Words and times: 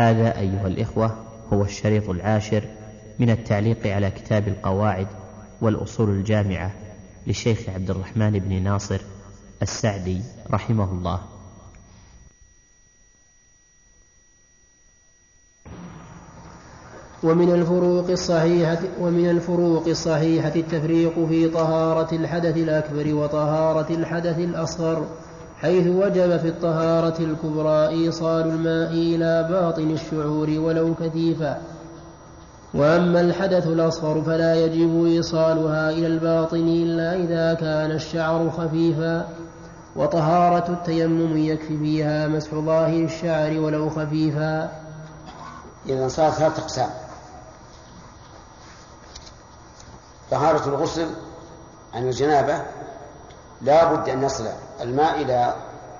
هذا 0.00 0.38
أيها 0.38 0.66
الإخوة 0.66 1.16
هو 1.52 1.62
الشريط 1.62 2.08
العاشر 2.08 2.64
من 3.18 3.30
التعليق 3.30 3.86
على 3.86 4.10
كتاب 4.10 4.48
القواعد 4.48 5.06
والأصول 5.60 6.10
الجامعة 6.10 6.72
للشيخ 7.26 7.68
عبد 7.68 7.90
الرحمن 7.90 8.30
بن 8.30 8.62
ناصر 8.62 9.00
السعدي 9.62 10.20
رحمه 10.50 10.92
الله. 10.92 11.20
ومن 17.22 17.54
الفروق 17.54 18.10
الصحيحة 18.10 18.78
ومن 19.00 19.30
الفروق 19.30 19.88
الصحيحة 19.88 20.52
التفريق 20.56 21.26
في 21.28 21.48
طهارة 21.48 22.14
الحدث 22.14 22.56
الأكبر 22.56 23.14
وطهارة 23.14 23.94
الحدث 23.94 24.38
الأصغر. 24.38 25.06
حيث 25.62 25.86
وجب 25.86 26.36
في 26.36 26.48
الطهارة 26.48 27.18
الكبرى 27.20 27.88
إيصال 27.88 28.46
الماء 28.46 28.92
إلى 28.92 29.46
باطن 29.50 29.90
الشعور 29.90 30.50
ولو 30.50 30.94
كثيفا. 30.94 31.60
وأما 32.74 33.20
الحدث 33.20 33.66
الأصغر 33.66 34.22
فلا 34.22 34.54
يجب 34.54 35.04
إيصالها 35.04 35.90
إلى 35.90 36.06
الباطن 36.06 36.68
إلا 36.68 37.14
إذا 37.14 37.54
كان 37.54 37.90
الشعر 37.90 38.50
خفيفا. 38.50 39.28
وطهارة 39.96 40.72
التيمم 40.72 41.36
يكفي 41.36 41.78
فيها 41.78 42.28
مسح 42.28 42.54
ظاهر 42.54 43.04
الشعر 43.04 43.58
ولو 43.58 43.90
خفيفا. 43.90 44.70
إذا 45.86 46.08
صارت 46.08 46.34
ثلاثة 46.34 46.62
أقسام. 46.62 46.90
طهارة 50.30 50.68
الغسل 50.68 51.06
عن 51.94 52.08
الجنابة 52.08 52.62
لا 53.62 53.92
بد 53.92 54.08
أن 54.08 54.22
يصل 54.22 54.44
الماء 54.80 55.22
إلى 55.22 55.54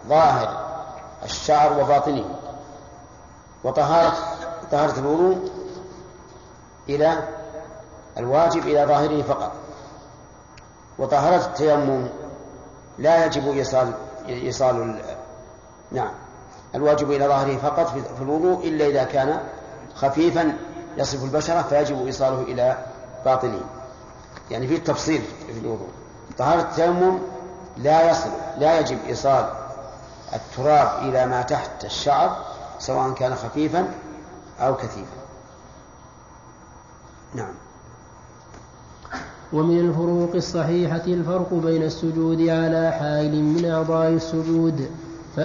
ظاهر 0.09 0.69
الشعر 1.25 1.81
وباطنه. 1.81 2.25
وطهارة 3.65 4.17
طهارة 4.71 4.99
الوضوء 4.99 5.51
إلى 6.89 7.29
الواجب 8.19 8.63
إلى 8.63 8.85
ظاهره 8.85 9.23
فقط. 9.23 9.53
وطهارة 10.99 11.47
التيمم 11.47 12.09
لا 12.99 13.27
يجب 13.27 13.53
إيصال 13.53 13.93
إيصال 14.29 14.99
نعم. 15.93 16.11
الواجب 16.75 17.11
إلى 17.11 17.27
ظاهره 17.27 17.57
فقط 17.57 17.89
في 17.89 18.23
الوضوء 18.23 18.69
إلا 18.69 18.87
إذا 18.87 19.05
كان 19.05 19.41
خفيفا 19.95 20.57
يصف 20.97 21.25
البشرة 21.25 21.63
فيجب 21.63 22.07
إيصاله 22.07 22.43
إلى 22.43 22.77
باطنه. 23.25 23.61
يعني 24.51 24.67
في 24.67 24.79
تفصيل 24.79 25.23
في 25.47 25.59
الوضوء. 25.59 25.89
طهارة 26.39 26.61
التيمم 26.61 27.19
لا 27.83 28.11
يصل 28.11 28.31
لا 28.59 28.81
يجب 28.81 28.99
إيصال 29.09 29.47
التراب 30.35 31.09
إلى 31.09 31.27
ما 31.27 31.43
تحت 31.43 31.85
الشعر 31.85 32.37
سواء 32.79 33.13
كان 33.13 33.35
خفيفا 33.35 33.89
أو 34.61 34.75
كثيفا. 34.75 35.19
نعم. 37.35 37.55
ومن 39.53 39.79
الفروق 39.79 40.35
الصحيحة 40.35 41.03
الفرق 41.07 41.55
بين 41.55 41.83
السجود 41.83 42.41
على 42.41 42.93
حائل 42.93 43.43
من 43.43 43.71
أعضاء 43.71 44.09
السجود 44.09 44.91
ف 45.37 45.41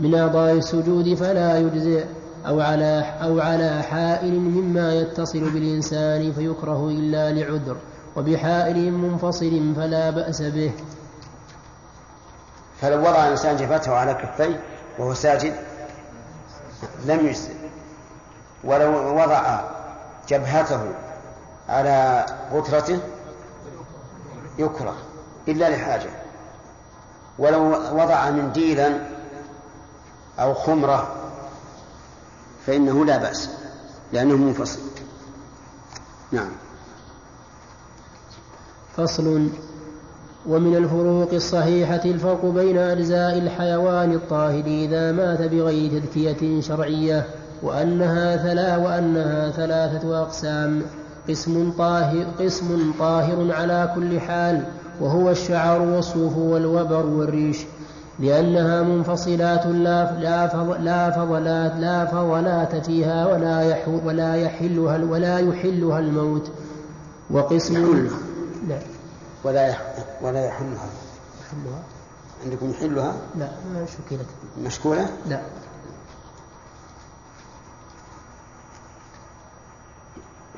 من 0.00 0.14
أعضاء 0.14 0.52
السجود 0.52 1.14
فلا 1.14 1.58
يجزئ 1.58 2.04
أو 2.46 2.60
على 2.60 3.04
أو 3.22 3.40
على 3.40 3.82
حائل 3.82 4.40
مما 4.40 4.94
يتصل 4.94 5.50
بالإنسان 5.50 6.32
فيكره 6.32 6.88
إلا 6.88 7.32
لعذر 7.32 7.76
وبحائل 8.16 8.92
منفصل 8.92 9.74
فلا 9.76 10.10
بأس 10.10 10.42
به. 10.42 10.72
فلو 12.80 13.00
وضع 13.00 13.24
الإنسان 13.26 13.56
جبهته 13.56 13.94
على 13.94 14.14
كفيه 14.14 14.60
وهو 14.98 15.14
ساجد 15.14 15.56
لم 17.04 17.26
يجزئ. 17.26 17.52
ولو 18.64 19.16
وضع 19.22 19.60
جبهته 20.28 20.94
على 21.68 22.26
غترته 22.52 23.00
يكره 24.58 24.96
إلا 25.48 25.70
لحاجة. 25.70 26.10
ولو 27.38 27.62
وضع 27.92 28.30
منديلا 28.30 29.00
أو 30.38 30.54
خمرة 30.54 31.14
فإنه 32.66 33.04
لا 33.04 33.16
بأس 33.16 33.50
لأنه 34.12 34.36
منفصل. 34.36 34.80
نعم. 36.32 36.50
فصل 38.96 39.48
ومن 40.48 40.76
الفروق 40.76 41.34
الصحيحة 41.34 42.00
الفرق 42.04 42.44
بين 42.44 42.78
أجزاء 42.78 43.38
الحيوان 43.38 44.12
الطاهر 44.12 44.64
إذا 44.66 45.12
مات 45.12 45.42
بغير 45.42 45.90
تذكية 45.90 46.60
شرعية 46.60 47.26
وأنها 47.62 48.36
ثلا 48.36 48.76
وأنها 48.76 49.50
ثلاثة 49.50 50.22
أقسام. 50.22 50.82
قسم 51.28 51.72
طاهر 51.78 52.26
قسم 52.40 52.92
طاهر 52.98 53.52
على 53.52 53.92
كل 53.94 54.20
حال 54.20 54.62
وهو 55.00 55.30
الشعر 55.30 55.82
والصوف 55.82 56.36
والوبر 56.36 57.06
والريش. 57.06 57.58
لأنها 58.20 58.82
منفصلات 58.82 59.66
لا 59.66 60.12
لا 60.20 60.46
فضلات 61.10 61.76
لا 61.78 62.04
فضلات 62.04 62.86
فيها 62.86 63.26
ولا 63.26 63.62
يحو 63.62 63.98
ولا 64.06 64.34
يحلها 64.34 65.04
ولا 65.04 65.38
يحلها 65.38 65.98
الموت. 65.98 66.50
وقسم 67.30 67.74
يحلها. 67.74 68.97
لا 69.44 69.50
ولا 69.62 69.76
ولا 70.22 70.44
يحلها 70.46 70.88
يحلها 71.40 71.82
عندكم 72.44 72.70
يحلها؟ 72.70 73.16
لا 73.34 73.50
شكلت 73.86 74.26
مشكولة؟ 74.64 75.10
لا. 75.26 75.40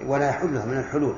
ولا 0.07 0.29
يحلها 0.29 0.65
من 0.67 0.79
الحلول. 0.79 1.15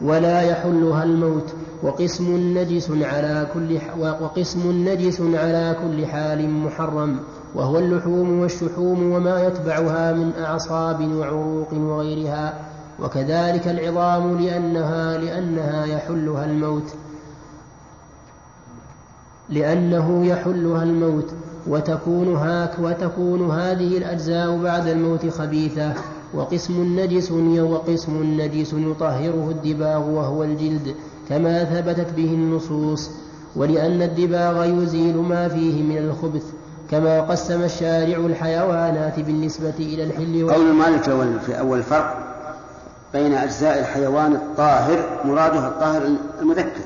ولا 0.00 0.42
يحلها 0.42 1.02
الموت. 1.02 1.54
وقسم 1.82 2.36
نجس 2.58 2.90
على 2.90 3.46
كل 3.54 3.80
وقسم 3.98 4.88
نجس 4.88 5.20
على 5.20 5.76
كل 5.82 6.06
حال 6.06 6.50
محرم. 6.50 7.20
وهو 7.54 7.78
اللحوم 7.78 8.40
والشحوم 8.40 9.12
وما 9.12 9.46
يتبعها 9.46 10.12
من 10.12 10.32
أعصاب 10.38 11.00
وعروق 11.14 11.72
وغيرها. 11.72 12.73
وكذلك 13.02 13.68
العظام 13.68 14.40
لأنها 14.40 15.18
لأنها 15.18 15.86
يحلها 15.86 16.44
الموت. 16.44 16.94
لأنه 19.48 20.26
يحلها 20.26 20.82
الموت. 20.82 21.34
وتكون 21.66 22.36
هاك 22.36 22.78
وتكون 22.78 23.50
هذه 23.50 23.98
الأجزاء 23.98 24.58
بعد 24.58 24.86
الموت 24.86 25.26
خبيثة. 25.26 25.92
وقسم 26.34 27.00
نجس 27.00 27.30
وقسم 27.60 28.22
نجس 28.40 28.72
يطهره 28.72 29.50
الدباغ 29.50 30.08
وهو 30.08 30.44
الجلد 30.44 30.94
كما 31.28 31.64
ثبتت 31.64 32.12
به 32.16 32.34
النصوص. 32.34 33.10
ولأن 33.56 34.02
الدباغ 34.02 34.64
يزيل 34.64 35.16
ما 35.16 35.48
فيه 35.48 35.82
من 35.82 35.98
الخبث 35.98 36.44
كما 36.90 37.20
قسم 37.20 37.62
الشارع 37.62 38.16
الحيوانات 38.16 39.20
بالنسبة 39.20 39.74
إلى 39.78 40.04
الحل 40.04 40.50
قول 40.50 40.66
المؤلف 40.66 41.44
في 41.44 41.58
أول 41.58 41.82
فرق 41.82 42.33
بين 43.14 43.34
أجزاء 43.34 43.78
الحيوان 43.78 44.32
الطاهر 44.34 45.20
مراده 45.24 45.68
الطاهر 45.68 46.02
المذكر. 46.40 46.84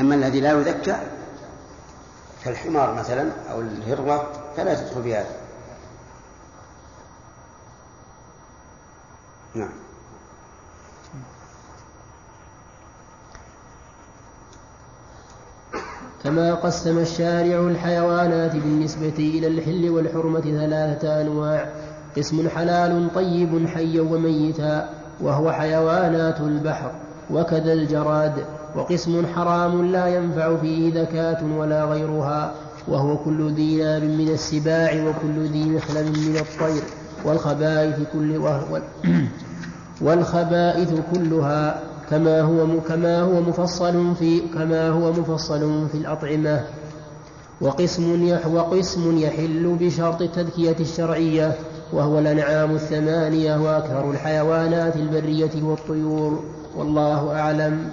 أما 0.00 0.14
الذي 0.14 0.40
لا 0.40 0.52
يذكى 0.52 0.96
كالحمار 2.44 2.94
مثلا 2.94 3.30
أو 3.50 3.60
الهروة 3.60 4.28
فلا 4.56 4.74
تدخل 4.74 5.02
في 5.02 5.16
هذا. 5.16 5.36
نعم. 9.54 9.70
كما 16.24 16.54
قسم 16.54 16.98
الشارع 16.98 17.60
الحيوانات 17.60 18.52
بالنسبة 18.52 19.14
إلى 19.18 19.46
الحل 19.46 19.90
والحرمة 19.90 20.40
ثلاثة 20.40 21.20
أنواع. 21.20 21.89
قسم 22.16 22.48
حلال 22.48 23.08
طيب 23.14 23.66
حيا 23.66 24.00
وميتا 24.00 24.90
وهو 25.20 25.52
حيوانات 25.52 26.40
البحر 26.40 26.92
وكذا 27.30 27.72
الجراد 27.72 28.44
وقسم 28.76 29.26
حرام 29.26 29.92
لا 29.92 30.06
ينفع 30.06 30.56
فيه 30.56 31.02
ذكاة 31.02 31.44
ولا 31.58 31.84
غيرها 31.84 32.54
وهو 32.88 33.16
كل 33.18 33.52
ذي 33.52 33.76
ناب 33.76 34.02
من 34.02 34.28
السباع 34.28 34.92
وكل 34.92 35.40
ذي 35.40 35.64
مخلب 35.70 36.06
من 36.06 36.36
الطير 36.36 36.82
والخبائث 37.24 37.96
كل 38.12 38.36
والخبائث 40.00 40.92
كلها 41.14 41.82
كما 42.10 42.40
هو 42.40 42.80
كما 42.88 43.20
هو 43.20 43.40
مفصل 43.40 44.14
في 44.14 44.40
كما 44.54 44.88
هو 44.88 45.12
مفصل 45.12 45.88
في 45.92 45.98
الأطعمة. 45.98 46.64
وقسم 47.60 48.38
وقسم 48.54 49.18
يحل 49.18 49.76
بشرط 49.80 50.22
التذكية 50.22 50.76
الشرعية 50.80 51.56
وهو 51.92 52.18
الأنعام 52.18 52.74
الثمانية 52.74 53.56
وأكثر 53.56 54.10
الحيوانات 54.10 54.96
البرية 54.96 55.62
والطيور. 55.62 56.44
والله 56.76 57.40
أعلم. 57.40 57.90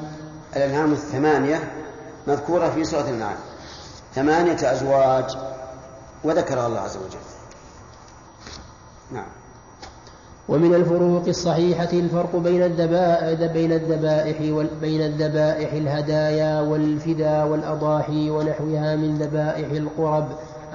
الأنعام 0.56 0.92
الثمانية 0.92 1.60
مذكورة 2.28 2.70
في 2.70 2.84
سورة 2.84 3.10
النعم 3.10 3.36
ثمانية 4.16 4.72
أزواج 4.72 5.38
وذكرها 6.24 6.68
الله 6.68 6.80
عز 6.80 6.98
وجل. 6.98 7.20
نعم. 9.12 9.28
ومن 10.50 10.74
الفروق 10.74 11.28
الصحيحة 11.28 11.90
الفرق 11.94 12.36
بين 12.36 12.64
الذبائح 12.64 13.52
بين 13.52 13.72
الذبائح 13.72 14.66
بين 14.82 15.02
الذبائح 15.02 15.74
الهدايا 15.74 16.62
والفدا 16.62 17.44
والأضاحي 17.44 18.30
ونحوها 18.30 18.96
من 18.96 19.18
ذبائح 19.18 19.72
القرب 19.72 20.28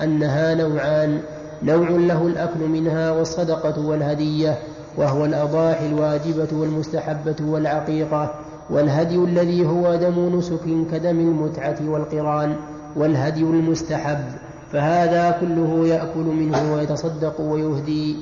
أنها 0.03 0.55
نوعان. 0.55 1.23
نوع 1.65 1.89
له 1.91 2.27
الأكل 2.27 2.69
منها 2.69 3.11
والصدقة 3.11 3.87
والهدية 3.87 4.59
وهو 4.99 5.25
الأضاحي 5.25 5.87
الواجبة 5.87 6.49
والمستحبة 6.53 7.37
والعقيقة 7.41 8.35
والهدي 8.71 9.17
الذي 9.17 9.67
هو 9.67 9.95
دم 9.97 10.39
نسك 10.39 10.65
كدم 10.93 11.19
المتعة 11.21 11.79
والقران 11.89 12.57
والهدي 12.97 13.41
المستحب 13.43 14.25
فهذا 14.73 15.31
كله 15.41 15.87
يأكل 15.87 16.25
منه 16.25 16.75
ويتصدق 16.75 17.41
ويهدي. 17.41 18.17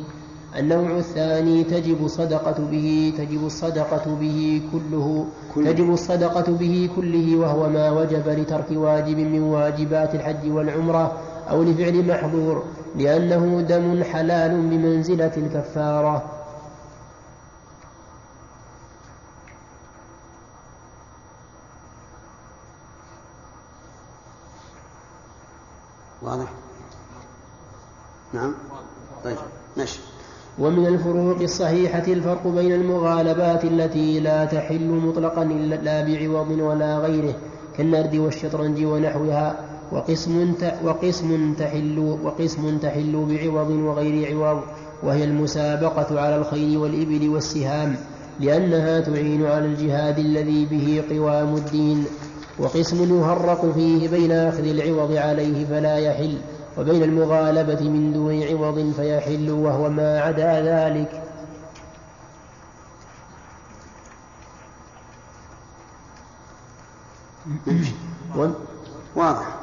النوع 0.58 0.98
الثاني 0.98 1.64
تجب 1.64 2.04
الصدقة 2.04 2.54
به 2.70 3.12
تجب 3.18 3.46
الصدقة 3.46 4.16
به 4.20 4.62
كله 4.72 5.26
تجب 5.56 5.92
الصدقة 5.92 6.52
به 6.52 6.90
كله 6.96 7.36
وهو 7.36 7.68
ما 7.68 7.90
وجب 7.90 8.28
لترك 8.28 8.66
واجب 8.70 9.18
من 9.18 9.42
واجبات 9.42 10.14
الحج 10.14 10.50
والعمرة 10.50 11.12
أو 11.50 11.62
لفعل 11.62 12.06
محظور. 12.06 12.62
لأنه 12.96 13.60
دم 13.60 14.04
حلال 14.04 14.50
بمنزلة 14.50 15.32
الكفارة. 15.36 16.36
واضح؟ 26.22 26.52
نعم؟ 28.32 28.54
طيب 29.24 29.36
ماشي. 29.76 30.00
ومن 30.58 30.86
الفروق 30.86 31.40
الصحيحة 31.40 32.04
الفرق 32.08 32.46
بين 32.46 32.72
المغالبات 32.72 33.64
التي 33.64 34.20
لا 34.20 34.44
تحل 34.44 34.88
مطلقا 34.88 35.44
لا 35.44 36.04
بعوض 36.04 36.50
ولا 36.50 36.98
غيره 36.98 37.34
كالنرد 37.76 38.14
والشطرنج 38.14 38.84
ونحوها. 38.84 39.69
وقسم 39.92 40.54
وقسم 40.84 41.54
تحل 41.54 42.18
وقسم 42.24 42.78
تحل 42.78 43.12
بعوض 43.12 43.70
وغير 43.70 44.36
عوض 44.36 44.62
وهي 45.02 45.24
المسابقة 45.24 46.20
على 46.20 46.36
الخيل 46.36 46.76
والإبل 46.76 47.28
والسهام 47.28 47.96
لأنها 48.40 49.00
تعين 49.00 49.46
على 49.46 49.64
الجهاد 49.64 50.18
الذي 50.18 50.66
به 50.66 51.04
قوام 51.10 51.54
الدين. 51.54 52.04
وقسم 52.58 53.18
يهرق 53.18 53.72
فيه 53.74 54.08
بين 54.08 54.32
أخذ 54.32 54.66
العوض 54.66 55.16
عليه 55.16 55.64
فلا 55.66 55.96
يحل 55.98 56.38
وبين 56.78 57.02
المغالبة 57.02 57.88
من 57.88 58.12
دون 58.12 58.42
عوض 58.42 58.92
فيحل 58.96 59.50
وهو 59.50 59.88
ما 59.88 60.20
عدا 60.20 60.60
ذلك. 60.62 61.22
واضح. 69.16 69.59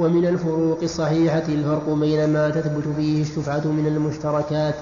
ومن 0.00 0.26
الفروق 0.26 0.78
الصحيحة 0.82 1.42
الفرق 1.48 1.88
بين 1.88 2.32
ما 2.32 2.50
تثبت 2.50 2.84
فيه 2.96 3.22
الشفعة 3.22 3.66
من 3.66 3.86
المشتركات 3.86 4.74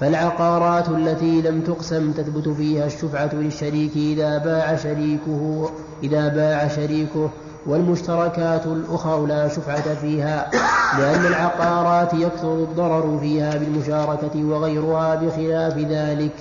فالعقارات 0.00 0.88
التي 0.88 1.42
لم 1.42 1.60
تقسم 1.60 2.12
تثبت 2.12 2.48
فيها 2.48 2.86
الشفعة 2.86 3.30
للشريك 3.32 3.96
إذا 3.96 4.38
باع 4.38 4.76
شريكه 4.76 5.70
إذا 6.02 6.28
باع 6.28 6.68
شريكه 6.68 7.30
والمشتركات 7.66 8.66
الأخرى 8.66 9.26
لا 9.26 9.48
شفعة 9.48 9.94
فيها 9.94 10.50
لأن 10.98 11.26
العقارات 11.26 12.14
يكثر 12.14 12.54
الضرر 12.54 13.18
فيها 13.20 13.50
بالمشاركة 13.50 14.44
وغيرها 14.44 15.14
بخلاف 15.14 15.78
ذلك. 15.78 16.34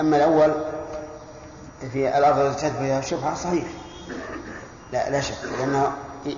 أما 0.00 0.16
الأول 0.16 0.52
في 1.92 2.18
الأرض 2.18 2.38
التي 2.38 2.70
فيها 2.70 2.98
الشفعة 2.98 3.34
صحيح. 3.34 3.66
لا 5.10 5.20
شك 5.20 5.34
لأنه 5.58 5.92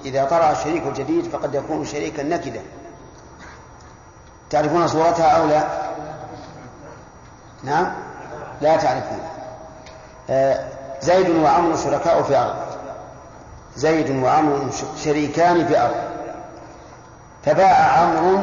إذا 0.05 0.25
طرأ 0.25 0.53
الشريك 0.53 0.83
الجديد 0.87 1.25
فقد 1.25 1.55
يكون 1.55 1.85
شريكا 1.85 2.23
نكدا. 2.23 2.63
تعرفون 4.51 4.89
صورتها 4.89 5.27
أو 5.27 5.47
لا؟ 5.47 5.65
نعم؟ 7.63 7.93
لا 8.61 8.77
تعرفون. 8.77 9.21
آه 10.31 10.69
زيد 11.03 11.31
وعمر 11.31 11.77
شركاء 11.77 12.23
في 12.23 12.37
أرض. 12.37 12.57
زيد 13.77 14.25
وعمر 14.25 14.71
شريكان 15.05 15.67
في 15.67 15.81
أرض. 15.81 15.97
فباع 17.45 18.01
عمرو 18.01 18.43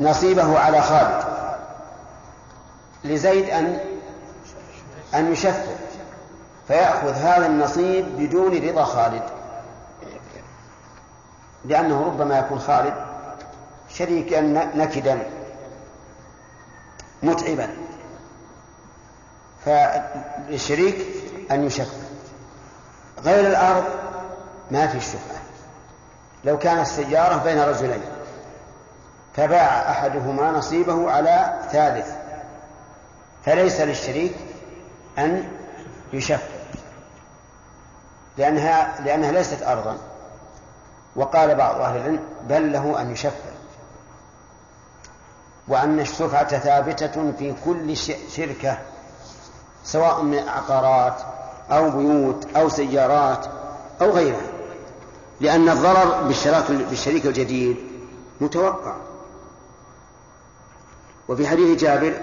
نصيبه 0.00 0.58
على 0.58 0.82
خالد. 0.82 1.24
لزيد 3.04 3.50
أن 3.50 3.78
أن 5.14 5.32
يشفع 5.32 5.74
فيأخذ 6.68 7.12
هذا 7.12 7.46
النصيب 7.46 8.06
بدون 8.18 8.68
رضا 8.68 8.84
خالد. 8.84 9.22
لأنه 11.64 12.06
ربما 12.06 12.38
يكون 12.38 12.58
خالد 12.58 12.94
شريكا 13.88 14.40
نكدا 14.74 15.18
متعبا. 17.22 17.68
فالشريك 19.64 21.06
أن 21.50 21.64
يشفع. 21.64 21.98
غير 23.24 23.46
الأرض 23.46 23.84
ما 24.70 24.86
في 24.86 24.98
الشفعة. 24.98 25.40
لو 26.44 26.58
كانت 26.58 26.80
السيارة 26.80 27.36
بين 27.44 27.60
رجلين 27.60 28.02
فباع 29.36 29.90
أحدهما 29.90 30.50
نصيبه 30.50 31.10
على 31.10 31.60
ثالث. 31.72 32.14
فليس 33.44 33.80
للشريك 33.80 34.34
أن 35.18 35.48
يشفع 36.14 36.64
لأنها 38.38 39.00
لأنها 39.00 39.32
ليست 39.32 39.62
أرضا. 39.62 39.98
وقال 41.16 41.54
بعض 41.54 41.80
أهل 41.80 41.96
العلم 41.96 42.20
بل 42.48 42.72
له 42.72 43.00
أن 43.00 43.10
يشفع. 43.10 43.54
وأن 45.68 46.00
الشفعة 46.00 46.58
ثابتة 46.58 47.32
في 47.38 47.54
كل 47.64 47.96
شركة 48.36 48.78
سواء 49.84 50.22
من 50.22 50.48
عقارات 50.48 51.14
أو 51.70 51.90
بيوت 51.90 52.46
أو 52.56 52.68
سيارات 52.68 53.46
أو 54.00 54.10
غيرها. 54.10 54.50
لأن 55.40 55.68
الضرر 55.68 56.22
بالشريك 56.90 57.26
الجديد 57.26 57.76
متوقع. 58.40 58.94
وفي 61.28 61.48
حديث 61.48 61.80
جابر 61.80 62.20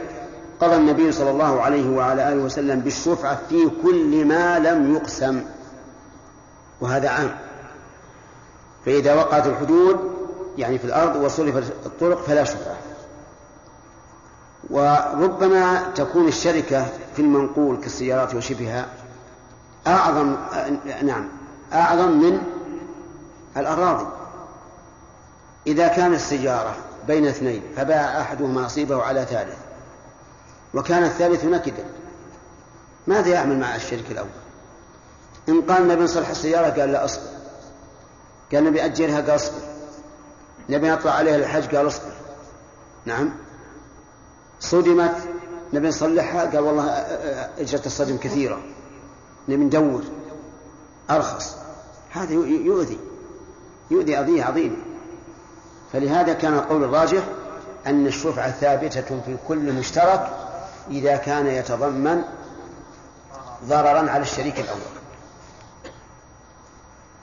قضى 0.61 0.75
النبي 0.75 1.11
صلى 1.11 1.29
الله 1.29 1.61
عليه 1.61 1.89
وعلى 1.89 2.33
آله 2.33 2.43
وسلم 2.43 2.79
بالشفعة 2.79 3.39
في 3.49 3.69
كل 3.83 4.25
ما 4.25 4.59
لم 4.59 4.95
يقسم 4.95 5.41
وهذا 6.81 7.09
عام. 7.09 7.35
فإذا 8.85 9.15
وقعت 9.15 9.47
الحدود 9.47 9.99
يعني 10.57 10.77
في 10.77 10.85
الأرض 10.85 11.15
وصرفت 11.15 11.73
الطرق 11.85 12.21
فلا 12.23 12.43
شفعة. 12.43 12.75
وربما 14.69 15.91
تكون 15.95 16.27
الشركة 16.27 16.85
في 17.15 17.21
المنقول 17.21 17.77
كالسيارات 17.77 18.35
وشبهها 18.35 18.85
أعظم 19.87 20.35
نعم 21.03 21.27
أعظم 21.73 22.11
من 22.11 22.41
الأراضي 23.57 24.05
إذا 25.67 25.87
كانت 25.87 26.15
السيارة 26.15 26.75
بين 27.07 27.27
اثنين 27.27 27.61
فباع 27.75 28.21
أحدهما 28.21 28.61
نصيبه 28.61 29.03
على 29.03 29.25
ثالث 29.25 29.57
وكان 30.73 31.03
الثالث 31.03 31.45
نكدا 31.45 31.85
ماذا 33.07 33.29
يعمل 33.29 33.59
مع 33.59 33.75
الشريك 33.75 34.11
الأول؟ 34.11 34.29
إن 35.49 35.61
قال 35.61 35.87
نبي 35.87 36.03
نصلح 36.03 36.29
السيارة 36.29 36.81
قال 36.81 36.91
لا 36.91 37.05
أصبر. 37.05 37.27
قال 38.53 38.63
نبي 38.63 38.85
أجلها 38.85 39.21
قال 39.21 39.35
أصبر. 39.35 39.61
نبي 40.69 40.89
نطلع 40.89 41.11
عليها 41.11 41.35
الحج 41.35 41.75
قال 41.75 41.87
أصبر. 41.87 42.11
نعم. 43.05 43.33
صدمت. 44.59 45.15
نبي 45.73 45.87
نصلحها 45.87 46.41
قال 46.41 46.59
والله 46.59 46.89
اجرة 47.59 47.81
الصدم 47.85 48.17
كثيرة. 48.17 48.61
نبي 49.49 49.63
ندور 49.63 50.03
أرخص. 51.09 51.55
هذا 52.11 52.33
يؤذي. 52.33 52.99
يؤذي 53.91 54.19
أذية 54.19 54.43
عظيمة. 54.43 54.77
فلهذا 55.93 56.33
كان 56.33 56.53
القول 56.53 56.83
الراجح 56.83 57.23
أن 57.87 58.07
الشفعة 58.07 58.51
ثابتة 58.51 59.21
في 59.25 59.37
كل 59.47 59.73
مشترك 59.73 60.29
إذا 60.91 61.15
كان 61.15 61.47
يتضمن 61.47 62.21
ضررا 63.67 64.09
على 64.09 64.21
الشريك 64.21 64.59
الأول. 64.59 65.01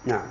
نعم. 0.05 0.27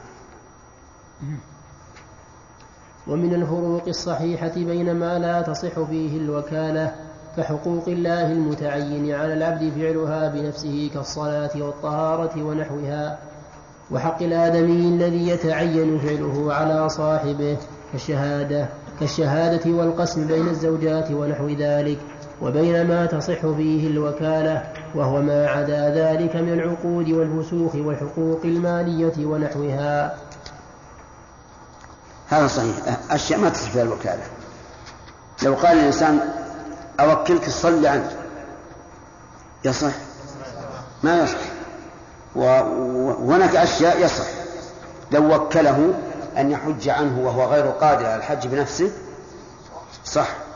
ومن 3.08 3.34
الفروق 3.34 3.88
الصحيحة 3.88 4.54
بين 4.56 4.96
ما 4.96 5.20
لا 5.20 5.42
تصح 5.42 5.80
فيه 5.80 6.18
الوكالة 6.18 6.96
كحقوق 7.38 7.88
الله 7.88 8.32
المتعين 8.32 9.12
على 9.14 9.34
العبد 9.34 9.74
فعلها 9.76 10.30
بنفسه 10.30 10.92
كالصلاة 10.94 11.50
والطهارة 11.56 12.44
ونحوها 12.44 13.20
وحق 13.92 14.24
الآدمي 14.24 14.88
الذي 14.88 15.28
يتعين 15.28 16.00
فعله 16.00 16.54
على 16.54 16.90
صاحبه 16.90 17.58
كالشهادة 17.92 18.70
كالشهادة 19.00 19.72
والقسم 19.72 20.28
بين 20.28 20.48
الزوجات 20.48 21.12
ونحو 21.12 21.48
ذلك. 21.48 22.00
وبين 22.42 22.88
ما 22.88 23.06
تصح 23.06 23.40
فيه 23.40 23.88
الوكالة 23.88 24.74
وهو 24.96 25.22
ما 25.22 25.48
عدا 25.48 25.90
ذلك 25.90 26.36
من 26.36 26.54
العقود 26.54 27.10
والفسوق 27.10 27.76
والحقوق 27.76 28.42
المالية 28.44 29.26
ونحوها. 29.26 30.18
هذا 32.30 32.48
صحيح. 32.48 32.76
أشياء 33.12 33.40
ما 33.40 33.50
تصح 33.50 33.70
فيها 33.70 33.84
الوكالة. 33.84 34.24
لو 35.44 35.54
قال 35.54 35.78
الإنسان 35.78 36.20
أوكلك 37.00 37.46
تصلي 37.46 37.88
عنك. 37.88 38.10
يصح؟ 39.66 39.94
ما 41.04 41.24
يصح. 41.24 41.38
وهناك 42.36 43.56
أشياء 43.56 44.00
يصح. 44.00 44.26
لو 45.12 45.36
وكله 45.36 45.94
أن 46.38 46.52
يحج 46.52 46.90
عنه 46.90 47.20
وهو 47.20 47.46
غير 47.46 47.66
قادر 47.66 48.06
على 48.06 48.16
الحج 48.16 48.48
بنفسه 48.48 48.92
صح. 50.06 50.47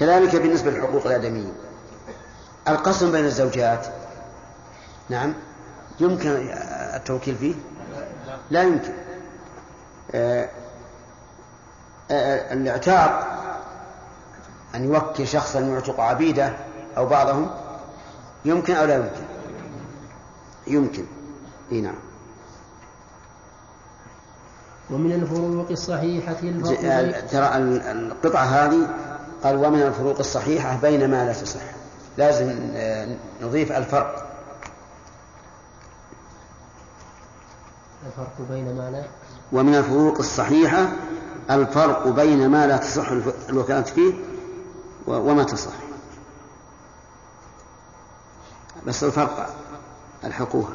كذلك 0.00 0.36
بالنسبة 0.36 0.70
للحقوق 0.70 1.06
الآدمية. 1.06 1.52
القسم 2.68 3.12
بين 3.12 3.24
الزوجات. 3.24 3.86
نعم. 5.08 5.34
يمكن 6.00 6.28
التوكيل 6.94 7.36
فيه؟ 7.36 7.54
لا 8.50 8.62
يمكن. 8.62 8.92
آه، 10.14 10.48
آه، 12.10 12.52
الاعتاق 12.52 13.26
أن 14.74 14.84
يوكل 14.84 15.28
شخصا 15.28 15.60
يعتق 15.60 16.00
عبيده 16.00 16.56
أو 16.96 17.06
بعضهم 17.06 17.50
يمكن 18.44 18.74
أو 18.74 18.84
لا 18.84 18.94
يمكن؟ 18.94 19.22
يمكن. 20.66 21.04
إي 21.72 21.80
نعم. 21.80 21.94
ومن 24.90 25.12
الفروق 25.12 25.70
الصحيحة 25.70 26.36
الفرق 26.42 27.26
ترى 27.26 27.56
القطعة 27.56 28.44
هذه 28.44 28.88
قال 29.44 29.56
ومن 29.56 29.82
الفروق 29.82 30.18
الصحيحة 30.18 30.78
بين 30.82 31.10
ما 31.10 31.24
لا 31.24 31.32
تصح. 31.32 31.60
لازم 32.18 32.70
آه، 32.74 33.16
نضيف 33.42 33.72
الفرق. 33.72 34.26
الفرق 38.06 38.48
بين 38.50 38.76
ما 38.76 38.90
لا 38.90 39.04
ومن 39.52 39.74
الفروق 39.74 40.18
الصحيحة 40.18 40.92
الفرق 41.50 42.08
بين 42.08 42.48
ما 42.48 42.66
لا 42.66 42.76
تصح 42.76 43.10
الوكالة 43.48 43.82
فيه 43.82 44.14
وما 45.06 45.42
تصح. 45.44 45.72
بس 48.86 49.04
الفرق 49.04 49.54
الحقوها 50.24 50.72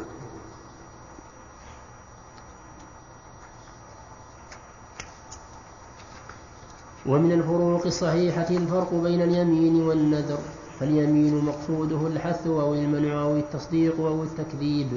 ومن 7.06 7.32
الفروق 7.32 7.86
الصحيحة 7.86 8.48
الفرق 8.50 8.94
بين 8.94 9.22
اليمين 9.22 9.76
والنذر 9.88 10.38
فاليمين 10.80 11.46
مقصوده 11.46 12.08
الحث 12.08 12.48
أو 12.48 12.74
المنع 12.74 13.22
أو 13.22 13.36
التصديق 13.36 14.00
أو 14.00 14.24
التكذيب. 14.24 14.88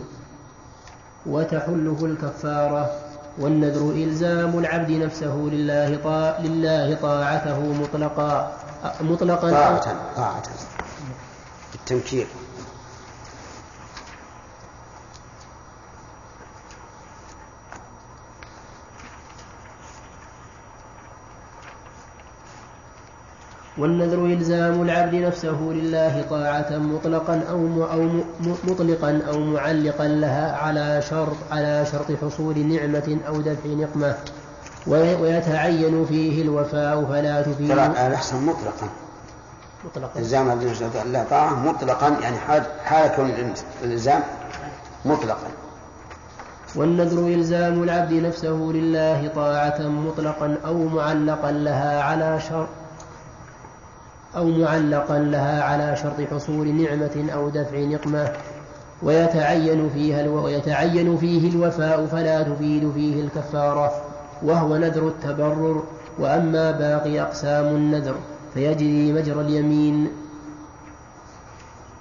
وتحله 1.26 1.98
الكفارة 2.02 2.90
والنذر 3.38 3.90
إلزام 3.90 4.58
العبد 4.58 4.90
نفسه 4.90 5.36
لله, 5.36 5.96
طاع 6.04 6.40
لله 6.40 6.94
طاعته 6.94 7.72
مطلقا 7.72 8.52
مطلقا. 9.00 9.50
طاعة 9.50 10.14
طاعة. 10.16 10.42
التنكير. 11.74 12.26
والنذر 23.78 24.24
إلزام 24.26 24.82
العبد 24.82 25.14
نفسه 25.14 25.58
لله 25.60 26.24
طاعة 26.30 26.78
مطلقا 26.78 27.42
أو 27.50 27.84
أو 27.92 28.08
مطلقا 28.64 29.20
أو 29.28 29.38
معلقا 29.40 30.08
لها 30.08 30.56
على 30.56 31.02
شرط 31.02 31.36
على 31.50 31.86
شرط 31.92 32.06
حصول 32.22 32.58
نعمة 32.58 33.18
أو 33.28 33.40
دفع 33.40 33.68
نقمة. 33.68 34.14
ويتعين 34.86 36.06
فيه 36.06 36.42
الوفاء 36.42 37.04
فلا 37.04 37.42
تفيد 37.42 37.70
الأحسن 37.70 38.36
مطلقا. 38.36 38.88
مطلقا. 39.84 40.20
إلزام 40.20 40.46
العبد 40.46 40.64
نفسه 40.64 41.04
لله 41.06 41.24
طاعة 41.30 41.54
مطلقا 41.54 42.08
يعني 42.22 42.36
حال 42.36 42.62
حال 42.84 43.10
كون 43.16 43.32
الإلزام 43.82 44.20
مطلقا. 45.04 45.48
والنذر 46.76 47.26
إلزام 47.26 47.82
العبد 47.82 48.12
نفسه 48.12 48.70
لله 48.74 49.30
طاعة 49.34 49.78
مطلقا 49.88 50.56
أو 50.66 50.74
معلقا 50.74 51.52
لها 51.52 52.02
على 52.02 52.40
شرط 52.40 52.68
أو 54.36 54.44
معلقا 54.44 55.18
لها 55.18 55.62
على 55.62 55.96
شرط 55.96 56.28
حصول 56.30 56.68
نعمة 56.68 57.30
أو 57.34 57.48
دفع 57.48 57.78
نقمة 57.78 58.32
ويتعين 59.02 59.90
فيها 59.94 60.28
ويتعين 60.28 61.16
فيه 61.16 61.50
الوفاء 61.50 62.06
فلا 62.06 62.42
تفيد 62.42 62.92
فيه 62.94 63.22
الكفارة 63.22 63.92
وهو 64.42 64.76
نذر 64.76 65.08
التبرر 65.08 65.82
وأما 66.18 66.70
باقي 66.70 67.20
أقسام 67.20 67.66
النذر 67.66 68.14
فيجري 68.54 69.12
مجرى 69.12 69.40
اليمين. 69.40 70.12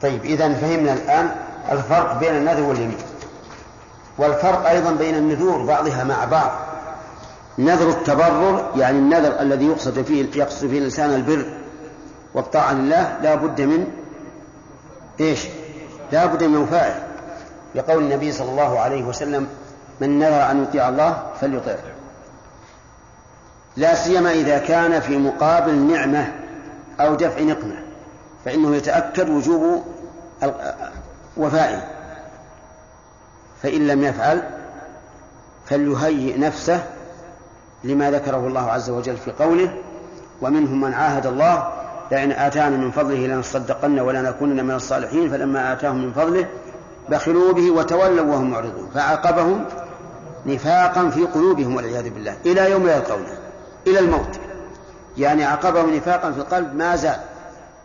طيب 0.02 0.26
إذا 0.26 0.54
فهمنا 0.54 0.94
الآن 0.94 1.30
الفرق 1.72 2.20
بين 2.20 2.36
النذر 2.36 2.64
واليمين 2.64 2.98
والفرق 4.18 4.70
أيضا 4.70 4.92
بين 4.92 5.16
النذور 5.16 5.66
بعضها 5.66 6.04
مع 6.04 6.26
بعض. 6.26 6.52
نذر 7.60 7.90
التبرر 7.90 8.72
يعني 8.76 8.98
النذر 8.98 9.42
الذي 9.42 9.66
يقصد 9.66 10.02
فيه 10.02 10.26
يقصد 10.36 10.68
فيه 10.68 10.80
الإنسان 10.80 11.16
البر 11.16 11.57
والطاعة 12.34 12.74
لله 12.74 13.18
لا 13.22 13.36
بد 13.36 13.62
من 13.62 13.88
إيش؟ 15.20 15.48
لا 16.12 16.26
بد 16.26 16.44
من 16.44 16.58
وفائه. 16.58 17.08
لقول 17.76 18.04
النبي 18.04 18.32
صلى 18.32 18.50
الله 18.50 18.80
عليه 18.80 19.04
وسلم 19.04 19.48
من 20.02 20.20
نذر 20.20 20.52
أن 20.52 20.64
يطيع 20.64 20.90
الله 20.90 21.24
فليطيعه 21.42 21.78
لا 23.78 23.96
سيما 23.96 24.32
إذا 24.32 24.58
كان 24.58 25.00
في 25.00 25.18
مقابل 25.18 25.76
نعمة 25.76 26.34
أو 27.00 27.16
دفع 27.16 27.42
نقمة 27.42 27.76
فإنه 28.46 28.76
يتأكد 28.76 29.30
وجوب 29.30 29.84
وفائه. 31.38 31.98
فإن 33.64 33.88
لم 33.88 34.04
يفعل 34.04 34.44
فليهيئ 35.66 36.38
نفسه 36.38 36.84
لما 37.84 38.12
ذكره 38.12 38.48
الله 38.48 38.72
عز 38.72 38.90
وجل 38.90 39.18
في 39.18 39.32
قوله 39.32 39.74
ومنهم 40.42 40.82
من 40.82 40.94
عاهد 40.94 41.26
الله 41.26 41.74
لئن 42.12 42.32
آتانا 42.32 42.78
من 42.78 42.92
فضله 42.92 43.28
لنصدقن 43.28 44.00
ولنكونن 44.00 44.66
من 44.66 44.76
الصالحين 44.76 45.30
فلما 45.30 45.74
آتاهم 45.74 46.06
من 46.06 46.14
فضله 46.14 46.48
بخلوا 47.10 47.54
به 47.54 47.72
وتولوا 47.72 48.26
وهم 48.26 48.52
معرضون 48.52 48.90
فعاقبهم 48.94 49.66
نفاقا 50.46 51.10
في 51.10 51.24
قلوبهم 51.24 51.76
والعياذ 51.76 52.10
بالله 52.10 52.38
إلى 52.46 52.72
يوم 52.72 52.88
يلقونه 52.88 53.38
إلى 53.88 54.00
الموت. 54.00 54.40
يعني 55.18 55.44
عاقبهم 55.44 55.96
نفاقا 55.96 56.32
في 56.32 56.38
القلب 56.38 56.76
ما 56.76 56.96
زال. 56.96 57.20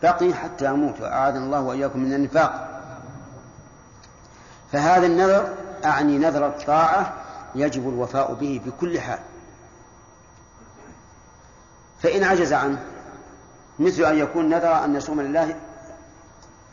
بقي 0.03 0.33
حتى 0.33 0.69
أموت 0.69 1.01
وأعاذنا 1.01 1.45
الله 1.45 1.61
وإياكم 1.61 1.99
من 1.99 2.13
النفاق. 2.13 2.69
فهذا 4.71 5.05
النذر 5.05 5.49
أعني 5.85 6.17
نذر 6.17 6.47
الطاعة 6.47 7.13
يجب 7.55 7.89
الوفاء 7.89 8.33
به 8.33 8.61
بكل 8.65 8.99
حال. 8.99 9.19
فإن 12.01 12.23
عجز 12.23 12.53
عنه 12.53 12.79
مثل 13.79 14.03
أن 14.03 14.17
يكون 14.17 14.49
نذر 14.49 14.85
أن 14.85 14.95
يصوم 14.95 15.21
لله 15.21 15.55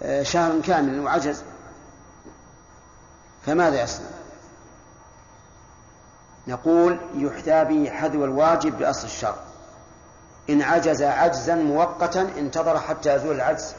آه، 0.02 0.23
شهرا 0.23 0.61
كاملا 0.61 1.02
وعجز. 1.02 1.42
فماذا 3.47 3.83
يصنع؟ 3.83 4.07
نقول 6.49 6.99
يحتى 7.14 7.64
به 7.64 7.90
حذو 7.90 8.25
الواجب 8.25 8.78
بأصل 8.78 9.07
الشر 9.07 9.35
إن 10.50 10.62
عجز 10.62 11.02
عجزا 11.02 11.54
مؤقتا 11.54 12.30
انتظر 12.38 12.78
حتى 12.78 13.14
يزول 13.14 13.35
العجز 13.35 13.75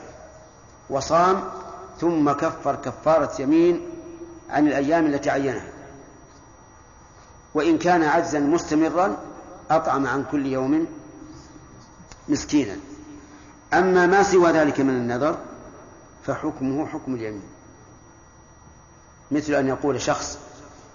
وصام 0.89 1.43
ثم 1.99 2.31
كفر 2.31 2.75
كفارة 2.75 3.41
يمين 3.41 3.89
عن 4.49 4.67
الأيام 4.67 5.05
التي 5.05 5.29
عينها. 5.29 5.67
وإن 7.53 7.77
كان 7.77 8.03
عجزا 8.03 8.39
مستمرا 8.39 9.17
أطعم 9.71 10.07
عن 10.07 10.25
كل 10.31 10.45
يوم 10.45 10.87
مسكينا. 12.29 12.75
أما 13.73 14.05
ما 14.05 14.23
سوى 14.23 14.51
ذلك 14.51 14.79
من 14.79 14.89
النذر 14.89 15.37
فحكمه 16.23 16.87
حكم 16.87 17.15
اليمين. 17.15 17.49
مثل 19.31 19.53
أن 19.53 19.67
يقول 19.67 20.01
شخص 20.01 20.39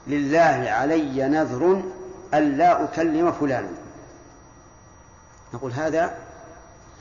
لله 0.06 0.70
علي 0.70 1.28
نذر 1.28 1.82
ألا 2.34 2.84
أكلم 2.84 3.32
فلانا. 3.32 3.68
نقول 5.54 5.72
هذا 5.72 6.18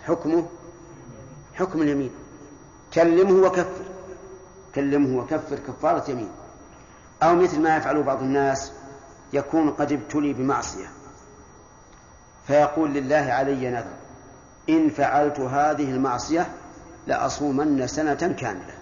حكمه 0.05 0.45
حكم 1.55 1.81
اليمين. 1.81 2.11
كلمه 2.93 3.47
وكفر. 3.47 3.85
كلمه 4.75 5.17
وكفر 5.17 5.59
كفارة 5.67 6.11
يمين. 6.11 6.31
أو 7.23 7.35
مثل 7.35 7.61
ما 7.61 7.77
يفعل 7.77 8.03
بعض 8.03 8.21
الناس 8.21 8.71
يكون 9.33 9.69
قد 9.71 9.91
ابتلي 9.91 10.33
بمعصية. 10.33 10.87
فيقول 12.47 12.93
لله 12.93 13.15
علي 13.15 13.69
نذر. 13.69 14.04
إن 14.69 14.89
فعلت 14.89 15.39
هذه 15.39 15.91
المعصية 15.91 16.47
لأصومن 17.07 17.87
سنة 17.87 18.35
كاملة. 18.39 18.73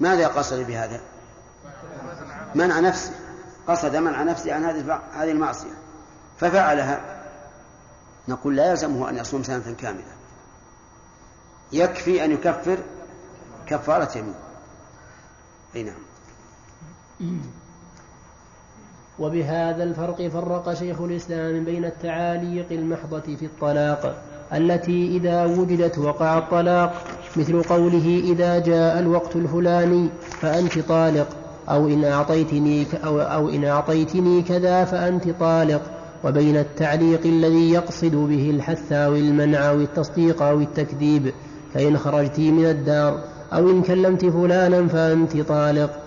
ماذا 0.00 0.28
قصد 0.28 0.58
بهذا؟ 0.58 1.00
منع 2.54 2.80
نفسه 2.80 3.12
قصد 3.68 3.96
منع 3.96 4.22
نفسه 4.22 4.54
عن 4.54 4.64
هذه 5.14 5.30
المعصية. 5.30 5.74
ففعلها. 6.40 7.00
نقول 8.28 8.56
لا 8.56 8.70
يلزمه 8.70 9.10
أن 9.10 9.16
يصوم 9.16 9.42
سنة 9.42 9.74
كاملة. 9.78 10.12
يكفي 11.72 12.24
أن 12.24 12.32
يكفر 12.32 12.78
كفارة 13.66 14.18
يمين 14.18 14.34
أي 15.76 15.82
نعم. 15.82 16.02
وبهذا 19.20 19.84
الفرق 19.84 20.28
فرق 20.28 20.74
شيخ 20.74 21.00
الإسلام 21.00 21.64
بين 21.64 21.84
التعاليق 21.84 22.66
المحضة 22.70 23.36
في 23.36 23.44
الطلاق 23.44 24.22
التي 24.54 25.16
إذا 25.16 25.44
وجدت 25.44 25.98
وقع 25.98 26.38
الطلاق 26.38 26.92
مثل 27.36 27.62
قوله 27.62 28.22
إذا 28.24 28.58
جاء 28.58 28.98
الوقت 28.98 29.36
الفلاني 29.36 30.08
فأنت 30.20 30.78
طالق 30.78 31.28
أو 31.68 31.88
إن 31.88 32.04
أعطيتني 32.04 32.86
أو, 33.04 33.20
أو 33.20 33.48
إن 33.48 33.64
أعطيتني 33.64 34.42
كذا 34.42 34.84
فأنت 34.84 35.28
طالق 35.40 35.82
وبين 36.24 36.56
التعليق 36.56 37.20
الذي 37.24 37.70
يقصد 37.72 38.14
به 38.14 38.50
الحث 38.50 38.92
أو 38.92 39.14
المنع 39.14 39.70
أو 39.70 39.80
التصديق 39.80 40.42
أو 40.42 40.60
التكذيب 40.60 41.32
فإن 41.74 41.98
خرجت 41.98 42.40
من 42.40 42.66
الدار 42.66 43.24
أو 43.52 43.70
إن 43.70 43.82
كلمت 43.82 44.26
فلانا 44.26 44.88
فأنت 44.88 45.40
طالق. 45.40 45.99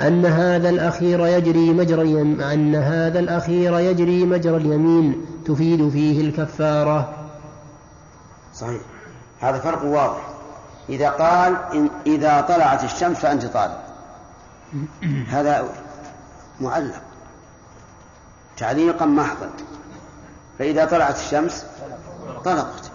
أن 0.00 0.26
هذا 0.26 0.68
الأخير 0.68 1.26
يجري 1.26 1.72
مجرى 1.72 2.22
أن 2.54 2.74
هذا 2.74 3.18
الأخير 3.18 3.78
يجري 3.78 4.24
مجرى 4.24 4.56
اليمين 4.56 5.26
تفيد 5.46 5.88
فيه 5.88 6.20
الكفارة. 6.20 7.14
صحيح. 8.54 8.80
هذا 9.40 9.58
فرق 9.58 9.84
واضح. 9.84 10.28
إذا 10.88 11.10
قال 11.10 11.56
إن 11.74 11.90
إذا 12.06 12.40
طلعت 12.40 12.84
الشمس 12.84 13.16
فأنت 13.16 13.44
طالق 13.44 13.84
هذا 15.28 15.68
معلق. 16.60 17.02
تعليقا 18.56 19.06
محضا. 19.06 19.50
فإذا 20.58 20.84
طلعت 20.84 21.16
الشمس 21.16 21.66
طلقت. 22.44 22.90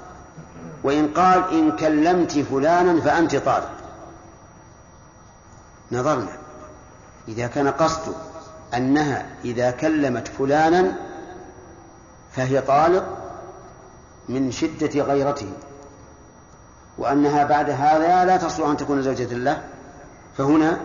وإن 0.83 1.07
قال 1.07 1.43
إن 1.51 1.71
كلمت 1.71 2.39
فلانا 2.39 3.01
فأنت 3.01 3.35
طالق 3.35 3.71
نظرنا. 5.91 6.42
إذا 7.27 7.47
كان 7.47 7.67
قصده 7.67 8.13
أنها 8.73 9.25
إذا 9.45 9.71
كلمت 9.71 10.27
فلانا 10.27 10.95
فهي 12.31 12.61
طالق 12.61 13.05
من 14.29 14.51
شدة 14.51 15.01
غيرته 15.01 15.49
وأنها 16.97 17.43
بعد 17.43 17.69
هذا 17.69 18.25
لا 18.25 18.37
تصلح 18.37 18.67
أن 18.67 18.77
تكون 18.77 19.01
زوجة 19.01 19.33
له 19.33 19.61
فهنا 20.37 20.77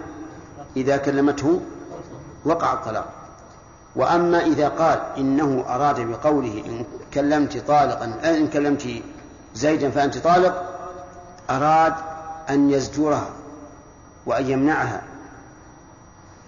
إذا 0.77 0.97
كلمته 0.97 1.61
وقع 2.45 2.73
الطلاق. 2.73 3.09
وأما 3.97 4.41
إذا 4.47 4.69
قال 4.69 5.01
إنه 5.19 5.65
أراد 5.69 6.01
بقوله 6.01 6.63
إن 6.67 6.85
كلمت 7.15 7.57
طالقا 7.57 8.05
إن 8.25 8.49
كلمت 8.49 8.89
زيدا 9.55 9.91
فأنت 9.91 10.19
طالق 10.19 10.65
أراد 11.51 11.95
أن 12.51 12.71
يزجرها 12.71 13.31
وأن 14.27 14.51
يمنعها 14.51 15.03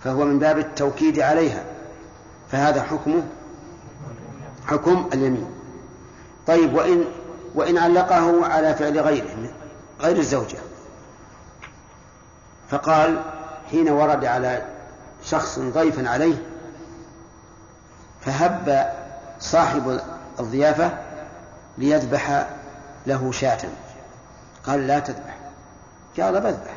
فهو 0.05 0.25
من 0.25 0.39
باب 0.39 0.59
التوكيد 0.59 1.21
عليها. 1.21 1.65
فهذا 2.53 2.83
حكمه 2.83 3.23
حكم 4.67 5.09
اليمين. 5.15 5.51
طيب 6.47 6.75
وإن 6.75 7.05
وإن 7.55 7.79
علقه 7.79 8.47
على 8.47 8.75
فعل 8.75 9.01
غيره 9.01 9.51
غير 10.01 10.17
الزوجة. 10.17 10.59
فقال 12.71 13.23
حين 13.71 13.91
ورد 13.91 14.25
على 14.25 14.67
شخص 15.25 15.59
ضيفا 15.59 16.09
عليه 16.09 16.37
فهب 18.21 18.93
صاحب 19.41 20.01
الضيافة 20.41 20.99
ليذبح 21.79 22.47
له 23.07 23.33
شاة. 23.33 23.61
قال 24.67 24.87
لا 24.87 24.99
تذبح. 24.99 25.41
قال 26.21 26.41
بذبح 26.41 26.77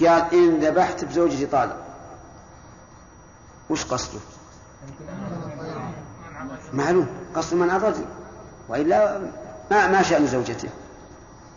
قال 0.00 0.34
إن 0.34 0.60
ذبحت 0.60 1.04
بزوجتي 1.04 1.46
طالب 1.46 1.76
وش 3.70 3.84
قصده؟ 3.84 4.20
معلوم 6.72 7.06
قصد 7.34 7.56
من 7.56 7.70
الرجل 7.70 8.04
وإلا 8.68 9.18
ما 9.70 9.88
ما 9.88 10.02
شأن 10.02 10.26
زوجته. 10.26 10.68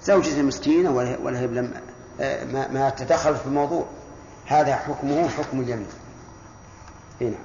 زوجته 0.04 0.41
مسكينة 0.41 0.91
ولا 1.23 1.39
هي 1.39 1.47
لم 1.47 1.71
ما, 2.54 2.67
ما 2.67 2.89
تدخل 2.89 3.36
في 3.36 3.45
الموضوع. 3.45 3.86
هذا 4.45 4.76
حكمه 4.76 5.28
حكم 5.28 5.60
اليمين. 5.60 5.88
هنا 7.21 7.38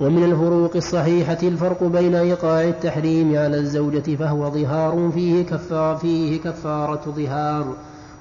ومن 0.00 0.24
الفروق 0.24 0.76
الصحيحة 0.76 1.38
الفرق 1.42 1.82
بين 1.84 2.14
إيقاع 2.14 2.62
التحريم 2.62 3.38
على 3.38 3.56
الزوجة 3.56 4.16
فهو 4.16 4.50
ظهار 4.50 5.10
فيه 5.14 5.46
كفار 5.46 5.96
فيه 5.96 6.40
كفارة 6.40 7.10
ظهار. 7.10 7.76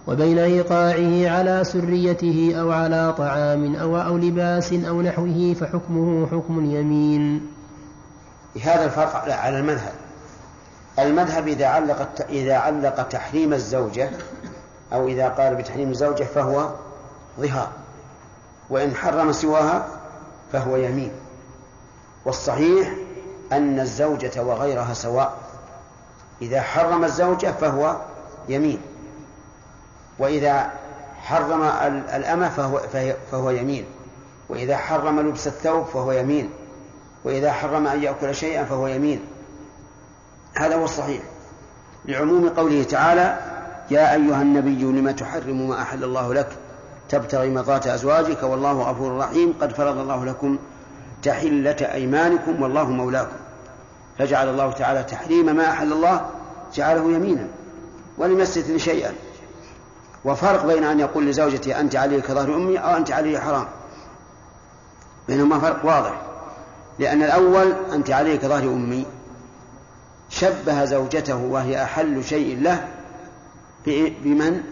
وبين 0.08 0.40
إيقاعه 0.40 1.38
على 1.38 1.64
سريته 1.64 2.54
أو 2.60 2.72
على 2.72 3.14
طعام 3.18 3.76
أو 3.76 3.98
أو 3.98 4.18
لباس 4.18 4.74
أو 4.74 5.02
نحوه 5.02 5.56
فحكمه 5.60 6.28
حكم 6.28 6.60
اليمين. 6.60 7.48
هذا 8.64 8.86
الفرق 8.86 9.16
على 9.16 9.60
المذهب. 9.60 9.94
المذهب 11.00 11.48
إذا 11.48 11.68
علق 11.68 12.10
إذا 12.30 12.56
علق 12.58 13.08
تحريم 13.08 13.54
الزوجة 13.54 14.10
أو 14.94 15.08
إذا 15.08 15.28
قال 15.28 15.56
بتحريم 15.56 15.90
الزوجة 15.90 16.24
فهو 16.24 16.70
ظهار 17.40 17.70
وإن 18.70 18.96
حرم 18.96 19.32
سواها 19.32 19.88
فهو 20.52 20.76
يمين 20.76 21.12
والصحيح 22.26 22.94
أن 23.52 23.80
الزوجة 23.80 24.44
وغيرها 24.44 24.94
سواء 24.94 25.38
إذا 26.42 26.62
حرم 26.62 27.04
الزوجة 27.04 27.52
فهو 27.52 27.96
يمين 28.50 28.82
وإذا 30.20 30.72
حرم 31.22 31.64
الأمة 32.16 32.50
فهو, 32.50 32.82
فهو 33.32 33.50
يمين. 33.50 33.86
وإذا 34.50 34.78
حرم 34.78 35.20
لبس 35.20 35.48
الثوب 35.48 35.86
فهو 35.86 36.12
يمين. 36.12 36.50
وإذا 37.24 37.52
حرم 37.52 37.88
أن 37.88 38.04
يأكل 38.04 38.36
شيئا 38.36 38.64
فهو 38.64 38.88
يمين. 38.88 39.20
هذا 40.54 40.76
هو 40.76 40.84
الصحيح. 40.84 41.22
لعموم 42.06 42.50
قوله 42.50 42.84
تعالى 42.84 43.40
يا 43.92 44.14
أيها 44.14 44.42
النبي 44.42 44.84
لم 44.84 45.12
تحرم 45.12 45.70
ما 45.70 45.82
أحل 45.82 46.04
الله 46.04 46.34
لك؟ 46.34 46.48
تبتغي 47.10 47.50
مرضات 47.50 47.88
أزواجك 47.88 48.44
والله 48.44 48.82
غفور 48.82 49.18
رحيم. 49.18 49.54
قد 49.62 49.74
فرض 49.74 49.98
الله 49.98 50.26
لكم 50.26 50.58
تحلة 51.24 51.76
أيمانكم 51.94 52.62
والله 52.62 52.90
مولاكم. 52.90 53.36
فجعل 54.20 54.50
الله 54.50 54.72
تعالى 54.72 55.04
تحريم 55.04 55.56
ما 55.56 55.70
أحل 55.70 55.94
الله 55.94 56.30
جعله 56.76 57.12
يمينا. 57.12 57.48
ولم 58.18 58.40
يستثن 58.40 58.78
شيئا. 58.78 59.14
وفرق 60.26 60.66
بين 60.66 60.84
أن 60.84 61.00
يقول 61.00 61.28
لزوجتي 61.28 61.80
أنت 61.80 61.96
علي 61.96 62.22
كظهر 62.22 62.56
أمي 62.56 62.78
أو 62.78 62.98
أنت 62.98 63.12
علي 63.12 63.40
حرام. 63.40 63.68
بينهما 65.28 65.60
فرق 65.60 65.86
واضح. 65.86 66.22
لأن 67.00 67.24
الأول 67.24 67.74
أنت 67.94 68.12
علي 68.12 68.38
كظهر 68.38 68.64
أمي. 68.64 69.06
شبه 70.30 70.86
زوجته 70.86 71.36
وهي 71.36 71.84
أحل 71.84 72.24
شيء 72.24 72.62
له 72.62 72.88
بمن؟ 74.24 74.64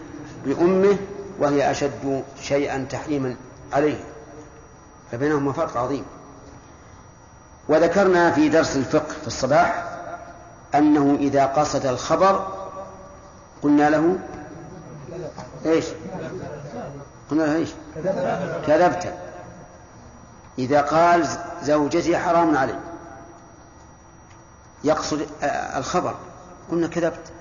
بأمه 0.44 0.96
وهي 1.38 1.70
أشد 1.70 2.22
شيئا 2.42 2.86
تحريما 2.90 3.36
عليه. 3.72 4.04
فبينهما 5.12 5.52
فرق 5.52 5.76
عظيم. 5.76 6.04
وذكرنا 7.68 8.32
في 8.32 8.48
درس 8.48 8.76
الفقه 8.76 9.12
في 9.20 9.26
الصباح 9.26 9.84
أنه 10.74 11.16
إذا 11.20 11.46
قصد 11.46 11.86
الخبر 11.86 12.46
قلنا 13.62 13.90
له 13.90 14.18
إيش؟ 15.66 15.84
قلنا 17.30 17.42
له 17.42 17.56
إيش؟ 17.56 17.68
كذبت. 18.66 19.14
إذا 20.58 20.80
قال 20.80 21.26
زوجتي 21.62 22.18
حرام 22.18 22.56
علي. 22.56 22.74
يقصد 24.84 25.26
الخبر. 25.76 26.14
قلنا 26.70 26.86
كذبت. 26.86 27.32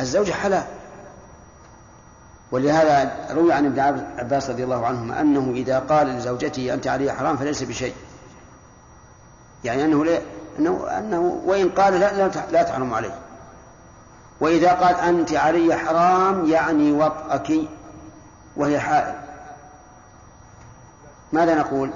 الزوجة 0.00 0.32
حلال. 0.32 0.64
ولهذا 2.52 3.26
روي 3.30 3.52
عن 3.52 3.66
ابن 3.66 4.04
عباس 4.18 4.50
رضي 4.50 4.64
الله 4.64 4.86
عنهما 4.86 5.20
أنه 5.20 5.52
إذا 5.54 5.78
قال 5.78 6.06
لزوجته 6.06 6.74
أنت 6.74 6.86
علي 6.86 7.12
حرام 7.12 7.36
فليس 7.36 7.62
بشيء. 7.62 7.94
يعني 9.64 9.84
أنه 9.84 10.04
لا 10.04 10.20
أنه, 10.58 10.98
أنه 10.98 11.42
وإن 11.46 11.68
قال 11.68 12.00
لا 12.00 12.12
لا, 12.12 12.30
لا 12.52 12.62
تحرم 12.62 12.94
عليه. 12.94 13.18
وإذا 14.40 14.72
قال 14.72 14.94
أنت 14.94 15.34
علي 15.34 15.76
حرام 15.76 16.46
يعني 16.46 16.92
وطأك 16.92 17.52
وهي 18.56 18.80
حائل. 18.80 19.14
ماذا 21.32 21.54
نقول؟ 21.54 21.90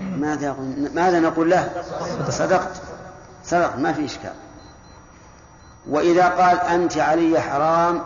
ماذا 0.00 0.56
ماذا 0.94 1.20
نقول 1.20 1.50
له؟ 1.50 1.84
صدقت. 2.28 2.82
صدقت 3.44 3.78
ما 3.78 3.92
في 3.92 4.04
إشكال. 4.04 4.32
وإذا 5.88 6.28
قال 6.28 6.60
أنت 6.60 6.98
علي 6.98 7.40
حرام 7.40 8.04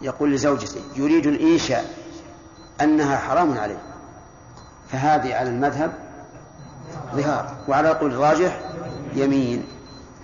يقول 0.00 0.34
لزوجته 0.34 0.80
يريد 0.96 1.26
الإيشاء 1.26 1.84
أنها 2.80 3.16
حرام 3.16 3.58
عليه 3.58 3.82
فهذه 4.92 5.34
على 5.34 5.50
المذهب 5.50 5.92
ظهار 7.14 7.54
وعلى 7.68 7.90
القول 7.90 8.12
الراجح 8.12 8.60
يمين. 9.14 9.75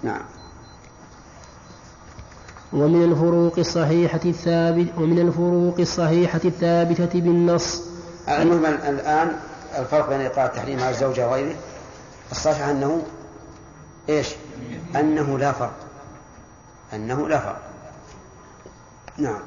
نعم. 0.03 0.23
ومن 2.73 3.05
الفروق 3.05 3.59
الصحيحة 3.59 4.21
الثابت 4.25 4.87
ومن 4.97 5.19
الفروق 5.19 5.81
الصحيحة 5.81 6.41
الثابتة 6.45 7.21
بالنص. 7.21 7.83
المهم 8.29 8.65
الآن 8.65 9.33
الفرق 9.79 10.09
بين 10.09 10.21
إيقاع 10.21 10.47
التحريم 10.47 10.81
على 10.81 10.91
الزوجة 10.91 11.29
وغيره 11.29 11.55
الصحيح 12.33 12.67
أنه 12.67 13.03
إيش؟ 14.09 14.29
أنه 14.97 15.39
لا 15.39 15.53
فرق. 15.53 15.77
أنه 16.95 17.29
لا 17.29 17.39
فرق. 17.39 17.63
نعم. 19.19 19.41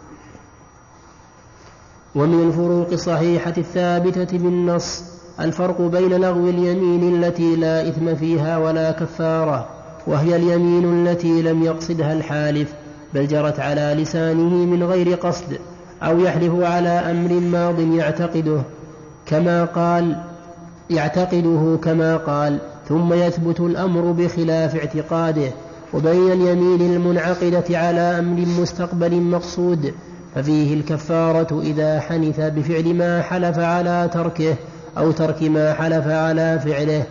ومن 2.16 2.48
الفروق 2.48 2.92
الصحيحة 2.92 3.54
الثابتة 3.58 4.38
بالنص. 4.38 5.04
الفرق 5.40 5.82
بين 5.82 6.14
لغو 6.14 6.50
اليمين 6.50 7.24
التي 7.24 7.56
لا 7.56 7.90
إثم 7.90 8.16
فيها 8.16 8.58
ولا 8.58 8.92
كفارة. 8.92 9.75
وهي 10.08 10.36
اليمين 10.36 11.08
التي 11.08 11.42
لم 11.42 11.64
يقصدها 11.64 12.14
الحالف 12.14 12.74
بل 13.14 13.28
جرت 13.28 13.60
على 13.60 13.96
لسانه 13.98 14.66
من 14.66 14.84
غير 14.84 15.16
قصد 15.16 15.58
أو 16.04 16.20
يحلف 16.20 16.54
على 16.64 16.90
أمر 16.90 17.34
ماض 17.34 17.80
يعتقده 17.80 18.62
كما 19.26 19.66
قال 19.66 20.16
يعتقده 20.90 21.80
كما 21.84 22.18
قال 22.18 22.60
ثم 22.90 23.14
يثبت 23.14 23.60
الأمر 23.60 24.12
بخلاف 24.12 24.76
اعتقاده 24.76 25.52
وبين 25.94 26.32
اليمين 26.32 26.82
المنعقدة 26.82 27.78
على 27.78 28.20
أمر 28.20 28.46
مستقبل 28.62 29.22
مقصود 29.22 29.94
ففيه 30.36 30.74
الكفارة 30.74 31.62
إذا 31.62 32.00
حنث 32.00 32.40
بفعل 32.40 32.94
ما 32.94 33.22
حلف 33.22 33.60
على 33.60 34.10
تركه 34.14 34.56
أو 34.98 35.12
ترك 35.12 35.44
ما 35.44 35.74
حلف 35.74 36.08
على 36.08 36.60
فعله. 36.66 37.04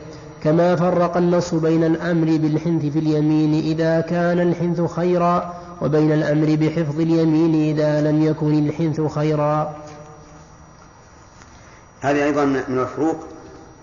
كما 0.44 0.76
فرق 0.76 1.16
النص 1.16 1.54
بين 1.54 1.84
الأمر 1.84 2.26
بالحنث 2.26 2.86
في 2.86 2.98
اليمين 2.98 3.54
إذا 3.54 4.00
كان 4.00 4.40
الحنث 4.40 4.80
خيرا 4.80 5.54
وبين 5.82 6.12
الأمر 6.12 6.56
بحفظ 6.60 7.00
اليمين 7.00 7.76
إذا 7.76 8.10
لم 8.10 8.22
يكن 8.22 8.68
الحنث 8.68 9.00
خيرا. 9.00 9.76
هذه 12.00 12.24
أيضا 12.24 12.44
من 12.44 12.78
الفروق 12.78 13.16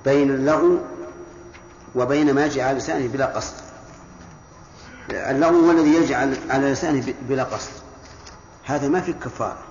بين 0.06 0.32
اللغو 0.32 0.78
وبين 1.96 2.34
ما 2.34 2.46
يجعل 2.46 2.68
على 2.68 2.78
لسانه 2.78 3.08
بلا 3.08 3.26
قصد. 3.26 3.54
اللغو 5.12 5.60
هو 5.60 5.72
الذي 5.72 5.94
يجعل 5.96 6.36
على 6.50 6.72
لسانه 6.72 7.04
بلا 7.30 7.44
قصد. 7.44 7.72
هذا 8.66 8.88
ما 8.88 9.02
في 9.02 9.14
كفارة. 9.14 9.64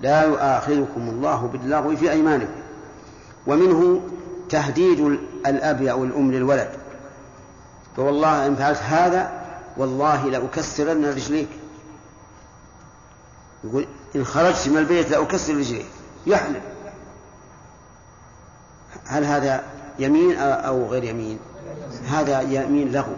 لا 0.00 0.22
يؤاخذكم 0.22 1.08
الله 1.08 1.46
باللغو 1.52 1.96
في 1.96 2.10
أيمانكم. 2.10 2.62
ومنه 3.46 4.00
تهديد 4.48 5.18
الأب 5.46 5.82
أو 5.82 6.04
الأم 6.04 6.32
للولد. 6.32 6.70
فوالله 7.96 8.46
إن 8.46 8.56
فعلت 8.56 8.78
هذا 8.78 9.32
والله 9.76 10.30
لأكسرن 10.30 11.04
رجليك. 11.04 11.48
يقول 13.64 13.86
إن 14.16 14.24
خرجت 14.24 14.68
من 14.68 14.78
البيت 14.78 15.10
لأكسر 15.10 15.56
رجليك. 15.56 15.86
يحلف 16.26 16.62
هل 19.06 19.24
هذا 19.24 19.62
يمين 19.98 20.36
أو 20.38 20.86
غير 20.86 21.04
يمين؟ 21.04 21.38
هذا 22.08 22.40
يمين 22.40 22.92
له. 22.92 23.16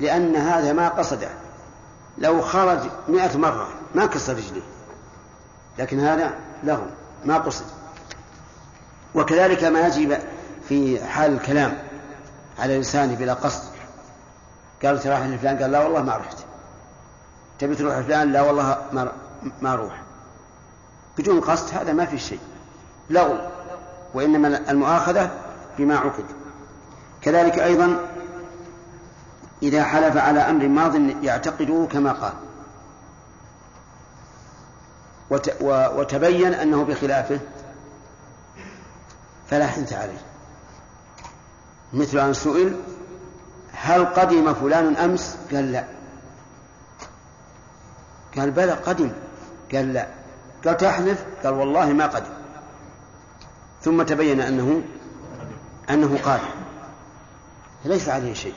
لأن 0.00 0.36
هذا 0.36 0.72
ما 0.72 0.88
قصده. 0.88 1.28
لو 2.18 2.42
خرج 2.42 2.78
مئة 3.08 3.38
مرة 3.38 3.68
ما 3.94 4.06
كسر 4.06 4.32
رجليه. 4.32 4.62
لكن 5.78 6.00
هذا 6.00 6.34
له 6.64 6.86
ما 7.24 7.38
قصد. 7.38 7.64
وكذلك 9.14 9.64
ما 9.64 9.86
يجب 9.86 10.18
في 10.70 11.04
حال 11.04 11.32
الكلام 11.32 11.78
على 12.58 12.78
لسانه 12.78 13.14
بلا 13.14 13.34
قصد. 13.34 13.62
قال 14.82 15.00
تروح 15.00 15.20
لفلان 15.20 15.58
قال 15.58 15.70
لا 15.70 15.78
والله 15.78 16.02
ما 16.02 16.16
رحت. 16.16 16.36
تبي 17.58 17.74
تروح 17.74 17.98
لفلان 17.98 18.32
لا 18.32 18.42
والله 18.42 18.78
ما 18.92 19.12
ما 19.62 19.72
أروح 19.72 20.02
بدون 21.18 21.40
قصد 21.40 21.74
هذا 21.74 21.92
ما 21.92 22.06
في 22.06 22.18
شيء. 22.18 22.40
لغو. 23.10 23.38
وإنما 24.14 24.70
المؤاخذة 24.70 25.30
بما 25.78 25.96
عقد. 25.96 26.24
كذلك 27.22 27.58
أيضا 27.58 27.96
إذا 29.62 29.84
حلف 29.84 30.16
على 30.16 30.40
أمر 30.40 30.68
ماض 30.68 30.94
يعتقده 31.22 31.88
كما 31.92 32.12
قال. 32.12 32.32
وتبين 35.96 36.54
أنه 36.54 36.84
بخلافه 36.84 37.40
فلا 39.50 39.66
حنث 39.66 39.92
عليه. 39.92 40.29
مثل 41.92 42.18
أن 42.18 42.34
سئل 42.34 42.76
هل 43.72 44.04
قدم 44.04 44.54
فلان 44.54 44.96
أمس؟ 44.96 45.36
قال 45.52 45.72
لا. 45.72 45.84
قال 48.36 48.50
بلى 48.50 48.72
قدم. 48.72 49.12
قال 49.72 49.92
لا. 49.92 50.06
قال 50.64 50.76
تحلف؟ 50.76 51.24
قال 51.44 51.54
والله 51.54 51.92
ما 51.92 52.06
قدم. 52.06 52.32
ثم 53.82 54.02
تبين 54.02 54.40
أنه 54.40 54.82
أنه 55.90 56.18
قادم 56.24 56.42
ليس 57.84 58.08
عليه 58.08 58.34
شيء. 58.34 58.54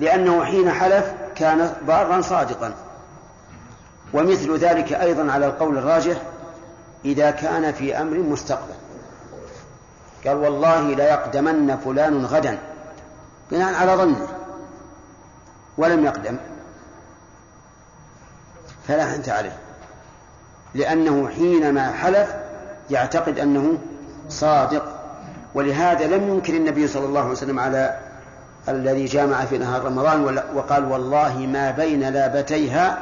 لأنه 0.00 0.44
حين 0.44 0.70
حلف 0.70 1.12
كان 1.36 1.76
بارا 1.86 2.20
صادقا. 2.20 2.74
ومثل 4.14 4.56
ذلك 4.56 4.92
أيضا 4.92 5.32
على 5.32 5.46
القول 5.46 5.78
الراجح 5.78 6.22
إذا 7.04 7.30
كان 7.30 7.72
في 7.72 8.00
أمر 8.00 8.18
مستقبل. 8.18 8.77
قال 10.26 10.36
والله 10.36 10.94
ليقدمن 10.94 11.76
فلان 11.84 12.24
غدا. 12.24 12.58
بناء 13.50 13.74
على 13.74 13.92
ظنه. 13.92 14.26
ولم 15.78 16.04
يقدم. 16.04 16.36
فلا 18.88 19.14
أنت 19.14 19.28
عليه 19.28 19.56
لأنه 20.74 21.28
حينما 21.28 21.92
حلف 21.92 22.34
يعتقد 22.90 23.38
أنه 23.38 23.78
صادق. 24.28 24.84
ولهذا 25.54 26.06
لم 26.06 26.28
ينكر 26.28 26.54
النبي 26.54 26.88
صلى 26.88 27.06
الله 27.06 27.20
عليه 27.20 27.30
وسلم 27.30 27.58
على 27.58 27.98
الذي 28.68 29.04
جامع 29.04 29.44
في 29.44 29.58
نهار 29.58 29.84
رمضان 29.84 30.42
وقال 30.54 30.84
والله 30.84 31.38
ما 31.38 31.70
بين 31.70 32.08
لابتيها 32.08 32.98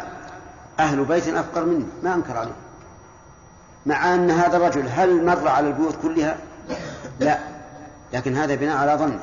أهل 0.81 1.05
بيت 1.05 1.29
أفقر 1.29 1.65
مني. 1.65 1.87
ما 2.03 2.15
أنكر 2.15 2.37
عليه. 2.37 2.57
مع 3.87 4.15
أن 4.15 4.31
هذا 4.31 4.57
الرجل 4.57 4.89
هل 4.89 5.25
مر 5.25 5.49
على 5.49 5.69
البيوت 5.69 5.95
كلها؟ 6.03 6.37
لا. 7.21 7.39
لكن 8.13 8.37
هذا 8.37 8.55
بناء 8.55 8.77
على 8.77 8.95
ظنه. 8.95 9.21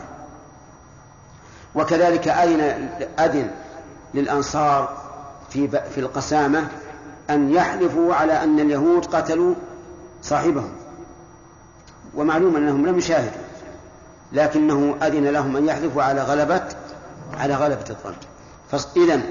وكذلك 1.75 2.27
أذن 2.27 2.89
أذن 3.19 3.51
للأنصار 4.13 4.97
في 5.49 5.67
في 5.67 5.99
القسامة 5.99 6.67
أن 7.29 7.51
يحلفوا 7.51 8.15
على 8.15 8.43
أن 8.43 8.59
اليهود 8.59 9.05
قتلوا 9.05 9.55
صاحبهم؟ 10.21 10.73
ومعلوم 12.15 12.55
أنهم 12.55 12.85
لم 12.85 12.97
يشاهدوا 12.97 13.41
لكنه 14.31 14.95
أذن 15.01 15.27
لهم 15.27 15.57
أن 15.57 15.67
يحلفوا 15.67 16.03
على 16.03 16.21
غلبة 16.21 16.63
على 17.39 17.55
غلبة 17.55 17.85
الظن. 17.89 18.15
فإذا 18.71 19.21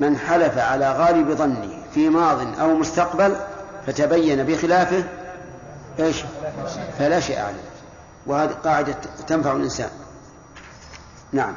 من 0.00 0.18
حلف 0.18 0.58
على 0.58 0.92
غالب 0.92 1.30
ظنه 1.34 1.68
في 1.94 2.08
ماض 2.08 2.60
أو 2.60 2.74
مستقبل 2.74 3.36
فتبين 3.86 4.42
بخلافه 4.42 5.04
إيش؟ 5.98 6.24
فلا 6.98 7.20
شيء 7.20 7.38
عليه. 7.38 7.69
وهذه 8.30 8.52
قاعدة 8.52 8.96
تنفع 9.26 9.52
الإنسان. 9.52 9.90
نعم. 11.32 11.54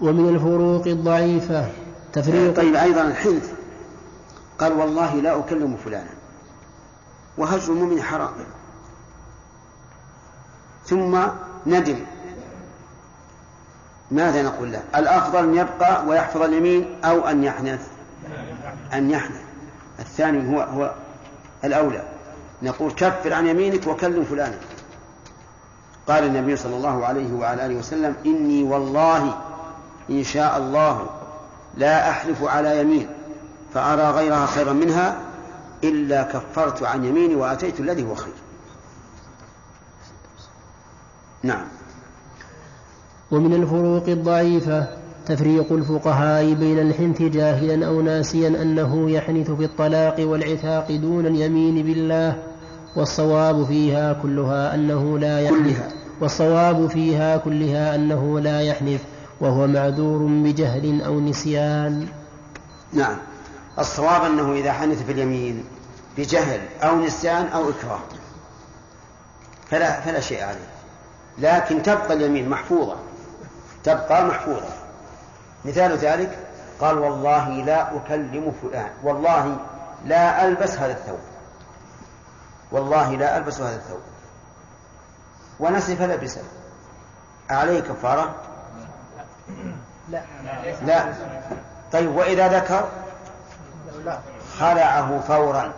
ومن 0.00 0.28
الفروق 0.28 0.86
الضعيفة 0.86 1.70
تفريق 2.12 2.56
طيب 2.56 2.74
أيضا 2.74 3.02
الحنث 3.02 3.52
قال 4.58 4.72
والله 4.72 5.14
لا 5.14 5.38
أكلم 5.38 5.76
فلانا. 5.76 6.10
وهجر 7.38 7.72
المؤمن 7.72 8.02
حرام. 8.02 8.34
ثم 10.84 11.22
ندم. 11.66 11.98
ماذا 14.10 14.42
نقول 14.42 14.72
له؟ 14.72 14.82
الأفضل 14.96 15.38
أن 15.38 15.54
يبقى 15.54 16.06
ويحفظ 16.06 16.42
اليمين 16.42 17.04
أو 17.04 17.28
أن 17.28 17.44
يحنث. 17.44 17.88
أن 18.92 19.10
يحنث. 19.10 19.42
الثاني 19.98 20.56
هو 20.56 20.60
هو 20.60 20.94
الأولى. 21.64 22.11
نقول 22.62 22.92
كفر 22.92 23.32
عن 23.32 23.46
يمينك 23.46 23.86
وكلم 23.86 24.24
فلانا 24.24 24.58
قال 26.08 26.24
النبي 26.24 26.56
صلى 26.56 26.76
الله 26.76 27.06
عليه 27.06 27.32
وعلى 27.32 27.66
آله 27.66 27.74
وسلم 27.74 28.14
إني 28.26 28.62
والله 28.62 29.38
إن 30.10 30.24
شاء 30.24 30.58
الله 30.58 31.06
لا 31.76 32.10
أحلف 32.10 32.44
على 32.44 32.80
يمين 32.80 33.06
فأرى 33.74 34.10
غيرها 34.10 34.46
خيرا 34.46 34.72
منها 34.72 35.20
إلا 35.84 36.22
كفرت 36.22 36.82
عن 36.82 37.04
يميني 37.04 37.34
وأتيت 37.34 37.80
الذي 37.80 38.02
هو 38.02 38.14
خير. 38.14 38.34
نعم. 41.42 41.64
ومن 43.30 43.54
الفروق 43.54 44.08
الضعيفة 44.08 44.86
تفريق 45.26 45.72
الفقهاء 45.72 46.54
بين 46.54 46.78
الحنث 46.78 47.22
جاهلا 47.22 47.86
أو 47.86 48.00
ناسيا 48.00 48.48
أنه 48.48 49.10
يحنث 49.10 49.50
في 49.50 49.64
الطلاق 49.64 50.16
والعتاق 50.20 50.92
دون 50.92 51.26
اليمين 51.26 51.86
بالله. 51.86 52.51
والصواب 52.96 53.66
فيها 53.66 54.12
كلها 54.12 54.74
أنه 54.74 55.18
لا 55.18 55.40
يحنث. 55.40 55.94
والصواب 56.20 56.86
فيها 56.86 57.36
كلها 57.36 57.94
أنه 57.94 58.40
لا 58.40 58.60
يحنث. 58.60 59.00
وهو 59.40 59.66
معذور 59.66 60.22
بجهل 60.22 61.02
أو 61.02 61.20
نسيان. 61.20 62.08
نعم. 62.92 63.16
الصواب 63.78 64.24
أنه 64.24 64.52
إذا 64.52 64.72
حنث 64.72 65.02
في 65.02 65.12
اليمين 65.12 65.64
بجهل 66.18 66.60
أو 66.82 67.00
نسيان 67.00 67.46
أو 67.46 67.70
إكراه. 67.70 68.00
فلا 69.70 70.00
فلا 70.00 70.20
شيء 70.20 70.42
عليه. 70.42 70.72
لكن 71.38 71.82
تبقى 71.82 72.12
اليمين 72.12 72.48
محفوظة. 72.48 72.96
تبقى 73.84 74.26
محفوظة. 74.26 74.68
مثال 75.64 75.96
ذلك 75.96 76.38
قال 76.80 76.98
والله 76.98 77.48
لا 77.48 77.96
أكلم 77.96 78.52
فلان. 78.62 78.90
والله 79.04 79.56
لا 80.06 80.48
ألبس 80.48 80.78
هذا 80.78 80.92
الثوب. 80.92 81.31
والله 82.72 83.16
لا 83.16 83.36
ألبس 83.36 83.60
هذا 83.60 83.76
الثوب. 83.76 84.00
ونسي 85.60 85.96
فلبسه 85.96 86.42
عليه 87.50 87.80
كفارة 87.80 88.34
لا. 90.08 90.22
لا. 90.86 91.14
طيب 91.92 92.16
وإذا 92.16 92.48
ذكر؟ 92.48 92.88
خلعه 94.58 95.20
فورا. 95.20 95.72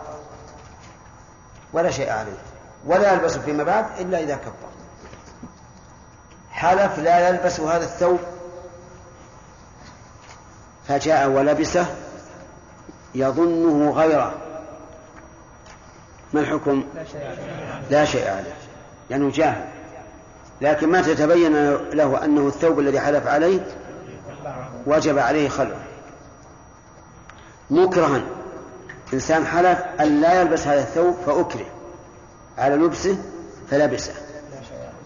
ولا 1.73 1.91
شيء 1.91 2.11
عليه. 2.11 2.37
ولا 2.85 3.13
يلبس 3.13 3.37
فيما 3.37 3.63
بعد 3.63 3.85
إلا 3.99 4.19
إذا 4.19 4.35
كفر 4.35 4.69
حلف 6.51 6.99
لا 6.99 7.29
يلبس 7.29 7.59
هذا 7.59 7.83
الثوب. 7.83 8.19
فجاء 10.87 11.29
ولبسه 11.29 11.85
يظنه 13.15 13.91
غيره. 13.91 14.44
ما 16.33 16.39
الحكم؟ 16.41 16.83
لا 17.89 18.05
شيء 18.05 18.29
عليه. 18.29 18.53
لأنه 19.09 19.31
جاهل. 19.31 19.65
لكن 20.61 20.91
متى 20.91 21.15
تبين 21.15 21.53
له 21.73 22.25
أنه 22.25 22.47
الثوب 22.47 22.79
الذي 22.79 22.99
حلف 22.99 23.27
عليه 23.27 23.59
وجب 24.85 25.19
عليه 25.19 25.49
خلعه 25.49 25.83
مكرها. 27.69 28.21
إنسان 29.13 29.45
حلف 29.45 29.79
أن 29.99 30.21
لا 30.21 30.41
يلبس 30.41 30.67
هذا 30.67 30.79
الثوب 30.79 31.15
فأكره. 31.25 31.65
على 32.57 32.75
لبسه 32.75 33.17
فلبسه. 33.71 34.13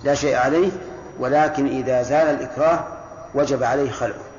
لا 0.03 0.13
شيء 0.13 0.35
عليه. 0.35 0.71
ولكن 1.19 1.67
إذا 1.67 2.03
زال 2.03 2.27
الإكراه 2.27 2.83
وجب 3.35 3.63
عليه 3.63 3.91
خلعه 3.91 4.29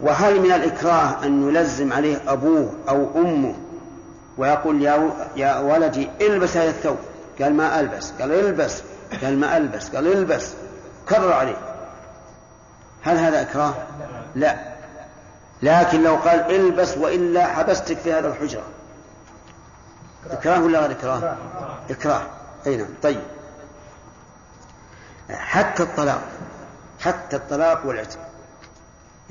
وهل 0.00 0.40
من 0.40 0.52
الإكراه 0.52 1.24
أن 1.24 1.48
يلزم 1.48 1.92
عليه 1.92 2.20
أبوه 2.28 2.70
أو 2.88 3.08
أمه 3.16 3.54
ويقول 4.38 4.82
يا 4.82 5.10
يا 5.36 5.58
ولدي 5.58 6.10
البس 6.20 6.56
هذا 6.56 6.70
الثوب. 6.70 6.98
قال 7.40 7.54
ما 7.54 7.80
ألبس. 7.80 8.12
قال 8.20 8.32
البس. 8.32 8.82
قال 9.22 9.38
ما 9.38 9.56
ألبس. 9.56 9.88
قال 9.88 10.12
البس. 10.12 10.54
كرر 11.08 11.32
عليه. 11.32 11.56
هل 13.02 13.16
هذا 13.16 13.42
إكراه؟ 13.42 13.74
لا. 14.34 14.74
لكن 15.62 16.02
لو 16.02 16.16
قال 16.16 16.54
البس 16.54 16.96
وإلا 16.96 17.46
حبستك 17.46 17.96
في 17.96 18.12
هذا 18.12 18.28
الحجرة. 18.28 18.62
إكراه 20.30 20.62
ولا 20.62 20.80
غير 20.80 20.90
إكراه؟ 20.90 21.36
إكراه. 21.90 22.22
أي 22.66 22.76
نعم. 22.76 22.88
طيب. 23.02 23.20
حتى 25.30 25.82
الطلاق. 25.82 26.22
حتى 27.00 27.36
الطلاق 27.36 27.86
والعتق. 27.86 28.18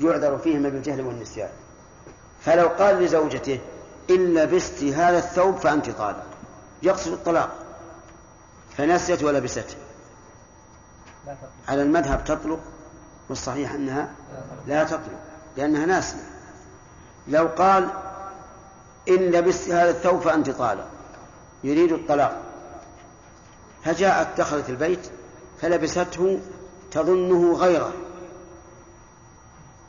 يعذر 0.00 0.38
فيهما 0.38 0.68
بالجهل 0.68 1.00
والنسيان. 1.00 1.50
فلو 2.44 2.68
قال 2.68 3.04
لزوجته 3.04 3.60
إن 4.10 4.34
لبست 4.34 4.82
هذا 4.82 5.18
الثوب 5.18 5.56
فأنت 5.56 5.90
طالق. 5.90 6.24
يقصد 6.82 7.12
الطلاق. 7.12 7.50
فنسيت 8.76 9.22
ولبسته 9.22 9.76
على 11.68 11.82
المذهب 11.82 12.24
تطلق 12.24 12.60
والصحيح 13.28 13.72
أنها 13.72 14.08
لا 14.66 14.84
تطلق 14.84 15.20
لأنها 15.56 15.86
ناسية. 15.86 16.18
لو 17.28 17.46
قال 17.46 17.88
إن 19.08 19.14
لبست 19.14 19.70
هذا 19.70 19.90
الثوب 19.90 20.20
فأنت 20.20 20.50
طالق 20.50 20.88
يريد 21.64 21.92
الطلاق. 21.92 22.42
فجاءت 23.84 24.38
دخلت 24.38 24.70
البيت 24.70 25.10
فلبسته 25.60 26.40
تظنه 26.90 27.56
غيره. 27.56 27.92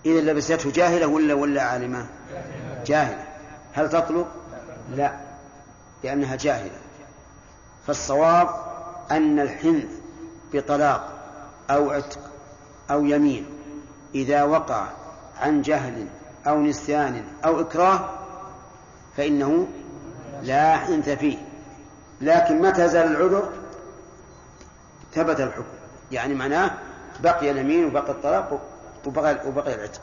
إذا 0.05 0.21
لبسته 0.21 0.71
جاهلة 0.71 1.07
ولا 1.07 1.33
ولا 1.33 1.63
عالمة؟ 1.63 2.07
جاهلة. 2.85 3.24
هل 3.75 3.89
تطلق 3.89 4.27
لا 4.95 5.11
لأنها 6.03 6.35
جاهلة. 6.35 6.79
فالصواب 7.87 8.49
أن 9.11 9.39
الحنث 9.39 9.85
بطلاق 10.53 11.13
أو 11.69 11.89
عتق 11.91 12.19
أو 12.91 13.05
يمين 13.05 13.45
إذا 14.15 14.43
وقع 14.43 14.87
عن 15.41 15.61
جهل 15.61 16.07
أو 16.47 16.61
نسيان 16.61 17.23
أو 17.45 17.61
إكراه 17.61 18.09
فإنه 19.17 19.67
لا 20.43 20.77
حنث 20.77 21.09
فيه. 21.09 21.37
لكن 22.21 22.61
متى 22.61 22.87
زال 22.87 23.07
العذر؟ 23.07 23.49
ثبت 25.13 25.39
الحكم. 25.39 25.63
يعني 26.11 26.33
معناه 26.33 26.71
بقي 27.23 27.51
اليمين 27.51 27.85
وبقي 27.85 28.11
الطلاق 28.11 28.61
وبقي, 29.05 29.47
وبقي 29.47 29.75
العتق. 29.75 30.01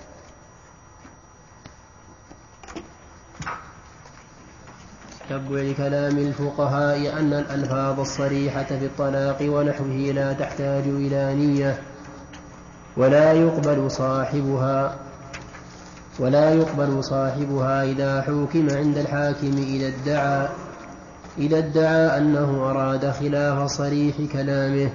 تبع 5.30 5.72
كلام 5.76 6.18
الفقهاء 6.18 7.18
أن 7.18 7.32
الألفاظ 7.32 8.00
الصريحة 8.00 8.64
في 8.64 8.86
الطلاق 8.86 9.36
ونحوه 9.42 10.12
لا 10.14 10.32
تحتاج 10.32 10.82
إلى 10.86 11.34
نية 11.34 11.78
ولا 12.96 13.32
يقبل 13.32 13.90
صاحبها 13.90 14.96
ولا 16.18 16.54
يقبل 16.54 17.04
صاحبها 17.04 17.84
إذا 17.84 18.22
حوكم 18.22 18.70
عند 18.70 18.98
الحاكم 18.98 19.52
إذا 19.58 19.86
ادعى 19.86 20.48
إذا 21.38 21.58
ادعى 21.58 22.18
أنه 22.18 22.70
أراد 22.70 23.10
خلاف 23.10 23.70
صريح 23.70 24.16
كلامه. 24.32 24.90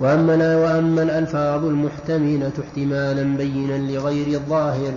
وأما 0.00 0.56
وأما 0.56 1.02
الألفاظ 1.02 1.64
المحتملة 1.64 2.52
احتمالا 2.64 3.36
بينا 3.36 3.92
لغير 3.92 4.26
الظاهر 4.26 4.92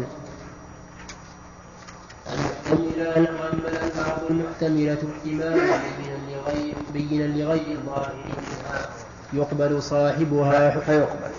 المحتملة 2.33 3.29
وأما 3.39 4.48
المحتملة 4.61 5.13
احتمالا 5.17 5.79
بينا 5.97 6.31
لغير 6.31 6.75
بينا 6.93 7.23
لغير 7.23 7.77
الظاهر 7.77 8.25
يقبل 9.33 9.83
صاحبها 9.83 10.79
فيقبل. 10.79 11.31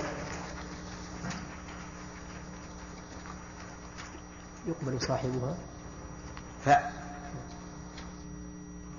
يقبل 4.66 5.00
صاحبها. 5.00 5.56
ف. 6.64 6.70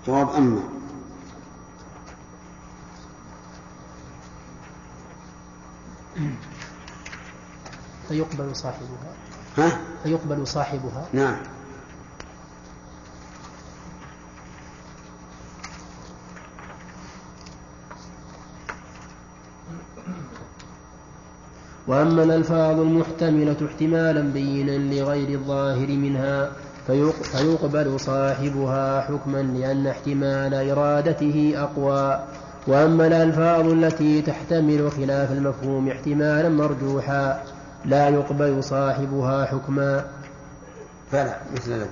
جواب 0.08 0.30
أما 0.30 0.62
فيقبل 8.08 8.56
صاحبها. 8.56 9.14
ها؟ 9.58 9.82
فيقبل 10.04 10.48
صاحبها. 10.48 11.08
نعم. 11.14 11.38
وأما 21.92 22.24
الألفاظ 22.24 22.80
المحتملة 22.80 23.56
احتمالا 23.68 24.22
بينا 24.22 24.96
لغير 24.96 25.40
الظاهر 25.40 25.88
منها 25.88 26.52
فيقبل 26.88 28.00
صاحبها 28.00 29.02
حكما 29.02 29.42
لأن 29.42 29.88
احتمال 29.88 30.54
إرادته 30.54 31.54
أقوى. 31.56 32.20
وأما 32.68 33.08
الألفاظ 33.08 33.68
التي 33.68 34.22
تحتمل 34.22 34.92
خلاف 34.92 35.32
المفهوم 35.32 35.90
احتمالا 35.90 36.50
مرجوحا 36.50 37.44
لا 37.86 38.10
يقبل 38.10 38.64
صاحبها 38.64 39.46
حكما. 39.46 40.06
فلا 41.12 41.38
مثل 41.54 41.72
الأول 41.72 41.88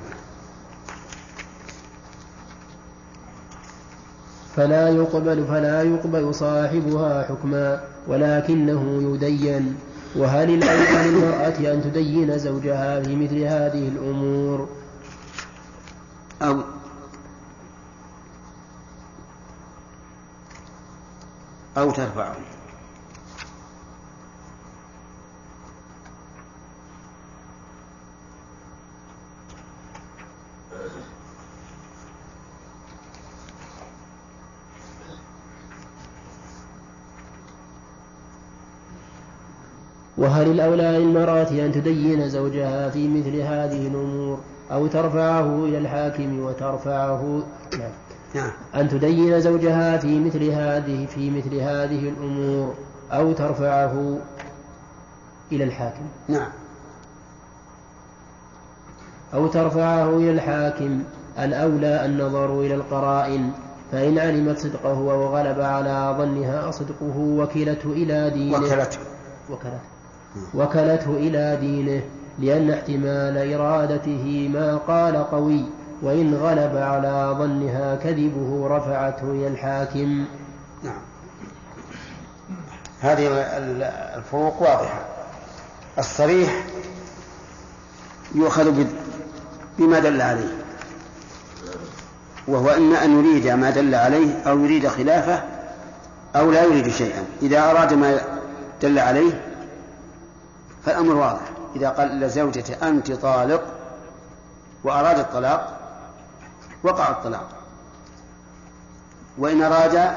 فلا 4.55 4.89
يقبل 4.89 5.45
فلا 5.47 5.81
يقبل 5.81 6.35
صاحبها 6.35 7.23
حكما 7.23 7.79
ولكنه 8.07 9.13
يدين. 9.13 9.75
وهل 10.15 10.49
الأولى 10.49 11.09
للمرأة 11.09 11.73
أن 11.73 11.81
تدين 11.83 12.37
زوجها 12.37 13.01
في 13.01 13.15
مثل 13.15 13.37
هذه 13.37 13.87
الأمور؟ 13.87 14.69
أو 16.41 16.63
أو 21.77 21.91
ترفعه. 21.91 22.35
وهل 40.19 40.51
الأولى 40.51 40.83
للمرأة 40.83 41.49
أن 41.49 41.71
تدين 41.71 42.29
زوجها 42.29 42.89
في 42.89 43.07
مثل 43.07 43.35
هذه 43.35 43.87
الأمور 43.87 44.39
أو 44.71 44.87
ترفعه 44.87 45.65
إلى 45.65 45.77
الحاكم 45.77 46.39
وترفعه؟ 46.39 47.43
نعم. 47.79 47.91
نعم. 48.35 48.51
أن 48.75 48.89
تدين 48.89 49.39
زوجها 49.41 49.97
في 49.97 50.19
مثل 50.19 50.43
هذه 50.43 51.05
في 51.05 51.29
مثل 51.29 51.55
هذه 51.55 52.09
الأمور 52.09 52.73
أو 53.11 53.33
ترفعه 53.33 54.17
إلى 55.51 55.63
الحاكم؟ 55.63 56.05
نعم. 56.27 56.49
أو 59.33 59.47
ترفعه 59.47 60.17
إلى 60.17 60.31
الحاكم 60.31 61.03
الأولى 61.39 62.05
النظر 62.05 62.59
إلى 62.59 62.75
القرائن 62.75 63.51
فإن 63.91 64.19
علمت 64.19 64.57
صدقه 64.57 64.99
وغلب 64.99 65.61
على 65.61 66.15
ظنها 66.17 66.71
صدقه 66.71 67.17
وكلته 67.17 67.91
إلى 67.91 68.29
دينه. 68.29 68.57
وكلته. 68.57 68.99
وكلته. 69.49 69.98
وكلته 70.53 71.11
إلى 71.17 71.57
دينه 71.61 72.01
لأن 72.39 72.71
احتمال 72.71 73.53
إرادته 73.53 74.49
ما 74.53 74.77
قال 74.77 75.31
قوي 75.31 75.65
وإن 76.01 76.35
غلب 76.35 76.77
على 76.77 77.35
ظنها 77.39 77.95
كذبه 77.95 78.67
رفعته 78.67 79.31
إلى 79.31 79.47
الحاكم. 79.47 80.25
نعم. 80.83 81.01
هذه 83.01 83.27
الفروق 84.17 84.61
واضحة. 84.61 85.05
الصريح 85.97 86.65
يؤخذ 88.35 88.85
بما 89.79 89.99
دل 89.99 90.21
عليه 90.21 90.57
وهو 92.47 92.69
إما 92.69 93.05
أن 93.05 93.19
يريد 93.19 93.47
ما 93.47 93.69
دل 93.69 93.95
عليه 93.95 94.41
أو 94.47 94.59
يريد 94.59 94.87
خلافه 94.87 95.43
أو 96.35 96.51
لا 96.51 96.63
يريد 96.63 96.87
شيئا. 96.87 97.23
إذا 97.41 97.71
أراد 97.71 97.93
ما 97.93 98.21
دل 98.81 98.99
عليه 98.99 99.48
فالأمر 100.85 101.15
واضح. 101.15 101.41
إذا 101.75 101.89
قال 101.89 102.19
لزوجته 102.19 102.89
أنت 102.89 103.11
طالق 103.11 103.63
وأراد 104.83 105.19
الطلاق 105.19 105.79
وقع 106.83 107.09
الطلاق. 107.09 107.49
وإن 109.37 109.61
أراد 109.61 110.15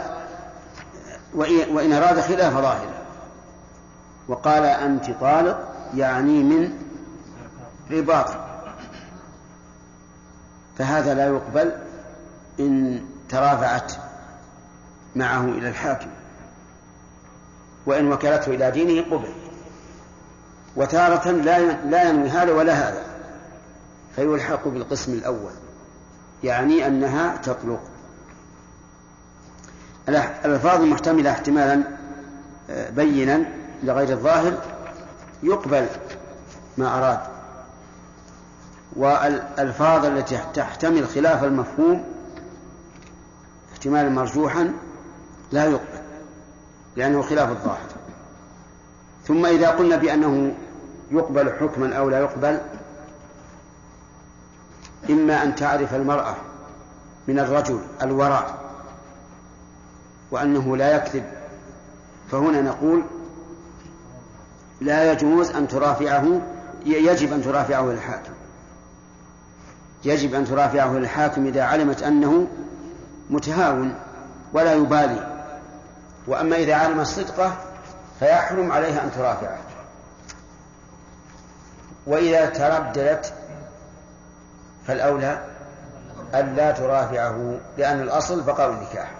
وإن 1.34 1.92
أراد 1.92 2.20
خلاف 2.20 2.52
ظاهره 2.52 2.94
وقال 4.28 4.64
أنت 4.64 5.10
طالق 5.10 5.68
يعني 5.94 6.42
من 6.42 6.78
رباط. 7.90 8.30
فهذا 10.78 11.14
لا 11.14 11.26
يقبل 11.26 11.72
إن 12.60 13.04
ترافعت 13.28 13.92
معه 15.16 15.44
إلى 15.44 15.68
الحاكم. 15.68 16.10
وإن 17.86 18.12
وكلته 18.12 18.54
إلى 18.54 18.70
دينه 18.70 19.16
قبل. 19.16 19.32
وتارة 20.76 21.30
لا 21.30 21.60
لا 21.72 22.08
ينوي 22.08 22.28
هذا 22.28 22.52
ولا 22.52 22.72
هذا. 22.72 23.04
فيلحق 24.16 24.68
بالقسم 24.68 25.12
الأول. 25.12 25.52
يعني 26.44 26.86
أنها 26.86 27.36
تطلق 27.36 27.80
الألفاظ 30.08 30.80
المحتملة 30.80 31.30
احتمالا 31.30 31.82
آه، 32.70 32.90
بينا 32.90 33.44
لغير 33.82 34.08
الظاهر. 34.08 34.52
يقبل 35.42 35.86
ما 36.78 36.98
أراد. 36.98 37.20
والألفاظ 38.96 40.04
التي 40.04 40.38
تحتمل 40.54 41.08
خلاف 41.08 41.44
المفهوم 41.44 42.04
احتمالا 43.72 44.08
مرجوحا 44.08 44.72
لا 45.52 45.64
يقبل 45.64 46.02
لأنه 46.96 47.22
خلاف 47.22 47.50
الظاهر. 47.50 47.88
ثم 49.28 49.46
إذا 49.46 49.68
قلنا 49.68 49.96
بأنه 49.96 50.54
يقبل 51.12 51.52
حكما 51.60 51.96
أو 51.96 52.10
لا 52.10 52.18
يقبل؟ 52.18 52.60
إما 55.10 55.42
أن 55.42 55.54
تعرف 55.54 55.94
المرأة 55.94 56.36
من 57.28 57.38
الرجل 57.38 57.80
الورع 58.02 58.54
وأنه 60.30 60.76
لا 60.76 60.96
يكذب 60.96 61.24
فهنا 62.30 62.60
نقول 62.60 63.02
لا 64.80 65.12
يجوز 65.12 65.50
أن 65.50 65.68
ترافعه 65.68 66.40
يجب 66.86 67.32
أن 67.32 67.42
ترافعه 67.42 67.82
للحاكم. 67.82 68.32
يجب 70.04 70.34
أن 70.34 70.44
ترافعه 70.44 70.92
للحاكم 70.92 71.46
إذا 71.46 71.62
علمت 71.62 72.02
أنه 72.02 72.46
متهاون 73.30 73.94
ولا 74.52 74.74
يبالي 74.74 75.44
وأما 76.26 76.56
إذا 76.56 76.74
علمت 76.74 77.06
صدقه 77.06 77.56
فيحرم 78.18 78.72
عليها 78.72 79.04
أن 79.04 79.10
ترافعه. 79.12 79.71
وإذا 82.06 82.46
ترددت 82.46 83.32
فالأولى 84.86 85.38
أن 86.34 86.54
لا 86.56 86.70
ترافعه 86.70 87.58
لأن 87.78 88.00
الأصل 88.00 88.42
بقاء 88.42 88.70
النكاح. 88.70 89.10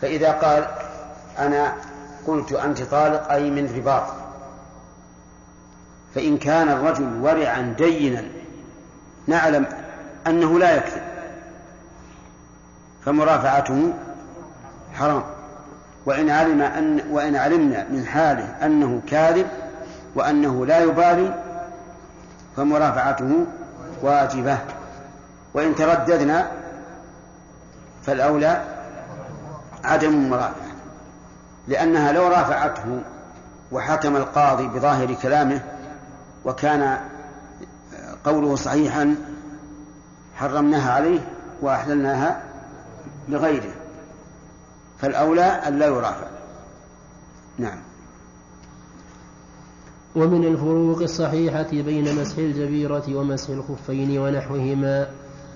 فإذا 0.00 0.32
قال 0.32 0.68
أنا 1.38 1.74
قلت 2.26 2.52
أنت 2.52 2.82
طالق 2.82 3.32
أي 3.32 3.50
من 3.50 3.76
رباط. 3.76 4.04
فإن 6.14 6.38
كان 6.38 6.68
الرجل 6.68 7.20
ورعا 7.22 7.74
دينا 7.78 8.24
نعلم 9.26 9.66
أنه 10.26 10.58
لا 10.58 10.76
يكذب. 10.76 11.02
فمرافعته 13.04 13.92
حرام. 14.94 15.22
وإن 16.06 16.30
علم 16.30 16.62
أن 16.62 17.00
وإن 17.10 17.36
علمنا 17.36 17.86
من 17.90 18.06
حاله 18.06 18.66
أنه 18.66 19.02
كاذب 19.06 19.46
وأنه 20.14 20.66
لا 20.66 20.78
يبالي 20.78 21.47
فمرافعته 22.58 23.46
واجبة. 24.02 24.58
وإن 25.54 25.74
ترددنا 25.74 26.50
فالأولى 28.02 28.64
عدم 29.84 30.14
المرافعة 30.14 30.68
لأنها 31.68 32.12
لو 32.12 32.28
رافعته 32.28 33.00
وحكم 33.72 34.16
القاضي 34.16 34.68
بظاهر 34.68 35.14
كلامه 35.14 35.60
وكان 36.44 36.98
قوله 38.24 38.56
صحيحا 38.56 39.16
حرمناها 40.36 40.92
عليه 40.92 41.20
وأحللناها 41.60 42.42
لغيره 43.28 43.72
فالأولى 44.98 45.42
أن 45.42 45.78
لا 45.78 45.86
يرافع. 45.86 46.26
نعم. 47.58 47.87
ومن 50.18 50.44
الفروق 50.44 51.02
الصحيحة 51.02 51.70
بين 51.72 52.14
مسح 52.14 52.38
الجبيرة 52.38 53.02
ومسح 53.14 53.50
الخفين 53.50 54.18
ونحوهما 54.18 55.06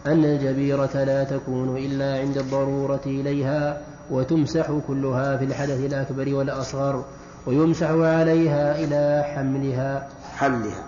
أن 0.07 0.25
الجبيرة 0.25 1.05
لا 1.05 1.25
تكون 1.25 1.77
إلا 1.77 2.19
عند 2.19 2.39
الضرورة 2.39 3.01
إليها 3.07 3.81
وتمسح 4.11 4.71
كلها 4.87 5.37
في 5.37 5.45
الحدث 5.45 5.81
الأكبر 5.81 6.35
والأصغر 6.35 7.05
ويمسح 7.47 7.91
عليها 7.91 8.79
إلى 8.85 9.25
حملها. 9.35 10.09
حملها. 10.37 10.85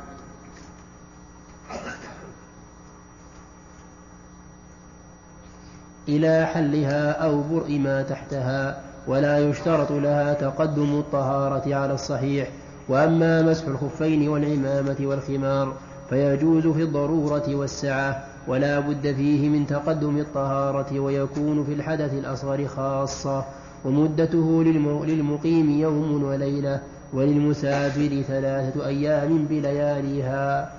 إلى 6.09 6.47
حلها 6.47 7.11
أو 7.11 7.43
برء 7.43 7.79
ما 7.79 8.03
تحتها 8.03 8.83
ولا 9.07 9.39
يشترط 9.39 9.93
لها 9.93 10.35
تقدم 10.35 10.99
الطهارة 10.99 11.75
على 11.75 11.93
الصحيح. 11.93 12.49
وأما 12.89 13.43
مسح 13.43 13.67
الخفين 13.67 14.29
والعمامة 14.29 14.97
والخمار 15.01 15.75
فيجوز 16.11 16.67
في 16.67 16.83
الضرورة 16.83 17.55
والسعة 17.55 18.25
ولا 18.49 18.81
بد 18.81 19.15
فيه 19.15 19.49
من 19.49 19.67
تقدم 19.67 20.19
الطهارة 20.19 21.01
ويكون 21.01 21.65
في 21.65 21.73
الحدث 21.73 22.13
الأصغر 22.13 22.67
خاصة 22.67 23.45
ومدته 23.85 24.65
للمقيم 25.07 25.71
يوم 25.71 26.23
وليلة 26.25 26.81
وللمسافر 27.13 28.23
ثلاثة 28.29 28.87
أيام 28.87 29.45
بلياليها. 29.45 30.73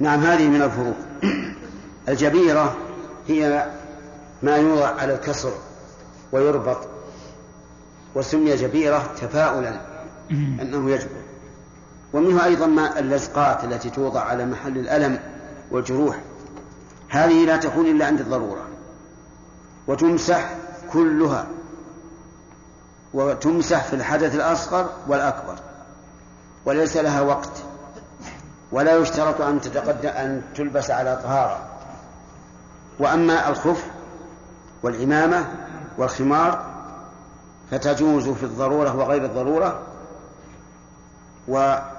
نعم 0.00 0.20
هذه 0.20 0.48
من 0.48 0.62
الفروق. 0.62 0.96
الجبيرة 2.08 2.76
هي 3.28 3.66
ما 4.42 4.56
يوضع 4.56 4.86
على 4.86 5.14
الكسر 5.14 5.52
ويربط 6.32 6.78
وسمي 8.14 8.56
جبيرة 8.56 9.02
تفاؤلا 9.20 9.80
أنه 10.30 10.90
يجبر. 10.90 11.26
ومنه 12.16 12.44
أيضا 12.44 12.66
ما 12.66 12.98
اللزقات 12.98 13.64
التي 13.64 13.90
توضع 13.90 14.20
على 14.20 14.46
محل 14.46 14.78
الألم 14.78 15.18
والجروح. 15.70 16.16
هذه 17.08 17.44
لا 17.44 17.56
تكون 17.56 17.86
إلا 17.86 18.06
عند 18.06 18.20
الضرورة. 18.20 18.62
وتمسح 19.86 20.54
كلها. 20.92 21.46
وتمسح 23.14 23.84
في 23.84 23.96
الحدث 23.96 24.34
الأصغر 24.34 24.90
والأكبر. 25.08 25.54
وليس 26.64 26.96
لها 26.96 27.20
وقت. 27.20 27.52
ولا 28.72 28.96
يشترط 28.96 29.40
أن 29.40 29.60
تتقدم 29.60 30.08
أن 30.08 30.42
تلبس 30.54 30.90
على 30.90 31.20
طهارة. 31.24 31.58
وأما 32.98 33.48
الخف 33.48 33.86
والعمامة 34.82 35.46
والخمار 35.98 36.64
فتجوز 37.70 38.28
في 38.28 38.42
الضرورة 38.42 38.96
وغير 38.96 39.24
الضرورة. 39.24 39.80
ولا 41.48 41.95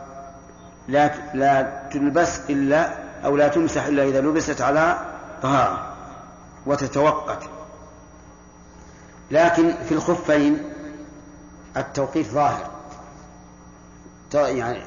لا 0.87 1.87
تلبس 1.91 2.39
إلا 2.49 2.93
أو 3.25 3.37
لا 3.37 3.47
تمسح 3.47 3.85
إلا 3.85 4.03
إذا 4.03 4.21
لبست 4.21 4.61
على 4.61 4.97
طهارة 5.41 5.95
وتتوقت. 6.65 7.43
لكن 9.31 9.73
في 9.89 9.91
الخفين 9.91 10.63
التوقيت 11.77 12.27
ظاهر. 12.27 12.69
يعني 14.33 14.83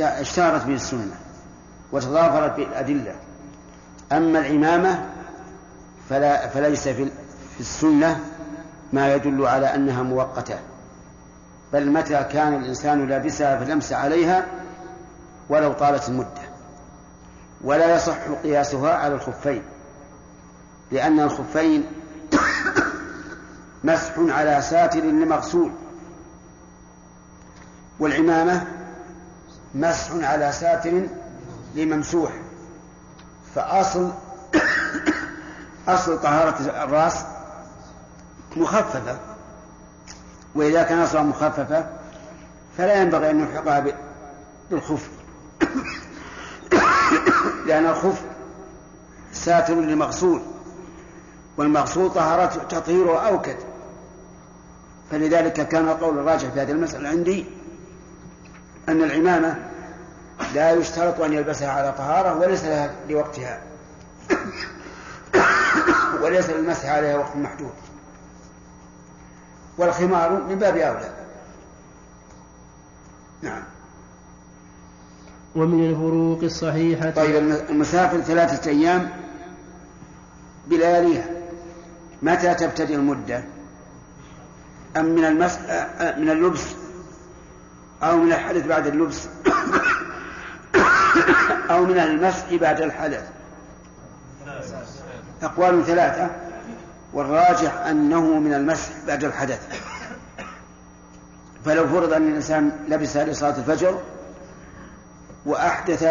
اشتهرت 0.00 0.64
به 0.64 0.74
السنة 0.74 1.14
وتضافرت 1.92 2.56
بالأدلة 2.56 3.14
أما 4.12 4.38
العمامة 4.38 5.06
فلا 6.10 6.48
فليس 6.48 6.88
في 6.88 7.10
السنة 7.60 8.20
ما 8.92 9.14
يدل 9.14 9.46
على 9.46 9.74
أنها 9.74 10.02
مؤقتة. 10.02 10.58
بل 11.72 11.90
متى 11.90 12.24
كان 12.24 12.54
الإنسان 12.54 13.08
لابسها 13.08 13.64
فلمس 13.64 13.92
عليها 13.92 14.46
ولو 15.50 15.72
طالت 15.72 16.08
المدة. 16.08 16.50
ولا 17.64 17.94
يصح 17.94 18.16
قياسها 18.42 18.94
على 18.94 19.14
الخفين 19.14 19.62
لأن 20.90 21.20
الخفين 21.20 21.86
مسح 23.84 24.12
على 24.18 24.62
ساتر 24.62 25.00
لمغسول 25.00 25.72
والعمامة 27.98 28.66
مسح 29.74 30.12
على 30.12 30.52
ساتر 30.52 31.06
لممسوح. 31.74 32.32
فأصل 33.54 34.10
أصل 35.88 36.20
طهارة 36.20 36.84
الرأس 36.84 37.24
مخففة 38.56 39.18
وإذا 40.54 40.82
كان 40.82 40.98
أصلا 40.98 41.22
مخففة 41.22 41.86
فلا 42.78 43.02
ينبغي 43.02 43.30
أن 43.30 43.38
نلحقها 43.38 43.84
بالخف. 44.70 45.19
لأن 47.66 47.86
الخف 47.86 48.22
ساتر 49.32 49.74
لمغسول 49.74 50.42
والمغسول 51.56 52.10
طهارته 52.10 52.62
تطهيره 52.62 53.18
أوكد 53.18 53.56
فلذلك 55.10 55.68
كان 55.68 55.88
القول 55.88 56.18
الراجح 56.18 56.48
في 56.48 56.60
هذه 56.60 56.70
المسألة 56.70 57.08
عندي 57.08 57.44
أن 58.88 59.02
العمامة 59.02 59.70
لا 60.54 60.70
يشترط 60.70 61.20
أن 61.20 61.32
يلبسها 61.32 61.70
على 61.70 61.92
طهارة 61.92 62.38
وليس 62.38 62.64
لها 62.64 62.94
لوقتها. 63.08 63.60
وليس 66.22 66.50
للمسح 66.50 66.88
عليها 66.88 67.16
وقت 67.16 67.36
محدود. 67.36 67.72
والخمار 69.78 70.32
من 70.32 70.58
باب 70.58 70.76
أولى. 70.76 71.10
نعم. 73.42 73.62
ومن 75.54 75.90
الفروق 75.90 76.42
الصحيحة. 76.42 77.10
طيب 77.10 77.36
المسافر 77.70 78.20
ثلاثة 78.20 78.70
أيام 78.70 79.10
بلياليها 80.66 81.24
متى 82.22 82.54
تبتدئ 82.54 82.94
المدة؟ 82.94 83.44
أم 84.96 85.04
من 85.04 85.24
المس... 85.24 85.58
من 86.00 86.30
اللبس؟ 86.30 86.62
أو 88.02 88.16
من 88.16 88.32
الحدث 88.32 88.66
بعد 88.66 88.86
اللبس؟ 88.86 89.24
أو 91.70 91.84
من 91.84 91.98
المسح 91.98 92.54
بعد 92.54 92.80
الحدث؟ 92.80 93.28
أقوال 95.42 95.86
ثلاثة. 95.86 96.30
والراجح 97.12 97.76
أنه 97.76 98.38
من 98.38 98.54
المسح 98.54 98.92
بعد 99.06 99.24
الحدث. 99.24 99.60
فلو 101.64 101.88
فرض 101.88 102.12
أن 102.12 102.28
الإنسان 102.28 102.72
لبس 102.88 103.16
لصلاة 103.16 103.58
الفجر 103.58 104.00
وأحدث 105.46 106.04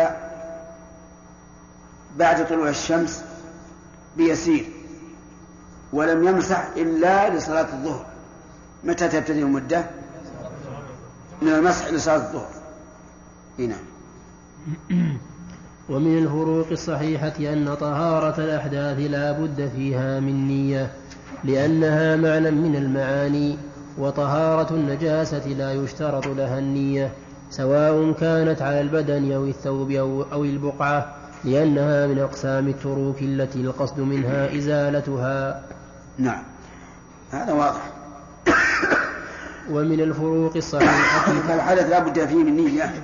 بعد 2.17 2.47
طلوع 2.47 2.69
الشمس 2.69 3.23
بيسير 4.17 4.65
ولم 5.93 6.27
يمسح 6.27 6.69
إلا 6.77 7.35
لصلاة 7.35 7.73
الظهر. 7.73 8.05
متى 8.83 9.07
تبتدئ 9.07 9.39
المدة؟ 9.39 9.85
من 11.41 11.49
المسح 11.49 11.87
لصلاة 11.87 12.15
الظهر. 12.15 12.49
هنا 13.59 13.75
ومن 15.89 16.17
الفروق 16.17 16.67
الصحيحة 16.71 17.33
أن 17.39 17.75
طهارة 17.75 18.41
الأحداث 18.41 18.99
لا 18.99 19.31
بد 19.31 19.71
فيها 19.75 20.19
من 20.19 20.47
نية 20.47 20.91
لأنها 21.43 22.15
معنى 22.15 22.51
من 22.51 22.75
المعاني 22.75 23.57
وطهارة 23.97 24.73
النجاسة 24.73 25.47
لا 25.47 25.73
يشترط 25.73 26.27
لها 26.27 26.59
النية. 26.59 27.11
سواء 27.49 28.11
كانت 28.11 28.61
على 28.61 28.81
البدن 28.81 29.31
أو 29.31 29.45
الثوب 29.45 29.91
أو, 29.91 30.23
أو 30.31 30.43
البقعة 30.43 31.15
لأنها 31.43 32.07
من 32.07 32.19
أقسام 32.19 32.67
التروك 32.67 33.21
التي 33.21 33.61
القصد 33.61 33.99
منها 33.99 34.57
إزالتها. 34.57 35.63
نعم. 36.17 36.43
هذا 37.31 37.53
واضح. 37.53 37.91
ومن 39.69 39.99
الفروق 39.99 40.55
الصحيحة 40.55 41.33
فالحدث 41.47 41.89
لا 41.89 41.99
بد 41.99 42.25
فيه 42.25 42.43
من 42.43 42.55
نية. 42.55 43.03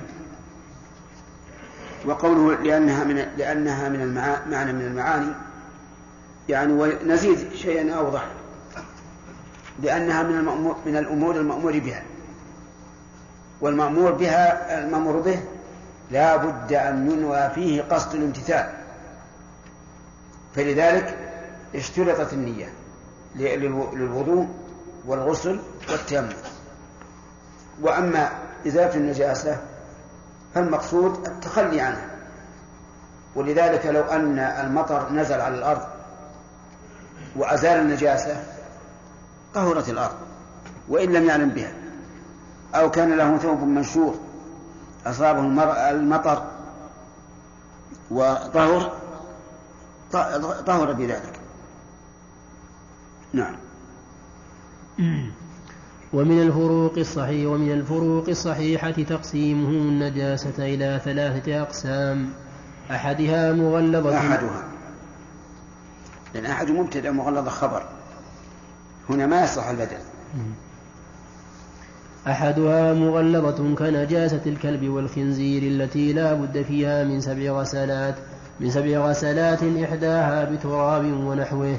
وقوله 2.06 2.62
لأنها 2.62 3.04
من 3.04 3.26
لأنها 3.38 3.88
من 3.88 4.00
المعا... 4.00 4.36
معنى 4.50 4.72
من 4.72 4.80
المعاني 4.80 5.32
يعني 6.48 6.72
ونزيد 6.72 7.38
شيئا 7.54 7.94
أوضح. 7.94 8.26
لأنها 9.82 10.22
من 10.22 10.38
المأمور 10.38 10.76
من 10.86 10.96
الأمور 10.96 11.36
المأمور 11.36 11.78
بها. 11.78 12.02
والمأمور 13.60 14.12
بها 14.12 14.78
المأمور 14.78 15.20
به 15.20 15.40
لا 16.10 16.36
بد 16.36 16.72
أن 16.72 17.10
ينوى 17.10 17.50
فيه 17.50 17.82
قصد 17.82 18.14
الامتثال. 18.14 18.72
فلذلك 20.54 21.18
اشترطت 21.74 22.32
النية 22.32 22.72
للوضوء 23.36 24.48
والغسل 25.06 25.60
والتيمم. 25.90 26.32
وأما 27.82 28.28
إزالة 28.66 28.94
النجاسة 28.94 29.60
فالمقصود 30.54 31.26
التخلي 31.26 31.80
عنها. 31.80 32.06
ولذلك 33.34 33.86
لو 33.86 34.02
أن 34.02 34.38
المطر 34.38 35.12
نزل 35.12 35.40
على 35.40 35.54
الأرض 35.54 35.82
وأزال 37.36 37.80
النجاسة 37.80 38.44
طهرت 39.54 39.88
الأرض 39.88 40.16
وإن 40.88 41.12
لم 41.12 41.24
يعلم 41.24 41.48
بها. 41.48 41.72
أو 42.74 42.90
كان 42.90 43.16
له 43.16 43.38
ثوب 43.38 43.62
منشور 43.62 44.14
أصابه 45.06 45.40
المطر 45.90 46.42
وطهر 48.10 48.92
طهر 50.66 50.92
بذلك. 50.92 51.40
نعم. 53.32 53.56
ومن 56.12 56.42
الفروق 56.42 56.98
الصحيح 56.98 57.50
ومن 57.50 57.72
الفروق 57.72 58.28
الصحيحة 58.28 58.90
تقسيمه 58.90 59.68
النجاسة 59.68 60.54
إلى 60.58 61.00
ثلاثة 61.04 61.62
أقسام. 61.62 62.30
أحدها 62.90 63.52
مغلظة 63.52 64.18
أحدها. 64.18 64.64
لأن 66.34 66.46
أحد 66.46 66.70
مبتدأ 66.70 67.10
مغلظة 67.10 67.50
خبر. 67.50 67.86
هنا 69.10 69.26
ما 69.26 69.44
يصح 69.44 69.66
البدل. 69.66 69.98
أحدها 72.28 72.94
مغلظة 72.94 73.74
كنجاسة 73.74 74.40
الكلب 74.46 74.88
والخنزير 74.88 75.62
التي 75.62 76.12
لا 76.12 76.34
بد 76.34 76.62
فيها 76.62 77.04
من 77.04 77.20
سبع 77.20 77.50
غسلات 77.50 78.14
من 78.60 78.70
سبع 78.70 78.98
غسلات 78.98 79.62
إحداها 79.62 80.44
بتراب 80.44 81.04
ونحوه. 81.04 81.76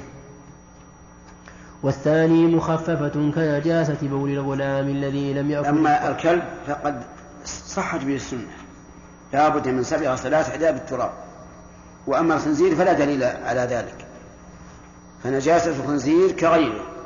والثاني 1.84 2.48
مخففة 2.48 3.32
كنجاسة 3.36 3.98
بول 4.02 4.30
الغلام 4.30 4.88
الذي 4.88 5.34
لم 5.34 5.52
يأكل. 5.52 5.68
أما 5.68 6.10
الكلب 6.10 6.44
فقد 6.68 7.04
صحت 7.46 8.04
به 8.04 8.16
السنة. 8.16 8.58
لا 9.34 9.50
بد 9.50 9.68
من 9.68 9.84
سبع 9.84 10.14
غسلات 10.14 10.50
إحداها 10.50 10.72
بالتراب. 10.72 11.12
وأما 12.08 12.36
الخنزير 12.36 12.76
فلا 12.76 12.94
دليل 12.94 13.24
على 13.24 13.62
ذلك. 13.62 14.06
فنجاسة 15.24 15.72
الخنزير 15.72 16.32
كغيره. 16.32 16.97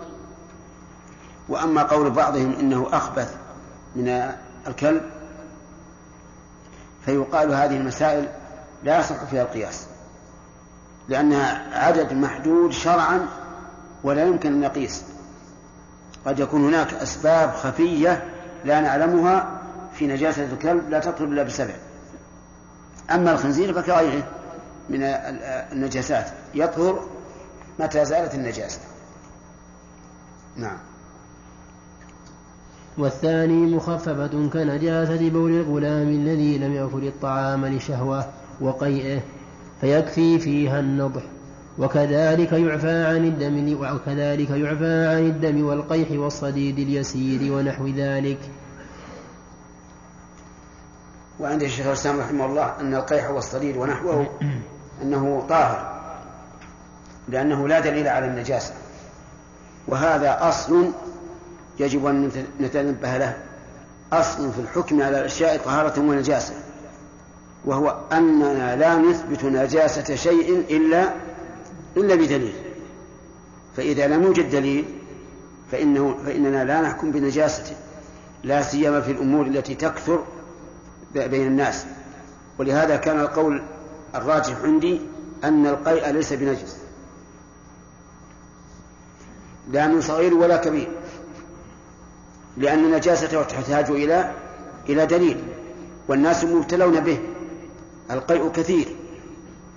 وأما 1.49 1.83
قول 1.83 2.09
بعضهم 2.09 2.55
إنه 2.59 2.87
أخبث 2.91 3.35
من 3.95 4.31
الكلب 4.67 5.01
فيقال 7.05 7.53
هذه 7.53 7.77
المسائل 7.77 8.27
لا 8.83 8.99
يصح 8.99 9.23
فيها 9.23 9.41
القياس 9.41 9.85
لأنها 11.09 11.79
عدد 11.85 12.13
محدود 12.13 12.71
شرعا 12.71 13.27
ولا 14.03 14.25
يمكن 14.25 14.53
أن 14.53 14.61
نقيس 14.61 15.03
قد 16.25 16.39
يكون 16.39 16.67
هناك 16.67 16.93
أسباب 16.93 17.51
خفية 17.51 18.23
لا 18.65 18.81
نعلمها 18.81 19.61
في 19.93 20.07
نجاسة 20.07 20.43
الكلب 20.43 20.89
لا 20.89 20.99
تطلب 20.99 21.31
إلا 21.31 21.43
بسبع. 21.43 21.73
أما 23.11 23.31
الخنزير 23.31 23.73
فكغيره 23.73 24.23
من 24.89 25.03
النجاسات 25.71 26.25
يطهر 26.53 27.05
متى 27.79 28.05
زالت 28.05 28.35
النجاسة. 28.35 28.79
نعم. 30.55 30.77
والثاني 32.97 33.75
مخففة 33.75 34.49
كنجاسة 34.53 35.29
بول 35.29 35.51
الغلام 35.51 36.09
الذي 36.09 36.57
لم 36.57 36.73
يأكل 36.73 37.07
الطعام 37.07 37.65
لشهوة 37.65 38.25
وقيئه 38.61 39.21
فيكفي 39.81 40.39
فيها 40.39 40.79
النضح. 40.79 41.21
وكذلك 41.79 42.51
يعفى 42.51 43.05
عن 43.05 43.25
الدم 43.25 43.77
وكذلك 43.81 44.49
يعفى 44.49 45.07
عن 45.07 45.25
الدم 45.25 45.65
والقيح 45.65 46.11
والصديد 46.11 46.79
اليسير 46.79 47.53
ونحو 47.53 47.87
ذلك. 47.87 48.39
وعند 51.39 51.63
الشيخ 51.63 51.87
الإسلام 51.87 52.19
رحمه 52.19 52.45
الله 52.45 52.79
أن 52.79 52.95
القيح 52.95 53.29
والصديد 53.29 53.77
ونحوه 53.77 54.29
أنه 55.01 55.45
طاهر 55.49 56.01
لأنه 57.29 57.67
لا 57.67 57.79
دليل 57.79 58.07
على 58.07 58.25
النجاسة. 58.25 58.73
وهذا 59.87 60.49
أصل 60.49 60.91
يجب 61.79 62.05
أن 62.05 62.31
نتنبه 62.61 63.17
له. 63.17 63.37
أصل 64.13 64.51
في 64.51 64.59
الحكم 64.59 65.01
على 65.01 65.19
الأشياء 65.19 65.57
طهارة 65.57 65.99
ونجاسة 65.99 66.53
وهو 67.65 67.97
أننا 68.11 68.75
لا 68.75 68.97
نثبت 68.97 69.43
نجاسة 69.43 70.15
شيء 70.15 70.65
الا 70.69 71.13
إلا 71.97 72.15
بدليل. 72.15 72.53
فإذا 73.77 74.07
لم 74.07 74.23
يوجد 74.23 74.49
دليل 74.49 74.85
فانه 75.71 76.17
فإننا 76.25 76.63
لا 76.63 76.81
نحكم 76.81 77.11
بنجاسته 77.11 77.75
لا 78.43 78.61
سيما 78.61 79.01
في 79.01 79.11
الأمور 79.11 79.45
التي 79.45 79.75
تكثر 79.75 80.23
بين 81.13 81.47
الناس. 81.47 81.85
ولهذا 82.59 82.95
كان 82.95 83.19
القول 83.19 83.61
الراجح 84.15 84.55
عندي 84.63 85.01
أن 85.43 85.67
القيء 85.67 86.09
ليس 86.09 86.33
بنجس. 86.33 86.77
لا 89.71 89.87
من 89.87 90.01
صغير 90.01 90.33
ولا 90.33 90.57
كبير. 90.57 91.00
لأن 92.57 92.91
نجاسته 92.91 93.43
تحتاج 93.43 93.91
إلى 93.91 94.31
إلى 94.89 95.05
دليل 95.05 95.37
والناس 96.07 96.43
مبتلون 96.43 96.99
به 96.99 97.19
القيء 98.11 98.51
كثير. 98.51 98.85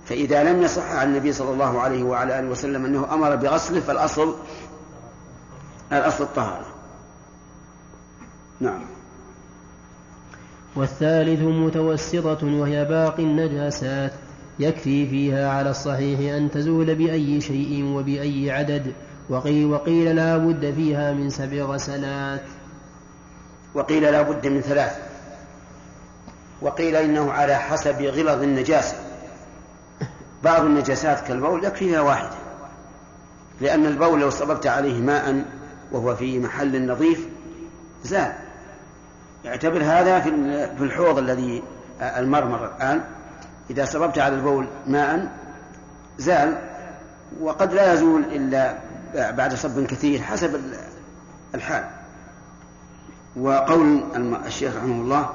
فإذا 0.05 0.43
لم 0.43 0.63
يصح 0.63 0.91
عن 0.91 1.07
النبي 1.07 1.33
صلى 1.33 1.51
الله 1.51 1.81
عليه 1.81 2.03
وعلى 2.03 2.39
آله 2.39 2.49
وسلم 2.49 2.85
أنه 2.85 3.13
أمر 3.13 3.35
بغسله 3.35 3.79
فالأصل 3.79 4.35
الأصل 5.91 6.23
الطهارة. 6.23 6.65
نعم. 8.59 8.81
والثالث 10.75 11.41
متوسطة 11.41 12.45
وهي 12.45 12.85
باقي 12.85 13.23
النجاسات 13.23 14.13
يكفي 14.59 15.07
فيها 15.07 15.49
على 15.49 15.69
الصحيح 15.69 16.33
أن 16.35 16.51
تزول 16.51 16.95
بأي 16.95 17.41
شيء 17.41 17.83
وبأي 17.83 18.51
عدد 18.51 18.93
وقيل, 19.29 19.65
وقيل 19.65 20.15
لا 20.15 20.37
بد 20.37 20.73
فيها 20.75 21.13
من 21.13 21.29
سبع 21.29 21.63
غسلات. 21.63 22.41
وقيل 23.75 24.03
لا 24.03 24.21
بد 24.21 24.47
من 24.47 24.61
ثلاث. 24.61 24.99
وقيل 26.61 26.95
إنه 26.95 27.31
على 27.31 27.55
حسب 27.55 28.01
غلظ 28.01 28.43
النجاسة. 28.43 28.95
بعض 30.43 30.65
النجاسات 30.65 31.27
كالبول 31.27 31.63
يكفيها 31.63 32.01
واحدة 32.01 32.35
لأن 33.61 33.85
البول 33.85 34.19
لو 34.19 34.29
صببت 34.29 34.67
عليه 34.67 35.01
ماء 35.01 35.45
وهو 35.91 36.15
في 36.15 36.39
محل 36.39 36.87
نظيف 36.87 37.27
زال. 38.03 38.33
اعتبر 39.45 39.83
هذا 39.83 40.19
في 40.77 40.83
الحوض 40.83 41.17
الذي 41.17 41.63
المرمر 42.01 42.65
الآن. 42.65 43.01
إذا 43.69 43.85
صببت 43.85 44.19
على 44.19 44.35
البول 44.35 44.67
ماء 44.87 45.27
زال. 46.17 46.57
وقد 47.41 47.73
لا 47.73 47.93
يزول 47.93 48.23
إلا 48.23 48.77
بعد 49.13 49.53
صب 49.53 49.85
كثير 49.85 50.21
حسب 50.21 50.61
الحال. 51.55 51.83
وقول 53.35 54.03
الشيخ 54.45 54.75
رحمه 54.75 55.01
الله 55.01 55.29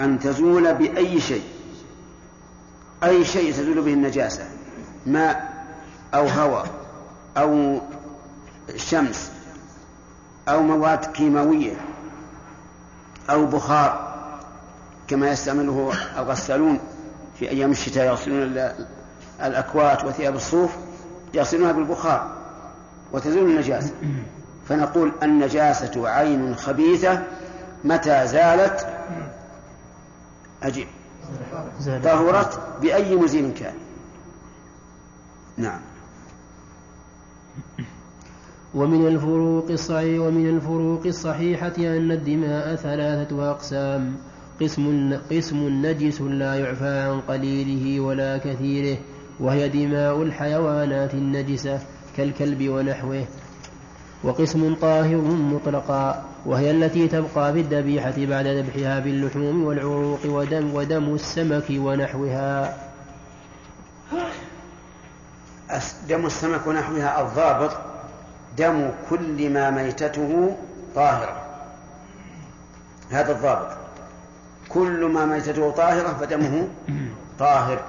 أن 0.00 0.18
تزول 0.18 0.74
بأي 0.74 1.20
شيء 1.20 1.42
أي 3.04 3.24
شيء 3.24 3.52
تزول 3.52 3.82
به 3.82 3.92
النجاسة 3.92 4.44
ماء 5.06 5.64
أو 6.14 6.26
هواء 6.26 6.66
أو 7.36 7.80
شمس 8.76 9.30
أو 10.48 10.62
مواد 10.62 11.04
كيماوية 11.04 11.76
أو 13.30 13.46
بخار 13.46 14.12
كما 15.08 15.30
يستعمله 15.30 15.92
الغسالون 16.18 16.78
في 17.38 17.50
أيام 17.50 17.70
الشتاء 17.70 18.06
يغسلون 18.06 18.58
الأكوات 19.42 20.04
وثياب 20.04 20.34
الصوف 20.34 20.70
يغسلونها 21.34 21.72
بالبخار 21.72 22.30
وتزول 23.12 23.50
النجاسة. 23.50 23.92
فنقول 24.72 25.12
النجاسة 25.22 26.08
عين 26.08 26.54
خبيثة 26.54 27.22
متى 27.84 28.26
زالت؟ 28.26 28.86
أجيب. 30.62 30.86
طهرت 32.04 32.60
بأي 32.82 33.16
مزيل 33.16 33.52
كان. 33.52 33.74
نعم. 35.56 35.80
ومن 38.74 39.06
الفروق 39.06 39.70
الصحيح 39.70 40.20
ومن 40.20 40.48
الفروق 40.48 41.06
الصحيحة 41.06 41.76
أن 41.78 42.12
الدماء 42.12 42.74
ثلاثة 42.74 43.50
أقسام. 43.50 44.16
قسم 44.60 45.18
قسم 45.30 45.68
نجس 45.86 46.20
لا 46.20 46.54
يعفى 46.54 46.98
عن 46.98 47.20
قليله 47.20 48.00
ولا 48.00 48.38
كثيره 48.38 48.98
وهي 49.40 49.68
دماء 49.68 50.22
الحيوانات 50.22 51.14
النجسة 51.14 51.80
كالكلب 52.16 52.68
ونحوه. 52.68 53.26
وقسم 54.24 54.74
طاهر 54.74 55.16
مطلقا 55.16 56.24
وهي 56.46 56.70
التي 56.70 57.08
تبقى 57.08 57.52
في 57.52 57.60
الذبيحة 57.60 58.14
بعد 58.18 58.46
ذبحها 58.46 58.98
باللحوم 58.98 59.64
والعروق 59.64 60.20
ودم 60.24 60.74
ودم 60.74 61.14
السمك 61.14 61.64
ونحوها. 61.70 62.76
دم 66.08 66.26
السمك 66.26 66.66
ونحوها 66.66 67.20
الضابط 67.22 67.70
دم 68.58 68.90
كل 69.10 69.50
ما 69.50 69.70
ميتته 69.70 70.56
طاهرة 70.94 71.42
هذا 73.10 73.32
الضابط. 73.32 73.68
كل 74.68 75.04
ما 75.04 75.26
ميتته 75.26 75.70
طاهرة 75.70 76.16
فدمه 76.20 76.68
طاهر. 77.38 77.82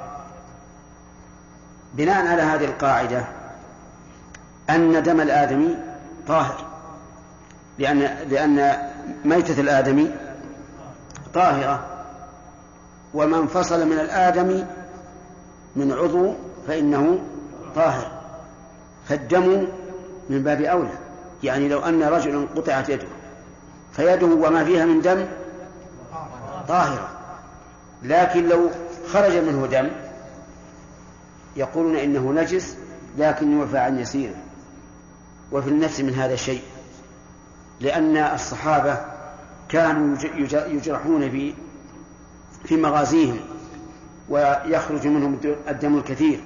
بناء 1.93 2.27
على 2.27 2.41
هذه 2.41 2.65
القاعدة 2.65 3.25
أن 4.69 5.03
دم 5.03 5.21
الآدمي 5.21 5.75
طاهر. 6.28 6.65
لأن 7.80 7.99
لأن 8.30 8.78
ميتة 9.26 9.61
الآدمي 9.61 10.11
طاهرة 11.34 11.86
وما 13.13 13.38
انفصل 13.38 13.86
من 13.88 13.99
الآدم 13.99 14.65
من 15.76 15.91
عضو 15.91 16.34
فإنه 16.67 17.19
طاهر. 17.76 18.11
فالدم 19.09 19.67
من 20.30 20.43
باب 20.43 20.61
أولى 20.61 20.93
يعني 21.43 21.69
لو 21.69 21.80
أن 21.80 22.03
رجلا 22.03 22.47
قطعت 22.55 22.89
يده 22.89 23.07
فيده 23.93 24.28
وما 24.28 24.63
فيها 24.63 24.86
من 24.86 25.01
دم 25.01 25.26
طاهرة. 26.67 27.09
لكن 28.03 28.49
لو 28.49 28.69
خرج 29.07 29.38
منه 29.38 29.67
دم 29.67 29.89
يقولون 31.55 31.95
إنه 31.95 32.32
نجس 32.32 32.78
لكن 33.17 33.59
يعفى 33.59 33.78
عن 33.78 33.99
يسيره. 33.99 34.36
وفي 35.54 35.70
النفس 35.70 35.99
من 35.99 36.14
هذا 36.14 36.34
الشيء 36.34 36.62
لأن 37.80 38.18
الصحابة 38.18 38.97
كانوا 39.70 40.18
يجرحون 40.51 41.30
في 41.30 41.54
في 42.64 42.78
مغازيهم 42.78 43.39
ويخرج 44.30 45.08
منهم 45.08 45.39
الدم 45.68 45.97
الكثير. 45.97 46.43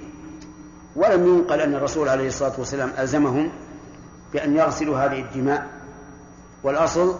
ولم 0.96 1.26
ينقل 1.26 1.60
أن 1.60 1.74
الرسول 1.74 2.08
عليه 2.08 2.28
الصلاة 2.28 2.52
والسلام 2.58 2.92
ألزمهم 2.98 3.50
بأن 4.32 4.56
يغسلوا 4.56 4.98
هذه 4.98 5.20
الدماء. 5.20 5.66
والأصل 6.62 7.16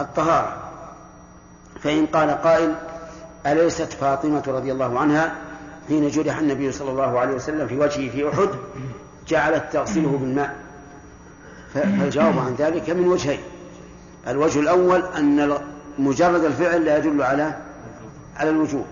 الطهارة. 0.00 0.56
فإن 1.80 2.06
قال 2.06 2.30
قائل 2.30 2.74
أليست 3.46 3.92
فاطمة 3.92 4.42
رضي 4.46 4.72
الله 4.72 4.98
عنها 4.98 5.34
حين 5.88 6.08
جرح 6.08 6.38
النبي 6.38 6.72
صلى 6.72 6.90
الله 6.90 7.18
عليه 7.18 7.34
وسلم 7.34 7.68
في 7.68 7.78
وجهه 7.78 8.10
في 8.10 8.28
أحد 8.28 8.48
جعلت 9.28 9.64
تغسله 9.72 10.18
بالماء؟ 10.18 10.67
فالجواب 11.74 12.38
عن 12.38 12.54
ذلك 12.58 12.90
من 12.90 13.08
وجهين. 13.08 13.40
الوجه 14.28 14.60
الأول 14.60 15.02
أن 15.02 15.58
مجرد 15.98 16.44
الفعل 16.44 16.84
لا 16.84 16.98
يدل 16.98 17.22
على 17.22 17.56
على 18.36 18.50
الوجوب. 18.50 18.86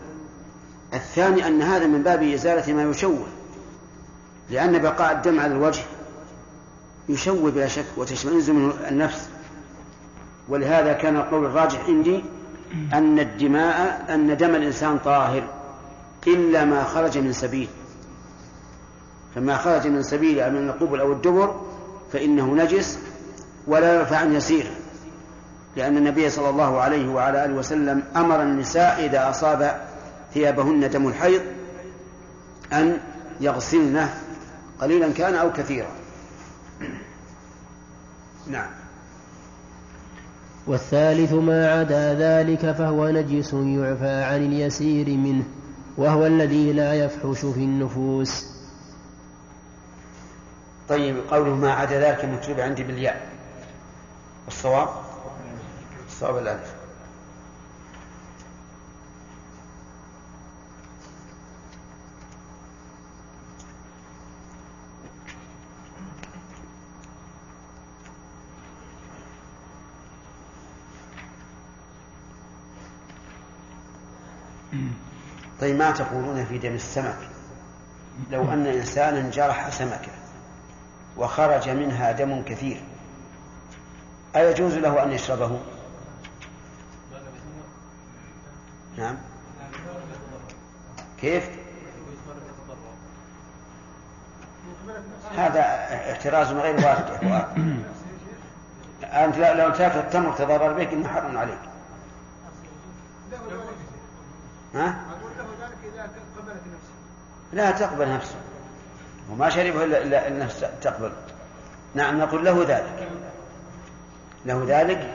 الثاني 0.95 1.47
أن 1.47 1.63
هذا 1.63 1.87
من 1.87 2.03
باب 2.03 2.23
إزالة 2.23 2.73
ما 2.73 2.91
يشوه 2.91 3.27
لأن 4.51 4.79
بقاء 4.79 5.13
الدم 5.13 5.41
على 5.41 5.53
الوجه 5.55 5.83
يشوه 7.09 7.51
بلا 7.51 7.69
شك 7.69 7.87
وتشمئز 7.97 8.51
منه 8.51 8.73
النفس. 8.89 9.29
ولهذا 10.49 10.93
كان 10.93 11.17
القول 11.17 11.45
الراجح 11.45 11.85
عندي 11.85 12.25
أن 12.93 13.19
الدماء 13.19 14.05
أن 14.15 14.37
دم 14.37 14.55
الإنسان 14.55 14.99
طاهر 14.99 15.49
إلا 16.27 16.65
ما 16.65 16.85
خرج 16.85 17.19
من 17.19 17.33
سبيل. 17.33 17.69
فما 19.35 19.57
خرج 19.57 19.87
من 19.87 20.03
سبيل 20.03 20.53
من 20.53 20.69
القبل 20.69 21.01
أو 21.01 21.13
الدبر 21.13 21.66
فإنه 22.17 22.55
نجس 22.55 22.99
ولا 23.67 23.95
يرفع 23.95 24.17
عن 24.17 24.35
يسير 24.35 24.67
لأن 25.77 25.97
النبي 25.97 26.31
صلى 26.31 26.51
الله 26.51 26.81
عليه 26.81 27.09
وعلى 27.09 27.45
آله 27.45 27.55
وسلم 27.55 28.03
أمر 28.17 28.43
النساء 28.43 29.07
إذا 29.07 29.31
أصاب 29.31 29.81
ثيابهن 30.35 30.91
دم 30.91 31.09
الحيض 31.09 31.41
أن 32.73 32.99
يغسلنه 33.41 34.15
قليلا 34.81 35.13
كان 35.13 35.35
أو 35.35 35.53
كثيرا. 35.53 35.89
نعم. 38.51 38.71
والثالث 40.67 41.33
ما 41.33 41.73
عدا 41.73 42.15
ذلك 42.15 42.73
فهو 42.73 43.09
نجس 43.09 43.53
يعفى 43.53 44.23
عن 44.23 44.47
اليسير 44.47 45.09
منه 45.09 45.45
وهو 45.97 46.27
الذي 46.27 46.73
لا 46.73 46.95
يفحش 46.95 47.39
في 47.39 47.61
النفوس. 47.61 48.56
طيب 50.89 51.17
قوله 51.31 51.55
ما 51.55 51.73
عدا 51.73 52.01
ذلك 52.01 52.25
مكتوب 52.25 52.61
عندي 52.61 52.83
بالياء. 52.83 53.29
الصواب؟ 54.49 54.89
الصواب 56.07 56.37
الألف. 56.39 56.75
طيب 75.61 75.77
ما 75.77 75.91
تقولون 75.91 76.45
في 76.45 76.59
دم 76.59 76.75
السمك؟ 76.75 77.19
لو 78.31 78.53
أن 78.53 78.67
إنسانا 78.67 79.31
جرح 79.31 79.71
سمكة. 79.71 80.16
وخرج 81.17 81.69
منها 81.69 82.13
دم 82.13 82.43
كثير. 82.43 82.83
أيجوز 84.37 84.75
له 84.75 85.03
أن 85.03 85.13
يشربه؟ 85.13 85.61
نعم. 88.97 89.17
كيف؟ 91.21 91.51
هذا 95.37 95.61
احتراز 96.13 96.53
غير 96.53 96.75
وارد 96.87 97.09
يا 97.09 97.19
فؤاد 97.19 97.85
أنت 99.03 99.37
لو 99.37 99.71
تاكل 99.71 99.99
التمر 99.99 100.33
تضرر 100.33 100.73
بك 100.73 100.93
إنه 100.93 101.09
حرم 101.09 101.39
عليك. 101.39 101.59
ها؟ 104.75 105.05
لا 107.53 107.71
تقبل 107.71 108.15
نفسه 108.15 108.35
وما 109.33 109.49
شربه 109.49 109.85
إلا 109.85 110.29
النفس 110.29 110.65
تقبل. 110.83 111.11
نعم 111.95 112.19
نقول 112.19 112.45
له 112.45 112.63
ذلك. 112.69 113.09
له 114.47 114.65
ذلك 114.69 115.11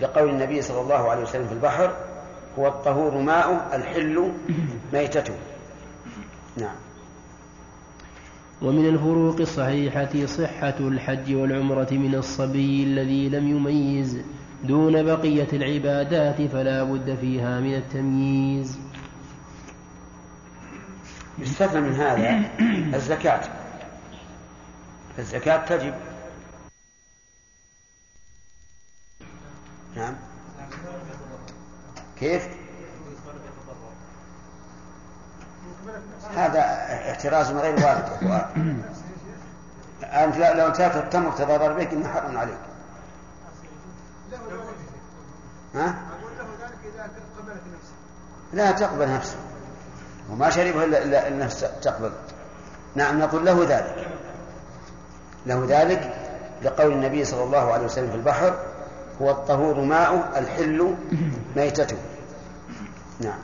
لقول 0.00 0.30
النبي 0.30 0.62
صلى 0.62 0.80
الله 0.80 1.10
عليه 1.10 1.22
وسلم 1.22 1.46
في 1.46 1.52
البحر 1.52 1.96
هو 2.58 2.68
الطهور 2.68 3.18
ماء 3.18 3.76
الحل 3.76 4.32
ميتته. 4.92 5.34
نعم. 6.56 6.76
ومن 8.62 8.88
الفروق 8.88 9.40
الصحيحة 9.40 10.26
صحة 10.26 10.74
الحج 10.80 11.34
والعمرة 11.34 11.88
من 11.92 12.14
الصبي 12.14 12.84
الذي 12.84 13.28
لم 13.28 13.48
يميز 13.48 14.18
دون 14.64 15.02
بقية 15.02 15.48
العبادات 15.52 16.42
فلا 16.42 16.82
بد 16.82 17.18
فيها 17.20 17.60
من 17.60 17.74
التمييز. 17.74 18.78
يستثنى 21.38 21.80
من 21.80 21.94
هذا 21.94 22.50
الزكاة. 22.96 23.40
فالزكاة 25.16 25.66
تجب. 25.66 25.94
نعم. 29.96 30.14
كيف؟ 32.16 32.48
هذا 36.36 36.60
احتراز 37.10 37.50
غير 37.50 37.84
وارد 37.84 38.22
يا 38.22 38.50
أنت 40.24 40.36
لو 40.36 40.68
تاكل 40.70 40.98
التمر 40.98 41.32
تضرر 41.32 41.72
بك 41.72 41.92
إنه 41.92 42.08
حرم 42.08 42.38
عليك. 42.38 42.58
ها؟ 45.74 45.94
لا 48.52 48.70
تقبل 48.72 49.08
نفسه 49.14 49.36
وما 50.30 50.50
شربه 50.50 50.84
إلا 50.84 51.28
النفس 51.28 51.66
تقبل. 51.82 52.10
نعم 52.94 53.18
نقول 53.18 53.46
له 53.46 53.64
ذلك. 53.64 54.08
له 55.46 55.66
ذلك 55.68 56.14
لقول 56.62 56.92
النبي 56.92 57.24
صلى 57.24 57.44
الله 57.44 57.72
عليه 57.72 57.84
وسلم 57.84 58.10
في 58.10 58.16
البحر 58.16 58.58
هو 59.22 59.30
الطهور 59.30 59.80
ماء 59.80 60.32
الحل 60.36 60.94
ميتته. 61.56 61.96
نعم. 63.20 63.38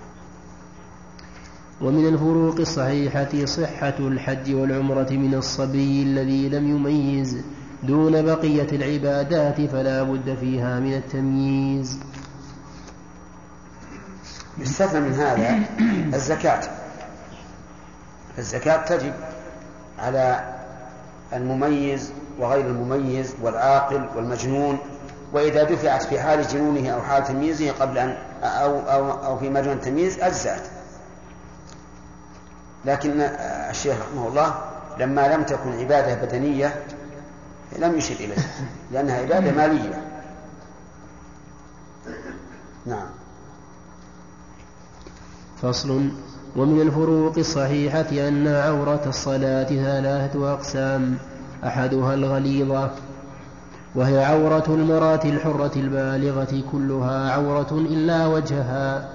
ومن 1.80 2.08
الفروق 2.08 2.60
الصحيحة 2.60 3.44
صحة 3.44 3.94
الحج 3.98 4.54
والعمرة 4.54 5.10
من 5.10 5.34
الصبي 5.34 6.02
الذي 6.02 6.48
لم 6.48 6.76
يميز 6.76 7.44
دون 7.82 8.22
بقية 8.22 8.68
العبادات 8.72 9.60
فلا 9.60 10.02
بد 10.02 10.36
فيها 10.40 10.80
من 10.80 10.94
التمييز. 10.94 12.00
يستثنى 14.58 15.00
من 15.00 15.14
هذا 15.14 15.58
الزكاة. 16.16 16.60
الزكاة 18.38 18.76
تجب 18.84 19.12
على 19.98 20.54
المميز 21.32 22.12
وغير 22.38 22.66
المميز 22.66 23.34
والعاقل 23.42 24.08
والمجنون 24.16 24.78
وإذا 25.32 25.62
دفعت 25.64 26.02
في 26.02 26.20
حال 26.20 26.46
جنونه 26.48 26.90
أو 26.90 27.02
حال 27.02 27.24
تمييزه 27.24 27.70
قبل 27.72 27.98
أن 27.98 28.16
أو 28.42 28.80
أو 28.80 29.10
أو 29.26 29.38
في 29.38 29.48
مجنون 29.50 29.76
التمييز 29.76 30.20
أجزأت. 30.20 30.62
لكن 32.84 33.20
الشيخ 33.70 33.96
رحمه 34.00 34.28
الله 34.28 34.54
لما 34.98 35.34
لم 35.34 35.42
تكن 35.42 35.78
عبادة 35.78 36.14
بدنية 36.14 36.82
لم 37.78 37.98
يشر 37.98 38.14
إليها 38.14 38.44
لأنها 38.92 39.18
عبادة 39.18 39.50
مالية. 39.50 40.02
نعم. 42.86 43.19
فصل 45.62 46.08
ومن 46.56 46.80
الفروق 46.80 47.38
الصحيحة 47.38 48.28
أن 48.28 48.46
عورة 48.48 49.02
الصلاة 49.06 49.64
ثلاثة 49.64 50.52
أقسام 50.52 51.18
أحدها 51.64 52.14
الغليظة 52.14 52.90
وهي 53.94 54.24
عورة 54.24 54.64
المرأة 54.68 55.20
الحرة 55.24 55.72
البالغة 55.76 56.62
كلها 56.72 57.32
عورة 57.32 57.72
إلا 57.72 58.26
وجهها 58.26 59.08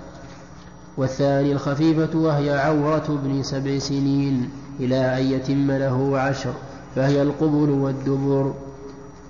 والثاني 0.98 1.52
الخفيفة 1.52 2.18
وهي 2.20 2.60
عورة 2.60 3.06
ابن 3.10 3.44
سبع 3.44 3.80
سنين 3.80 4.50
إلى 4.80 5.18
أن 5.18 5.24
يتم 5.26 5.72
له 5.72 6.20
عشر 6.20 6.54
فهي 6.96 7.22
القبل 7.22 7.70
والدبر 7.70 8.54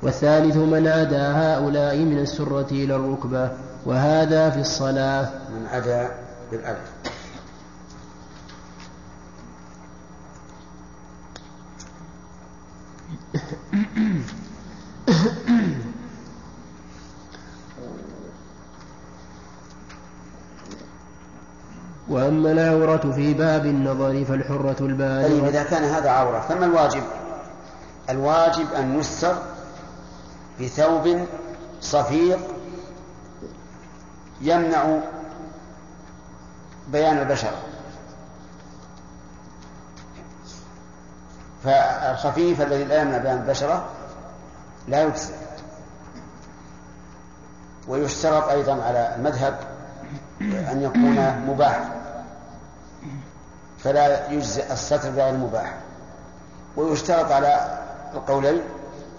والثالث 0.03 0.57
من 0.57 0.87
عدا 0.87 1.31
هؤلاء 1.31 1.97
من 1.97 2.19
السرة 2.19 2.67
إلى 2.71 2.95
الركبة 2.95 3.49
وهذا 3.85 4.49
في 4.49 4.59
الصلاة. 4.59 5.29
من 5.59 5.65
عدا 5.71 6.24
بالألف 6.51 6.91
وأما 22.09 22.51
العورة 22.51 23.11
في 23.15 23.33
باب 23.33 23.65
النظر 23.65 24.25
فالحرة 24.25 24.75
البالغة 24.79 25.27
طيب 25.27 25.45
إذا 25.45 25.63
كان 25.63 25.83
هذا 25.83 26.09
عورة 26.09 26.39
فما 26.39 26.65
الواجب؟ 26.65 27.03
الواجب 28.09 28.73
أن 28.73 28.99
يستر 28.99 29.35
بثوب 30.61 31.25
صفيق 31.81 32.39
يمنع 34.41 34.99
بيان 36.87 37.17
البشرة 37.17 37.57
فالخفيف 41.63 42.61
الذي 42.61 42.83
لا 42.83 43.01
يمنع 43.01 43.17
بيان 43.17 43.37
البشرة 43.37 43.85
لا 44.87 45.03
يجزي. 45.03 45.33
ويشترط 47.87 48.49
أيضا 48.49 48.83
على 48.83 49.15
المذهب 49.15 49.59
أن 50.41 50.81
يكون 50.81 51.45
مباح. 51.47 51.79
فلا 53.79 54.31
يجزئ 54.31 54.73
الستر 54.73 55.09
بغير 55.09 55.29
المباح 55.29 55.73
ويشترط 56.77 57.31
على 57.31 57.79
القولين 58.13 58.61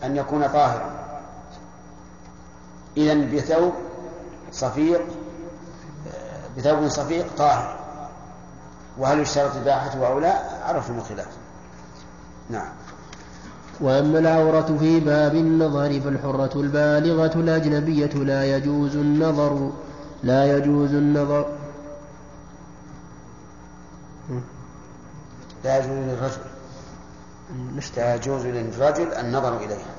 أن 0.05 0.17
يكون 0.17 0.47
طاهرا. 0.47 0.91
إذا 2.97 3.14
بثوب 3.14 3.73
صفيق 4.53 5.03
بثوب 6.59 6.89
صفيق 6.89 7.27
طاهر. 7.39 7.77
وهل 8.99 9.21
يشترط 9.21 9.57
إباحته 9.57 10.07
أو 10.07 10.19
لا؟ 10.19 10.65
عرفنا 10.65 10.99
الخلاف 10.99 11.29
نعم. 12.51 12.69
وأما 13.81 14.19
العورة 14.19 14.77
في 14.81 15.01
باب 15.01 15.35
النظر 15.35 16.01
فالحرة 16.01 16.61
البالغة 16.61 17.41
الأجنبية 17.41 18.07
لا 18.07 18.57
يجوز 18.57 18.97
النظر. 18.97 19.71
لا 20.23 20.57
يجوز 20.57 20.91
النظر. 20.91 21.47
لا 25.65 25.79
يجوز 25.79 25.91
للرجل. 25.91 26.41
لا 27.97 28.15
يجوز 28.15 28.47
للرجل 28.47 29.13
النظر 29.13 29.57
إليها. 29.57 29.97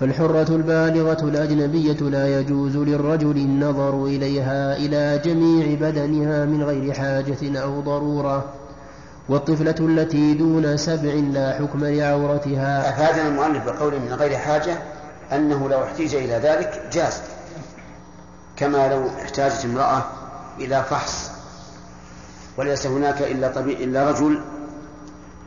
فالحرة 0.00 0.46
البالغة 0.48 1.24
الأجنبية 1.24 1.92
لا 2.10 2.40
يجوز 2.40 2.76
للرجل 2.76 3.36
النظر 3.36 4.04
إليها 4.04 4.76
إلى 4.76 5.20
جميع 5.24 5.74
بدنها 5.80 6.44
من 6.44 6.62
غير 6.62 6.92
حاجة 6.92 7.60
أو 7.62 7.80
ضرورة. 7.80 8.44
والطفلة 9.28 9.74
التي 9.80 10.34
دون 10.34 10.76
سبع 10.76 11.12
لا 11.12 11.58
حكم 11.58 11.84
لعورتها. 11.84 12.88
أفادنا 12.88 13.28
المؤلف 13.28 13.64
بقوله 13.64 13.98
من 13.98 14.12
غير 14.12 14.36
حاجة 14.36 14.78
أنه 15.32 15.68
لو 15.68 15.84
احتيج 15.84 16.14
إلى 16.14 16.34
ذلك 16.34 16.88
جاز. 16.92 17.20
كما 18.56 18.88
لو 18.88 19.08
احتاجت 19.22 19.64
امرأة 19.64 20.04
إلى 20.60 20.84
فحص 20.90 21.30
وليس 22.56 22.86
هناك 22.86 23.22
إلا 23.22 23.48
طبيب 23.48 23.80
إلا 23.80 24.10
رجل 24.10 24.40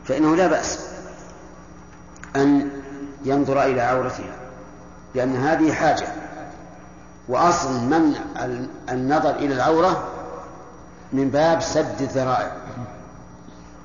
فإنه 0.04 0.36
لا 0.36 0.46
بأس 0.46 0.78
أن 2.36 2.68
ينظر 3.24 3.62
إلى 3.64 3.80
عورتها. 3.80 4.41
لأن 5.14 5.36
هذه 5.36 5.72
حاجة. 5.72 6.06
وأصل 7.28 7.80
منع 7.80 8.18
النظر 8.90 9.30
إلى 9.30 9.54
العورة 9.54 10.04
من 11.12 11.30
باب 11.30 11.60
سد 11.60 12.00
الذرائع. 12.00 12.52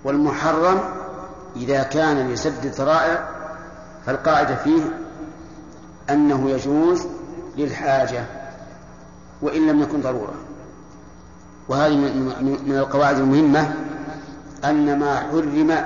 والمحرم 0.04 0.80
إذا 1.56 1.84
كان 1.84 2.30
لسد 2.30 2.66
الذرائع 2.66 3.30
فالقاعدة 4.06 4.56
فيه 4.56 4.82
أنه 6.10 6.50
يجوز 6.50 7.08
للحاجة 7.58 8.26
وإن 9.42 9.68
لم 9.68 9.82
يكن 9.82 10.02
ضرورة. 10.02 10.34
وهذه 11.70 11.96
من 12.66 12.78
القواعد 12.78 13.18
المهمة 13.18 13.74
أن 14.66 15.00
ما 15.00 15.20
حرم 15.20 15.86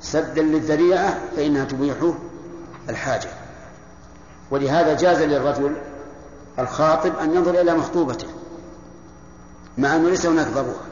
سدا 0.00 0.42
للذريعة 0.42 1.18
فإنها 1.36 1.64
تبيح 1.64 1.96
الحاجة. 2.88 3.28
ولهذا 4.50 4.94
جاز 4.94 5.22
للرجل 5.22 5.76
الخاطب 6.58 7.12
أن 7.22 7.34
ينظر 7.34 7.60
إلى 7.60 7.74
مخطوبته 7.74 8.26
مع 9.78 9.96
أنه 9.96 10.08
ليس 10.10 10.26
هناك 10.26 10.46
ضرورة 10.46 10.84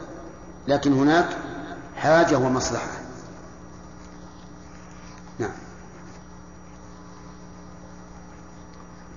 لكن 0.68 0.92
هناك 0.92 1.26
حاجة 1.96 2.38
ومصلحة. 2.38 2.98
نعم. 5.38 5.50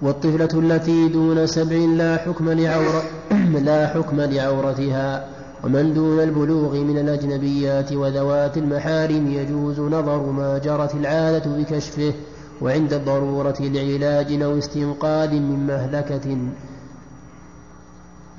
والطفلة 0.01 0.49
التي 0.53 1.07
دون 1.07 1.47
سبع 1.47 1.75
لا 1.75 2.17
حكم 2.17 2.49
لعورة 2.49 3.03
لا 3.67 3.87
حكم 3.87 4.21
لعورتها 4.21 5.29
ومن 5.63 5.93
دون 5.93 6.19
البلوغ 6.19 6.75
من 6.75 6.97
الأجنبيات 6.97 7.93
وذوات 7.93 8.57
المحارم 8.57 9.31
يجوز 9.31 9.79
نظر 9.79 10.31
ما 10.31 10.57
جرت 10.57 10.95
العادة 10.95 11.51
بكشفه. 11.51 12.13
وعند 12.61 12.93
الضرورة 12.93 13.55
لعلاج 13.59 14.41
أو 14.41 14.57
استنقاذ 14.57 15.33
من 15.33 15.67
مهلكة. 15.67 16.37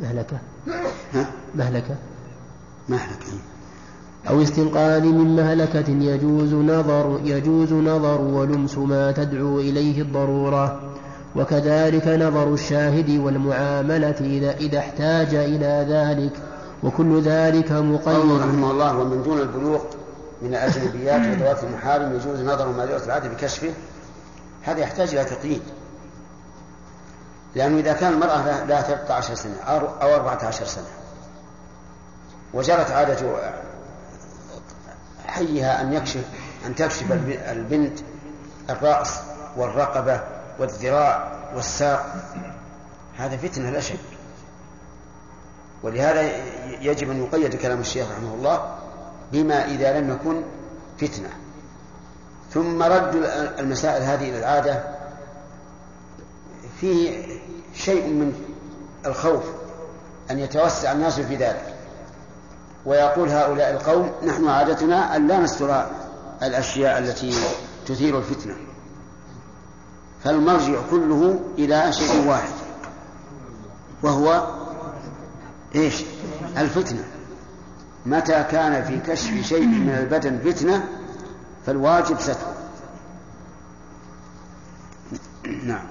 مهلكة. 0.01 0.39
مهلكة. 1.55 1.97
مهلكة. 2.89 3.27
أو 4.29 4.43
استنقاذ 4.43 5.05
من 5.05 5.37
مهلكة 5.37 5.91
يجوز 5.91 6.55
نظر 6.55 7.21
يجوز 7.25 7.73
نظر 7.73 8.21
ولمس 8.21 8.79
ما 8.79 9.13
تدعو 9.13 9.61
إليه 9.61 10.03
الضرورة. 10.03 10.81
وكذلك 11.37 12.09
نظر 12.09 12.55
الشاهد 12.55 13.11
والمعاملة 13.11 14.21
إذا 14.21 14.57
إذا 14.57 14.79
احتاج 14.79 15.35
إلى 15.35 15.87
ذلك. 15.89 16.33
وكل 16.83 17.21
ذلك 17.21 17.73
مقيد. 17.73 18.41
رحمه 18.41 18.71
الله 18.71 18.99
ومن 18.99 19.23
دون 19.23 19.41
البلوغ 19.41 19.81
من 20.43 20.49
الأجنبيات 20.49 21.21
وذوات 21.21 21.65
المحارم 21.65 22.17
يجوز 22.17 22.41
نظر 22.41 22.69
ما 22.69 22.87
جرت 22.87 23.07
العادة 23.07 23.29
بكشفه 23.29 23.71
هذا 24.63 24.81
يحتاج 24.81 25.15
إلى 25.15 25.25
تقييد. 25.25 25.63
لأنه 27.55 27.79
إذا 27.79 27.93
كان 27.93 28.13
المرأة 28.13 28.65
لها 28.65 28.83
13 28.83 29.35
سنة 29.35 29.61
أو 29.67 30.15
14 30.15 30.65
سنة 30.65 30.87
وجرت 32.55 32.91
عادة 32.91 33.37
حيها 35.27 35.83
أن 35.83 35.93
يكشف 35.93 36.25
أن 36.67 36.75
تكشف 36.75 37.13
البنت 37.51 37.99
الرأس 38.71 39.21
والرقبة 39.57 40.21
والذراع 40.59 41.33
والساق 41.55 42.15
هذا 43.17 43.37
فتنة 43.37 43.71
لا 43.71 43.81
شك. 43.81 43.99
ولهذا 45.83 46.23
يجب 46.81 47.11
أن 47.11 47.23
يقيد 47.25 47.57
كلام 47.57 47.81
الشيخ 47.81 48.07
رحمه 48.11 48.35
الله 48.35 48.77
بما 49.33 49.65
إذا 49.65 50.01
لم 50.01 50.11
يكن 50.11 50.43
فتنة. 50.99 51.31
ثم 52.55 52.83
رد 52.83 53.15
المسائل 53.59 54.03
هذه 54.03 54.29
إلى 54.29 54.39
العادة 54.39 54.83
فيه 56.81 57.27
شيء 57.75 58.07
من 58.07 58.33
الخوف 59.07 59.45
أن 60.31 60.39
يتوسع 60.39 60.93
الناس 60.93 61.21
في 61.21 61.37
ذلك 61.37 61.75
ويقول 62.87 63.29
هؤلاء 63.29 63.71
القوم 63.71 64.13
نحن 64.27 64.49
عادتنا 64.49 65.17
أن 65.17 65.27
لا 65.27 65.39
نستر 65.39 65.87
الأشياء 66.43 66.99
التي 66.99 67.35
تثير 67.87 68.19
الفتنة 68.19 68.55
فالمرجع 70.25 70.75
كله 70.91 71.41
إلى 71.59 71.93
شيء 71.93 72.29
واحد 72.29 72.53
وهو 74.03 74.47
إيش؟ 75.75 76.05
الفتنة 76.59 77.05
متى 78.07 78.45
كان 78.51 78.85
في 78.85 79.13
كشف 79.13 79.47
شيء 79.47 79.67
من 79.67 79.91
البدن 79.91 80.39
فتنة 80.53 80.89
فالواجب 81.67 82.21
ستره 82.21 82.55
نعم. 85.65 85.85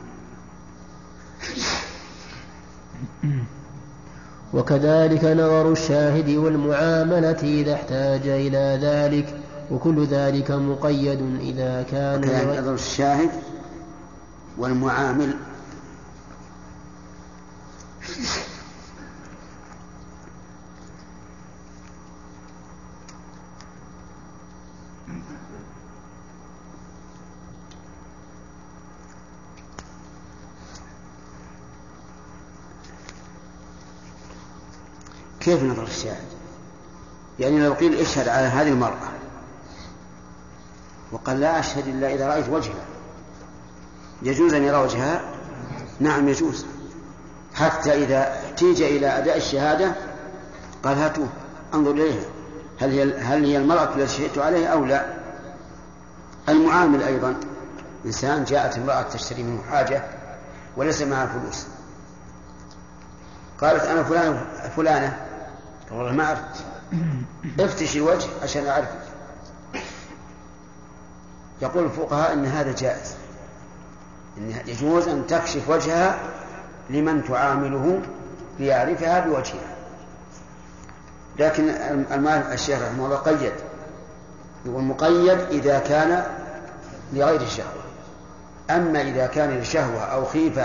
وكذلك 4.53 5.23
نظر 5.23 5.71
الشاهد 5.71 6.29
والمعاملة 6.29 7.39
إذا 7.43 7.73
احتاج 7.73 8.27
إلى 8.27 8.79
ذلك 8.81 9.35
وكل 9.71 10.05
ذلك 10.05 10.51
مقيد 10.51 11.39
إذا 11.41 11.85
كان 11.91 12.21
نظر 12.59 12.73
الشاهد 12.73 13.29
والمعامل 14.57 15.33
كيف 35.41 35.63
نظر 35.63 35.83
الشاهد 35.83 36.31
يعني 37.39 37.65
لو 37.65 37.73
قيل 37.73 37.99
اشهد 37.99 38.27
على 38.27 38.47
هذه 38.47 38.67
المرأة 38.67 39.11
وقال 41.11 41.39
لا 41.39 41.59
أشهد 41.59 41.87
إلا 41.87 42.13
إذا 42.13 42.27
رأيت 42.27 42.49
وجهها 42.49 42.85
يجوز 44.21 44.53
أن 44.53 44.63
يرى 44.63 44.77
وجهها؟ 44.77 45.21
نعم 45.99 46.29
يجوز. 46.29 46.65
حتى 47.53 48.03
إذا 48.03 48.39
احتيج 48.45 48.81
إلى 48.81 49.07
أداء 49.07 49.37
الشهادة 49.37 49.95
قال 50.83 50.97
هاتوه 50.97 51.27
انظر 51.73 51.91
إليها 51.91 52.23
هل 52.79 52.91
هي 52.91 53.19
هل 53.19 53.45
هي 53.45 53.57
المرأة 53.57 53.95
التي 53.95 54.17
شهدت 54.17 54.37
عليها 54.37 54.67
أو 54.67 54.85
لا؟ 54.85 55.05
المعامل 56.49 57.03
أيضا 57.03 57.35
إنسان 58.05 58.43
جاءت 58.43 58.77
امرأة 58.77 59.01
تشتري 59.01 59.43
منه 59.43 59.63
حاجة 59.71 60.03
وليس 60.77 61.01
معها 61.01 61.25
فلوس. 61.25 61.65
قالت 63.61 63.83
أنا 63.83 64.03
فلانة 64.03 64.45
فلانة 64.75 65.30
والله 65.93 66.11
ما 66.11 66.27
عرفت 66.27 66.63
افتشي 67.59 67.97
الوجه 67.99 68.27
عشان 68.43 68.67
أعرفك 68.67 69.01
يقول 71.61 71.83
الفقهاء 71.83 72.33
أن 72.33 72.45
هذا 72.45 72.71
جائز. 72.71 73.15
إن 74.37 74.53
يجوز 74.67 75.07
أن 75.07 75.27
تكشف 75.27 75.69
وجهها 75.69 76.19
لمن 76.89 77.23
تعامله 77.23 78.01
ليعرفها 78.59 79.19
بوجهها. 79.19 79.75
لكن 81.39 81.69
الشيخ 82.51 82.81
رحمه 82.81 83.05
الله 83.05 83.17
قيد. 83.17 83.53
يقول 84.65 84.83
مقيد 84.83 85.39
إذا 85.39 85.79
كان 85.79 86.23
لغير 87.13 87.41
الشهوة. 87.41 87.81
أما 88.69 89.01
إذا 89.01 89.27
كان 89.27 89.49
للشهوة 89.49 90.01
أو 90.01 90.25
خيف 90.25 90.59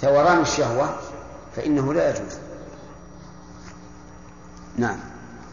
ثوران 0.00 0.40
الشهوة 0.40 0.96
فإنه 1.56 1.94
لا 1.94 2.10
يجوز. 2.10 2.38
نعم. 4.78 4.96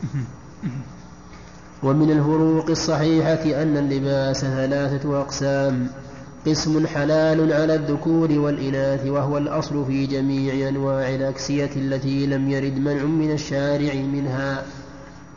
ومن 1.83 2.11
الفروق 2.11 2.69
الصحيحة 2.69 3.61
أن 3.61 3.77
اللباس 3.77 4.41
ثلاثة 4.41 5.21
أقسام. 5.21 5.87
قسم 6.47 6.87
حلال 6.87 7.53
على 7.53 7.75
الذكور 7.75 8.31
والإناث 8.31 9.05
وهو 9.07 9.37
الأصل 9.37 9.85
في 9.85 10.05
جميع 10.05 10.69
أنواع 10.69 11.15
الأكسية 11.15 11.69
التي 11.75 12.25
لم 12.25 12.49
يرد 12.49 12.79
منع 12.79 13.03
من 13.03 13.31
الشارع 13.31 13.93
منها. 13.93 14.63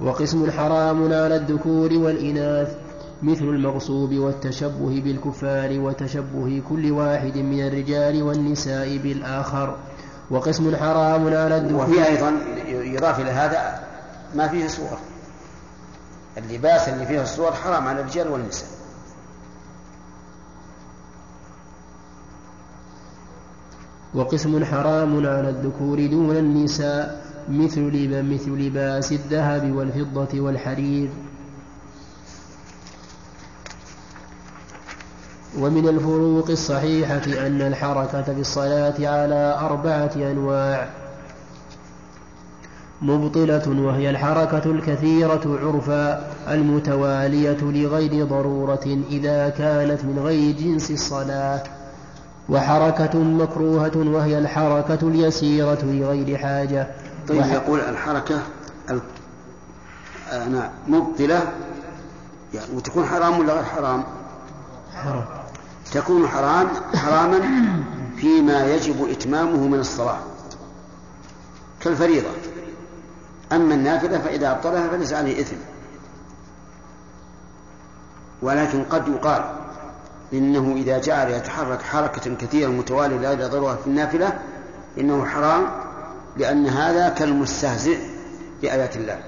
وقسم 0.01 0.51
حرام 0.51 1.05
على 1.05 1.37
الذكور 1.37 1.93
والإناث 1.93 2.77
مثل 3.23 3.45
المغصوب 3.45 4.15
والتشبه 4.15 5.01
بالكفار 5.05 5.81
وتشبه 5.81 6.63
كل 6.69 6.91
واحد 6.91 7.39
من 7.39 7.67
الرجال 7.67 8.23
والنساء 8.23 8.97
بالآخر. 8.99 9.77
وقسم 10.31 10.77
حرام 10.77 11.27
على 11.27 11.57
الذكور 11.57 11.83
وفي 11.83 12.07
أيضا 12.07 12.33
يضاف 12.69 13.21
إلى 13.21 13.31
هذا 13.31 13.85
ما 14.35 14.49
فيه 14.49 14.69
صور 14.69 14.99
اللباس 16.39 16.89
اللي 16.89 17.07
فيه 17.07 17.23
الصور 17.23 17.53
حرام 17.53 17.89
على 17.89 18.01
الرجال 18.01 18.29
والنساء. 18.29 18.69
وقسم 24.15 24.65
حرام 24.65 25.27
على 25.27 25.49
الذكور 25.49 26.07
دون 26.07 26.37
النساء 26.37 27.25
مثل 27.49 28.23
مثل 28.23 28.51
لباس 28.51 29.13
الذهب 29.13 29.73
والفضة 29.73 30.41
والحرير. 30.41 31.11
ومن 35.59 35.89
الفروق 35.89 36.51
الصحيحة 36.51 37.47
أن 37.47 37.61
الحركة 37.63 38.23
في 38.23 38.41
الصلاة 38.41 38.95
على 38.99 39.59
أربعة 39.61 40.11
أنواع. 40.17 40.89
مبطلة 43.03 43.81
وهي 43.87 44.11
الحركة 44.11 44.71
الكثيرة 44.71 45.59
عرفا 45.63 46.31
المتوالية 46.55 47.57
لغير 47.63 48.25
ضرورة 48.27 48.99
إذا 49.11 49.49
كانت 49.49 50.05
من 50.05 50.19
غير 50.25 50.57
جنس 50.57 50.91
الصلاة. 50.91 51.63
وحركة 52.49 53.19
مكروهة 53.19 53.93
وهي 53.97 54.39
الحركة 54.39 54.99
اليسيرة 55.03 55.79
لغير 55.83 56.39
حاجة. 56.39 56.87
طيب 57.29 57.39
وح... 57.41 57.53
يقول 57.53 57.81
الحركة 57.81 58.39
ال... 58.91 59.01
آه 60.33 60.49
نعم 60.49 60.71
مبطلة 60.89 61.43
يعني 62.55 62.67
وتكون 62.77 63.05
حرام 63.05 63.39
ولا 63.39 63.53
غير 63.53 63.65
حرام؟ 63.65 64.05
حرام. 64.95 65.25
تكون 65.93 66.29
حرام 66.29 66.69
حراما 66.97 67.41
فيما 68.17 68.67
يجب 68.75 69.11
إتمامه 69.11 69.69
من 69.69 69.79
الصلاة 69.79 70.19
كالفريضة. 71.81 72.31
أما 73.53 73.75
النافلة 73.75 74.19
فإذا 74.19 74.51
أبطلها 74.51 74.89
فليس 74.89 75.13
عليه 75.13 75.41
إثم. 75.41 75.57
ولكن 78.43 78.85
قد 78.85 79.09
يقال 79.09 79.45
إنه 80.33 80.75
إذا 80.77 80.99
جعل 80.99 81.31
يتحرك 81.31 81.83
حركة 81.83 82.35
كثيرة 82.35 82.69
متوالية 82.69 83.35
لا 83.35 83.47
ضرورة 83.47 83.75
في 83.75 83.87
النافلة 83.87 84.39
إنه 84.99 85.25
حرام 85.25 85.67
لأن 86.37 86.67
هذا 86.67 87.09
كالمستهزئ 87.09 87.99
بآيات 88.63 88.97
الله. 88.97 89.21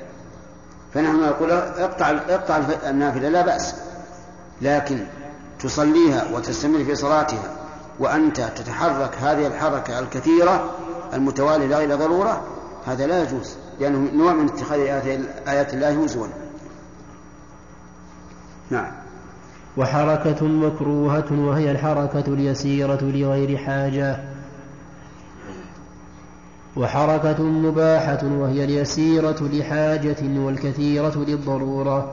فنحن 0.94 1.20
نقول 1.20 1.50
اقطع 1.50 2.10
اقطع 2.10 2.60
النافلة 2.86 3.28
لا 3.28 3.42
بأس. 3.42 3.74
لكن 4.62 5.06
تصليها 5.58 6.26
وتستمر 6.34 6.84
في 6.84 6.94
صلاتها 6.94 7.56
وأنت 7.98 8.40
تتحرك 8.40 9.14
هذه 9.20 9.46
الحركة 9.46 9.98
الكثيرة 9.98 10.70
المتوالية 11.14 11.66
لغير 11.66 11.94
ضرورة 11.94 12.42
هذا 12.86 13.06
لا 13.06 13.22
يجوز 13.22 13.56
لأنه 13.80 14.10
نوع 14.14 14.32
من 14.32 14.48
اتخاذ 14.48 14.78
آيات 15.48 15.74
الله 15.74 16.04
هزوا. 16.04 16.26
نعم. 18.70 18.92
وحركة 19.76 20.46
مكروهة 20.46 21.32
وهي 21.32 21.70
الحركة 21.70 22.24
اليسيرة 22.28 22.98
لغير 23.02 23.56
حاجة. 23.56 24.24
وحركة 26.76 27.42
مباحة 27.42 28.20
وهي 28.24 28.64
اليسيرة 28.64 29.42
لحاجة 29.42 30.16
والكثيرة 30.22 31.24
للضرورة. 31.28 32.12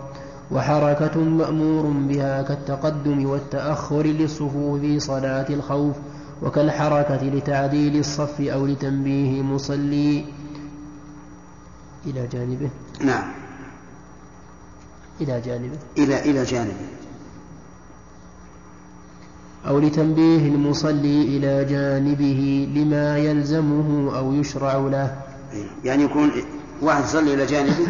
وحركة 0.52 1.20
مأمور 1.20 1.86
بها 2.08 2.42
كالتقدم 2.42 3.26
والتأخر 3.26 4.06
للصفوف 4.06 4.80
في 4.82 5.00
صلاة 5.00 5.46
الخوف 5.50 5.96
وكالحركة 6.42 7.24
لتعديل 7.24 8.00
الصف 8.00 8.42
أو 8.42 8.66
لتنبيه 8.66 9.42
مصلي. 9.42 10.26
إلى 12.06 12.28
جانبه. 12.28 12.70
نعم. 13.02 13.32
إلى 15.22 15.42
جانبه. 15.42 15.78
إلى 15.98 16.20
إلى 16.32 16.44
جانبه. 16.44 16.88
أو 19.68 19.80
لتنبيه 19.80 20.48
المصلي 20.48 21.38
إلى 21.38 21.66
جانبه 21.66 22.70
لما 22.76 23.18
يلزمه 23.18 24.18
أو 24.18 24.34
يشرع 24.34 24.76
له. 24.78 25.22
يعني 25.84 26.04
يكون 26.04 26.32
واحد 26.82 27.04
يصلي 27.04 27.34
إلى 27.34 27.46
جانبه 27.46 27.88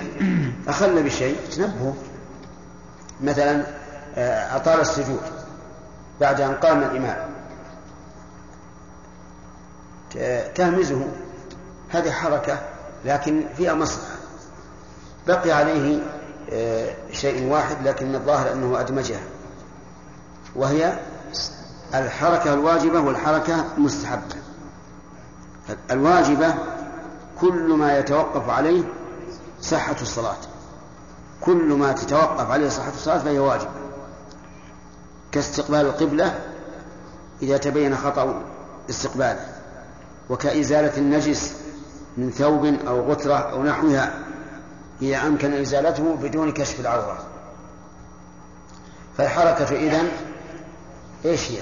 أخل 0.68 1.04
بشيء 1.04 1.36
تنبهه 1.52 1.94
مثلا 3.24 3.64
آه، 4.16 4.56
أطال 4.56 4.80
السجود 4.80 5.22
بعد 6.22 6.42
أن 6.42 6.54
قام 6.54 6.84
الإمام. 6.84 7.34
تهمزه 10.56 11.08
هذه 11.90 12.12
حركة 12.12 12.60
لكن 13.06 13.44
فيها 13.58 13.74
مصلحة. 13.74 14.16
بقي 15.28 15.52
عليه 15.52 16.00
آه، 16.52 16.96
شيء 17.12 17.52
واحد 17.52 17.88
لكن 17.88 18.16
الظاهر 18.16 18.54
أنه 18.54 18.80
أدمجه. 18.80 19.20
وهي 20.56 21.00
الحركة 21.96 22.54
الواجبة 22.54 23.00
والحركة 23.00 23.66
المستحبة. 23.78 24.36
الواجبة 25.92 26.56
كل 27.42 27.74
ما 27.74 27.98
يتوقف 27.98 28.50
عليه 28.50 28.84
صحة 29.62 29.96
الصلاة. 30.02 30.38
كل 31.46 31.74
ما 31.74 31.92
تتوقف 31.92 32.52
عليه 32.52 32.70
صحة 32.70 32.90
الصلاة 32.90 33.18
فهي 33.18 33.40
واجبة 33.40 33.70
كاستقبال 35.32 35.82
القبلة 35.82 36.40
إذا 37.42 37.58
تبين 37.58 37.98
خطأ 37.98 38.42
استقباله 38.90 39.46
وكإزالة 40.30 40.98
النجس 40.98 41.54
من 42.18 42.32
ثوب 42.32 42.66
أو 42.66 43.12
غترة 43.12 43.34
أو 43.34 43.64
نحوها 43.64 44.14
إذا 45.02 45.28
أمكن 45.28 45.54
إزالته 45.54 46.16
بدون 46.16 46.52
كشف 46.52 46.80
العورة. 46.80 47.18
فالحركة 49.18 49.76
إذن 49.76 50.12
إيش 51.26 51.52
هي؟ 51.52 51.58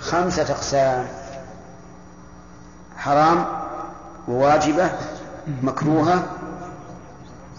خمسة 0.00 0.42
أقسام. 0.42 1.08
حرام 2.96 3.46
وواجبة 4.28 4.90
مكروهة 5.62 6.24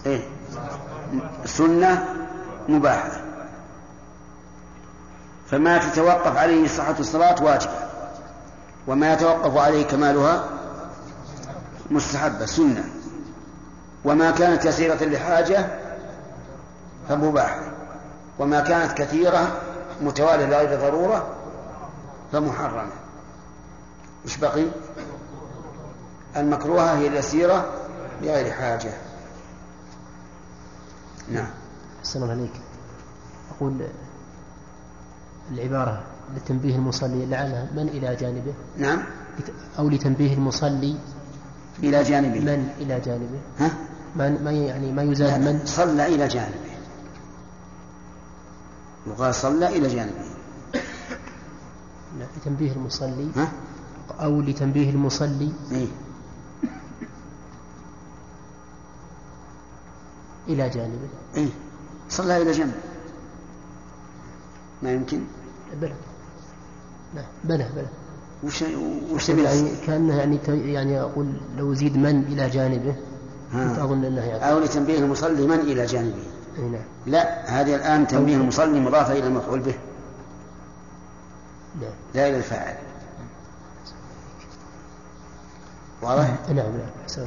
إيه؟ 0.06 0.31
سنة 1.44 2.06
مباحة. 2.68 3.10
فما 5.46 5.78
تتوقف 5.78 6.36
عليه 6.36 6.68
صحة 6.68 6.94
الصلاة 7.00 7.44
واجبة 7.44 7.72
وما 8.86 9.12
يتوقف 9.12 9.56
عليه 9.56 9.84
كمالها 9.84 10.44
مستحبة 11.90 12.46
سنة. 12.46 12.84
وما 14.04 14.30
كانت 14.30 14.64
يسيرة 14.64 15.04
لحاجة 15.04 15.66
فمباحة 17.08 17.62
وما 18.38 18.60
كانت 18.60 18.92
كثيرة 18.92 19.60
متوالية 20.00 20.46
لغير 20.46 20.80
ضرورة 20.80 21.26
فمحرمة. 22.32 22.92
وش 24.24 24.36
بقي؟ 24.36 24.64
المكروهة 26.36 26.98
هي 26.98 27.06
اليسيرة 27.06 27.64
لغير 28.22 28.52
حاجة. 28.52 28.92
نعم. 31.30 31.50
أحسن 32.00 32.30
عليك. 32.30 32.52
أقول 33.56 33.86
العبارة 35.52 36.02
لتنبيه 36.36 36.76
المصلي 36.76 37.26
لعلها 37.26 37.68
من 37.76 37.88
إلى 37.88 38.16
جانبه؟ 38.16 38.54
نعم. 38.78 39.02
أو 39.78 39.88
لتنبيه 39.88 40.34
المصلي 40.34 40.96
إلى 41.82 42.02
جانبه. 42.02 42.40
من 42.40 42.68
إلى 42.80 43.00
جانبه؟ 43.00 43.40
ها؟ 43.58 43.70
ما 44.16 44.28
ما 44.28 44.50
يعني 44.50 44.92
ما 44.92 45.02
يزال 45.02 45.40
من؟ 45.40 45.60
صلى 45.66 46.06
إلى 46.14 46.28
جانبه. 46.28 46.72
وقال 49.06 49.34
صلى 49.34 49.76
إلى 49.76 49.88
جانبه. 49.88 50.24
لا 52.18 52.26
لتنبيه 52.36 52.72
المصلي. 52.72 53.28
ها؟ 53.36 53.52
أو 54.20 54.40
لتنبيه 54.40 54.90
المصلي 54.90 55.52
إيه؟ 55.72 55.86
إلى 60.48 60.68
جانبه. 60.68 61.08
إيه؟ 61.36 61.48
صلى 62.10 62.42
إلى 62.42 62.52
جنب 62.52 62.72
ما 64.82 64.92
يمكن؟ 64.92 65.20
بلى. 65.80 65.94
لا 67.14 67.22
بلى 67.44 67.68
بلى. 67.74 67.86
وش 68.44 68.64
وش 69.12 69.28
يعني 69.28 69.70
كأنه 69.86 70.16
يعني 70.16 70.38
ت- 70.38 70.48
يعني 70.48 71.00
أقول 71.00 71.32
لو 71.56 71.74
زيد 71.74 71.96
من 71.96 72.22
إلى 72.22 72.50
جانبه. 72.50 72.94
كنت 73.52 73.78
ها. 73.78 73.84
أظن 73.84 74.04
أنه 74.04 74.20
يعني 74.20 74.50
أو 74.52 74.58
لتنبيه 74.58 74.98
المصلي 74.98 75.46
من 75.46 75.58
إلى 75.60 75.86
جانبه. 75.86 76.22
أي 76.58 76.62
نعم. 76.68 76.82
لا 77.06 77.44
هذه 77.60 77.74
الآن 77.74 78.06
تنبيه 78.06 78.36
المصلي 78.36 78.80
مضافة 78.80 79.12
إلى 79.12 79.26
المفعول 79.26 79.60
به. 79.60 79.74
نعم. 81.80 81.90
لا 82.14 82.28
إلى 82.28 82.36
الفاعل. 82.36 82.76
واضح؟ 86.02 86.38
نعم 86.48 86.56
نعم. 86.56 87.26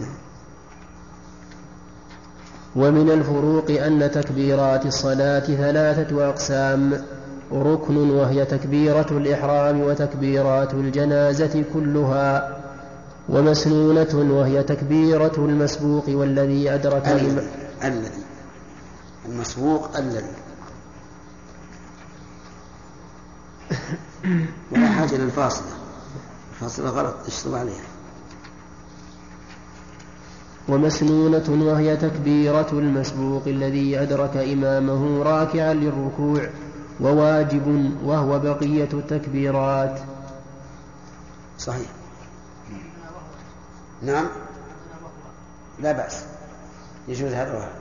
ومن 2.76 3.10
الفروق 3.12 3.72
أن 3.72 4.12
تكبيرات 4.12 4.86
الصلاة 4.86 5.40
ثلاثة 5.40 6.30
أقسام 6.30 7.02
ركن 7.52 8.10
وهي 8.10 8.46
تكبيرة 8.46 9.08
الإحرام 9.12 9.82
وتكبيرات 9.82 10.74
الجنازة 10.74 11.64
كلها 11.74 12.58
ومسنونة 13.30 14.34
وهي 14.34 14.64
تكبيرة 14.64 15.36
المسبوق 15.38 16.04
والذي 16.08 16.74
أدرك 16.74 17.08
الذي 17.08 17.48
الذي 17.84 18.24
المسبوق 19.26 19.98
الذي. 19.98 20.36
ولا 24.72 24.88
حاجة 24.90 25.16
للفاصلة. 25.18 25.68
الفاصلة 26.54 26.90
غلط 26.90 27.16
اشطب 27.28 27.56
عليها. 27.56 27.95
ومسنونة 30.70 31.66
وهي 31.66 31.98
تكبيرة 31.98 32.68
المسبوق 32.72 33.44
الذي 33.48 34.02
أدرك 34.02 34.38
إمامه 34.38 35.24
راكعا 35.24 35.74
للركوع 35.74 36.50
وواجب 37.00 37.96
وهو 38.04 38.40
بقية 38.40 38.90
التكبيرات. 38.94 40.00
صحيح. 41.60 41.88
نعم. 44.02 44.28
لا 45.80 45.92
بأس. 45.92 46.24
يجوز 47.08 47.32
هذا. 47.32 47.54
وهذا 47.54 47.72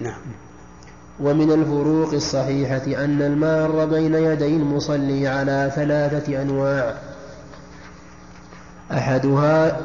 نعم. 0.00 0.20
ومن 1.20 1.52
الفروق 1.52 2.12
الصحيحة 2.14 3.04
أن 3.04 3.22
المار 3.22 3.84
بين 3.84 4.14
يدي 4.14 4.56
المصلي 4.56 5.28
على 5.28 5.72
ثلاثة 5.74 6.42
أنواع. 6.42 7.15
أحدها 8.92 9.80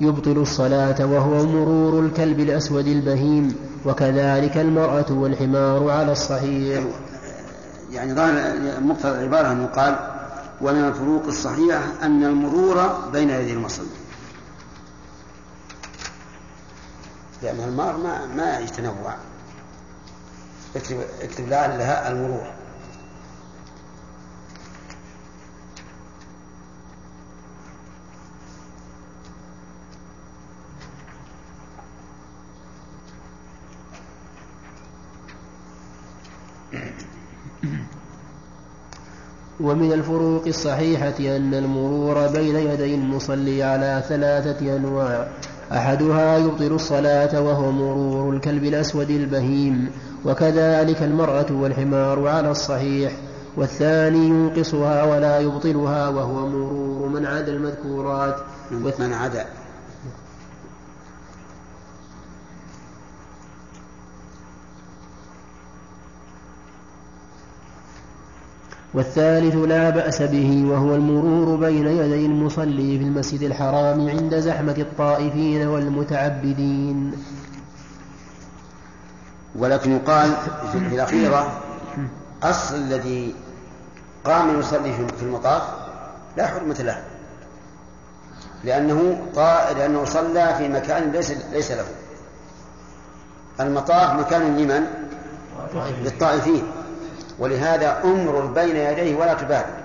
يبطل 0.00 0.38
الصلاة 0.38 1.06
وهو 1.06 1.46
مرور 1.46 2.04
الكلب 2.06 2.40
الأسود 2.40 2.86
البهيم 2.86 3.56
وكذلك 3.86 4.56
المرأة 4.56 5.06
والحمار 5.10 5.90
على 5.90 6.12
الصحيح. 6.12 6.84
يعني 7.92 8.14
ظاهر 8.14 8.80
مقتضى 8.80 9.18
العبارة 9.18 9.52
أنه 9.52 9.66
قال 9.66 9.96
ومن 10.60 10.84
الفروق 10.84 11.26
الصحيحة 11.26 11.82
أن 12.02 12.24
المرور 12.24 13.08
بين 13.12 13.30
يدي 13.30 13.52
المصلي 13.52 13.86
لأن 17.42 17.60
المار 17.68 17.96
ما 17.96 18.26
ما 18.26 18.58
يتنوع. 18.58 19.14
اكتب 20.76 20.96
اكتب 21.22 21.48
لعلها 21.48 22.12
المرور. 22.12 22.59
ومن 39.62 39.92
الفروق 39.92 40.46
الصحيحة 40.46 41.36
أن 41.36 41.54
المرور 41.54 42.26
بين 42.26 42.56
يدي 42.56 42.94
المصلي 42.94 43.62
على 43.62 44.02
ثلاثة 44.08 44.76
أنواع. 44.76 45.28
أحدها 45.72 46.38
يبطل 46.38 46.72
الصلاة 46.74 47.40
وهو 47.40 47.72
مرور 47.72 48.34
الكلب 48.34 48.64
الأسود 48.64 49.10
البهيم 49.10 49.90
وكذلك 50.24 51.02
المرأة 51.02 51.46
والحمار 51.50 52.28
على 52.28 52.50
الصحيح 52.50 53.12
والثاني 53.56 54.26
ينقصها 54.28 55.04
ولا 55.04 55.38
يبطلها 55.38 56.08
وهو 56.08 56.46
مرور 56.46 57.08
من 57.08 57.26
عدا 57.26 57.52
المذكورات. 57.52 58.36
من 58.70 59.12
عدا 59.12 59.46
والثالث 68.94 69.54
لا 69.54 69.90
بأس 69.90 70.22
به 70.22 70.64
وهو 70.68 70.94
المرور 70.94 71.56
بين 71.56 71.86
يدي 71.86 72.26
المصلي 72.26 72.98
في 72.98 73.04
المسجد 73.04 73.42
الحرام 73.42 74.08
عند 74.08 74.34
زحمة 74.34 74.74
الطائفين 74.78 75.66
والمتعبدين. 75.66 77.12
ولكن 79.58 79.92
يقال 79.96 80.30
في 80.72 80.78
الأخيرة 80.78 81.60
أصل 82.42 82.74
الذي 82.74 83.34
قام 84.24 84.60
يصلي 84.60 84.92
في 84.92 85.22
المطاف 85.22 85.62
لا 86.36 86.46
حرمة 86.46 86.76
له. 86.80 87.02
لأنه 88.64 89.22
طا... 89.34 89.72
لأنه 89.72 90.04
صلى 90.04 90.54
في 90.58 90.68
مكان 90.68 91.12
ليس 91.12 91.32
ليس 91.52 91.70
له. 91.72 91.86
المطاف 93.60 94.20
مكان 94.20 94.56
لمن؟ 94.56 94.86
للطائفين. 96.04 96.62
ولهذا 97.40 98.00
امرر 98.04 98.46
بين 98.46 98.76
يديه 98.76 99.16
ولا 99.16 99.34
تبالي 99.34 99.80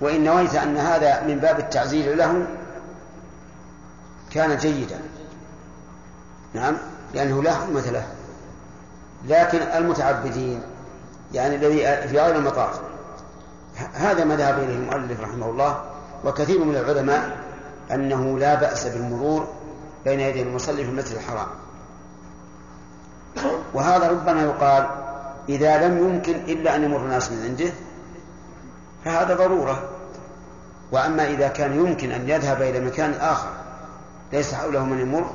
وإن 0.00 0.24
نويت 0.24 0.54
أن 0.54 0.76
هذا 0.76 1.22
من 1.22 1.38
باب 1.38 1.58
التعزير 1.58 2.14
له 2.14 2.46
كان 4.30 4.56
جيدا. 4.56 4.98
نعم 6.54 6.76
لأنه 7.14 7.42
لا 7.42 7.54
حرمة 7.54 7.90
له. 7.90 8.06
لكن 9.26 9.58
المتعبدين 9.58 10.62
يعني 11.34 11.56
الذي 11.56 12.08
في 12.08 12.18
غير 12.18 12.36
المطاف 12.36 12.80
هذا 13.94 14.24
مذهب 14.24 14.58
إليه 14.58 14.74
المؤلف 14.74 15.20
رحمه 15.20 15.50
الله 15.50 15.82
وكثير 16.24 16.64
من 16.64 16.76
العلماء 16.76 17.36
أنه 17.90 18.38
لا 18.38 18.54
بأس 18.54 18.86
بالمرور 18.86 19.48
بين 20.04 20.20
يدي 20.20 20.42
المصلي 20.42 20.84
في 20.84 20.90
المسجد 20.90 21.16
الحرام. 21.16 21.46
وهذا 23.74 24.08
ربما 24.08 24.42
يقال 24.42 24.86
إذا 25.48 25.88
لم 25.88 25.98
يمكن 25.98 26.34
إلا 26.34 26.76
أن 26.76 26.84
يمر 26.84 27.04
الناس 27.04 27.32
من 27.32 27.42
عنده 27.42 27.72
فهذا 29.04 29.34
ضرورة. 29.34 29.88
وأما 30.92 31.28
إذا 31.28 31.48
كان 31.48 31.72
يمكن 31.86 32.10
أن 32.10 32.28
يذهب 32.28 32.62
إلى 32.62 32.80
مكان 32.80 33.12
آخر 33.12 33.50
ليس 34.32 34.54
حوله 34.54 34.84
من 34.84 35.00
يمر 35.00 35.30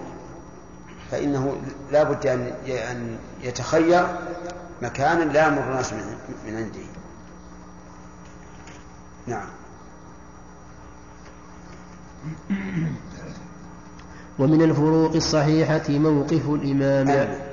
فإنه 1.11 1.57
لا 1.91 2.03
بد 2.03 2.27
أن 2.27 3.17
يتخير 3.41 4.07
مكانا 4.81 5.23
لا 5.23 5.47
يمر 5.47 5.61
الناس 5.61 5.93
من 6.47 6.55
عنده. 6.55 6.79
نعم. 9.27 9.47
ومن 14.39 14.61
الفروق 14.61 15.15
الصحيحة 15.15 15.89
موقف 15.89 16.49
الإمام. 16.49 17.52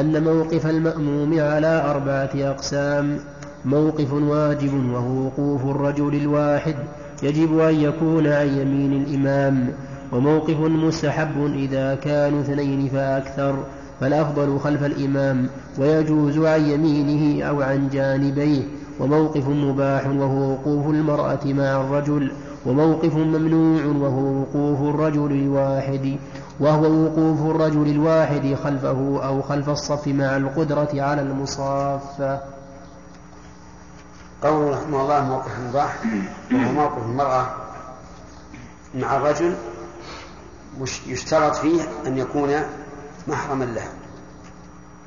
أن 0.00 0.24
موقف 0.24 0.66
المأموم 0.66 1.40
على 1.40 1.82
أربعة 1.90 2.30
أقسام. 2.50 3.18
موقف 3.64 4.12
واجب 4.12 4.92
وهو 4.92 5.26
وقوف 5.26 5.64
الرجل 5.64 6.14
الواحد 6.14 6.74
يجب 7.22 7.58
أن 7.58 7.74
يكون 7.74 8.26
عن 8.26 8.46
يمين 8.46 8.92
الإمام 9.02 9.72
وموقف 10.12 10.60
مستحب 10.60 11.54
إذا 11.54 11.94
كانوا 11.94 12.40
اثنين 12.40 12.88
فأكثر 12.88 13.56
فالأفضل 14.00 14.58
خلف 14.58 14.84
الإمام 14.84 15.48
ويجوز 15.78 16.38
عن 16.38 16.60
يمينه 16.60 17.44
أو 17.44 17.62
عن 17.62 17.88
جانبيه. 17.88 18.62
وموقف 19.00 19.48
مباح 19.48 20.06
وهو 20.06 20.52
وقوف 20.52 20.86
المرأة 20.86 21.44
مع 21.44 21.80
الرجل 21.80 22.30
وموقف 22.66 23.14
ممنوع 23.16 23.84
وهو 23.84 24.40
وقوف 24.40 24.94
الرجل 24.94 25.32
الواحد. 25.32 26.16
وهو 26.60 26.82
وقوف 27.04 27.40
الرجل 27.56 27.90
الواحد 27.90 28.54
خلفه 28.64 29.26
أو 29.26 29.42
خلف 29.42 29.68
الصف 29.68 30.08
مع 30.08 30.36
القدرة 30.36 30.88
على 30.94 31.22
المصافة 31.22 32.40
قوله 34.42 34.70
رحمه 34.70 35.00
الله 35.00 35.24
موقف 35.24 35.58
المباح 35.58 35.96
وهو 36.52 36.72
موقف 36.72 37.02
المرأة 37.02 37.46
مع 38.94 39.16
الرجل 39.16 39.54
يشترط 41.06 41.56
فيه 41.56 41.82
أن 42.06 42.18
يكون 42.18 42.54
محرما 43.28 43.64
لها 43.64 43.92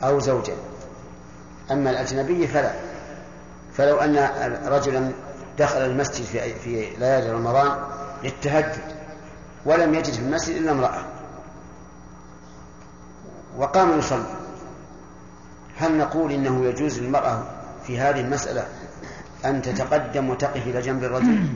أو 0.04 0.20
زوجا. 0.20 0.54
أما 1.72 1.90
الأجنبي 1.90 2.48
فلا. 2.48 2.74
فلو 3.74 3.98
أن 3.98 4.30
رجلا 4.68 5.12
دخل 5.60 5.78
المسجد 5.78 6.26
في 6.64 6.90
ليالي 7.00 7.32
رمضان 7.32 7.72
للتهجد 8.24 8.82
ولم 9.66 9.96
يجد 9.96 10.14
في 10.14 10.20
المسجد 10.20 10.56
إلا 10.56 10.72
امرأة. 10.72 11.06
وقام 13.58 14.00
يصلي 14.00 14.24
هل 15.78 15.98
نقول 15.98 16.32
إنه 16.32 16.66
يجوز 16.66 17.00
للمرأة 17.00 17.44
في 17.88 18.00
هذه 18.00 18.22
المسألة 18.22 18.66
أن 19.46 19.62
تتقدم 19.62 20.30
وتقف 20.30 20.68
إلى 20.68 20.82
جنب 20.82 21.04
الرجل؟ 21.04 21.48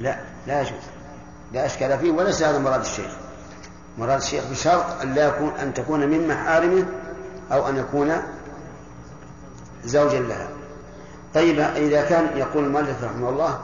لا 0.00 0.16
لا 0.46 0.60
يجوز. 0.60 0.82
لا 1.52 1.66
أشكال 1.66 1.98
فيه 1.98 2.10
وليس 2.10 2.42
هذا 2.42 2.58
مراد 2.58 2.80
الشيخ. 2.80 3.10
مراد 3.98 4.18
الشيخ 4.18 4.44
بشرط 4.50 5.00
أن 5.02 5.14
لا 5.14 5.26
يكون 5.28 5.52
أن 5.62 5.74
تكون 5.74 6.08
من 6.08 6.28
محارمه 6.28 6.86
أو 7.52 7.68
أن 7.68 7.76
يكون 7.76 8.12
زوجا 9.84 10.20
لها. 10.20 10.48
طيب 11.34 11.60
إذا 11.60 12.04
كان 12.04 12.36
يقول 12.36 12.64
المؤلف 12.64 13.04
رحمه 13.04 13.28
الله 13.28 13.60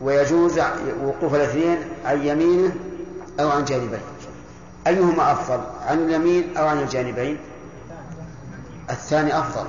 ويجوز 0.00 0.60
وقوف 1.04 1.34
الاثنين 1.34 1.78
عن 2.04 2.22
يمينه 2.22 2.72
أو 3.40 3.50
عن 3.50 3.64
جانبيه. 3.64 4.00
أيهما 4.90 5.32
أفضل 5.32 5.60
عن 5.88 5.98
اليمين 5.98 6.56
أو 6.56 6.66
عن 6.66 6.78
الجانبين؟ 6.78 7.38
الثاني 8.90 9.38
أفضل. 9.38 9.66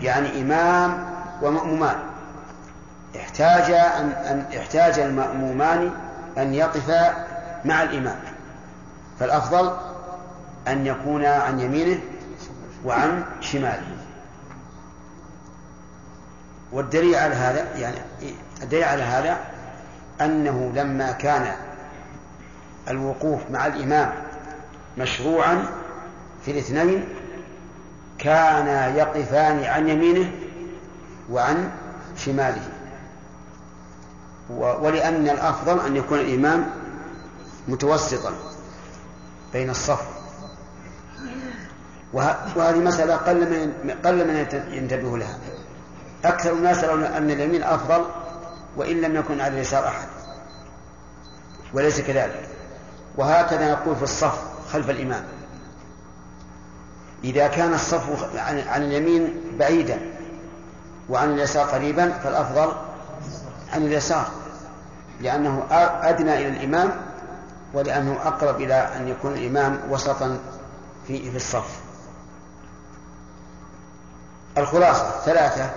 يعني 0.00 0.42
إمام 0.42 1.04
ومأمومان. 1.42 1.96
احتاج 3.16 3.70
أن, 3.70 4.10
أن 4.10 4.44
احتاج 4.58 4.98
المأمومان 4.98 5.90
أن 6.38 6.54
يقفا 6.54 7.26
مع 7.64 7.82
الإمام. 7.82 8.18
فالأفضل 9.20 9.76
أن 10.68 10.86
يكون 10.86 11.24
عن 11.24 11.60
يمينه 11.60 12.00
وعن 12.84 13.24
شماله. 13.40 13.96
والدليل 16.72 17.14
على 17.14 17.34
هذا 17.34 17.76
يعني 17.76 17.96
الدليل 18.62 18.84
على 18.84 19.02
هذا 19.02 19.38
أنه 20.20 20.72
لما 20.74 21.12
كان 21.12 21.54
الوقوف 22.88 23.40
مع 23.50 23.66
الإمام 23.66 24.12
مشروعا 24.98 25.66
في 26.44 26.50
الاثنين 26.50 27.08
كانا 28.18 28.96
يقفان 28.96 29.64
عن 29.64 29.88
يمينه 29.88 30.32
وعن 31.30 31.70
شماله. 32.16 32.68
ولأن 34.58 35.28
الأفضل 35.28 35.80
أن 35.86 35.96
يكون 35.96 36.18
الإمام 36.18 36.66
متوسطا 37.68 38.32
بين 39.52 39.70
الصف. 39.70 40.02
وهذه 42.12 42.78
مسألة 42.78 43.16
قل 43.16 43.36
من 43.36 43.90
قل 44.04 44.28
من 44.28 44.46
ينتبه 44.72 45.18
لها. 45.18 45.38
أكثر 46.24 46.52
الناس 46.52 46.82
يرون 46.82 47.04
أن 47.04 47.30
اليمين 47.30 47.62
أفضل 47.62 48.04
وإن 48.76 49.00
لم 49.00 49.16
يكن 49.16 49.40
على 49.40 49.54
اليسار 49.54 49.86
أحد 49.86 50.08
وليس 51.74 52.00
كذلك. 52.00 52.48
وهكذا 53.16 53.72
نقول 53.72 53.96
في 53.96 54.02
الصف 54.02 54.38
خلف 54.72 54.90
الإمام. 54.90 55.24
إذا 57.24 57.46
كان 57.46 57.74
الصف 57.74 58.36
عن 58.68 58.82
اليمين 58.82 59.34
بعيدا 59.58 59.98
وعن 61.08 61.30
اليسار 61.30 61.66
قريبا 61.66 62.10
فالأفضل 62.10 62.72
عن 63.72 63.82
اليسار 63.82 64.26
لأنه 65.20 65.62
أدنى 66.02 66.34
إلى 66.34 66.48
الإمام 66.48 66.90
ولأنه 67.74 68.18
أقرب 68.24 68.60
إلى 68.60 68.74
أن 68.74 69.08
يكون 69.08 69.32
الإمام 69.32 69.80
وسطا 69.90 70.38
في 71.06 71.30
في 71.30 71.36
الصف. 71.36 71.80
الخلاصة 74.58 75.10
ثلاثة 75.24 75.70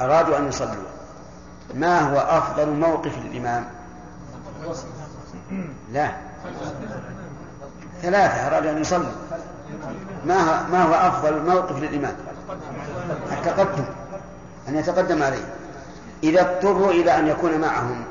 أرادوا 0.00 0.38
أن 0.38 0.48
يصلوا. 0.48 0.92
ما 1.74 2.00
هو 2.00 2.18
أفضل 2.18 2.70
موقف 2.70 3.18
للإمام؟ 3.18 3.64
لا. 5.92 6.12
ثلاثة 8.02 8.46
أرادوا 8.46 8.70
أن 8.70 8.80
يصلوا 8.80 9.12
ما 10.26 10.68
ما 10.68 10.82
هو 10.82 10.94
أفضل 10.94 11.42
موقف 11.42 11.78
للإمام؟ 11.78 12.14
التقدم 13.32 13.84
أن 14.68 14.76
يتقدم 14.76 15.22
عليه. 15.22 15.54
إذا 16.22 16.40
اضطروا 16.40 16.90
إلى 16.90 17.18
أن 17.18 17.28
يكون 17.28 17.60
معهم 17.60 18.04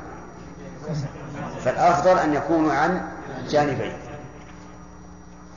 فالأفضل 1.64 2.18
أن 2.18 2.34
يكونوا 2.34 2.72
عن 2.72 3.02
جانبين. 3.48 3.92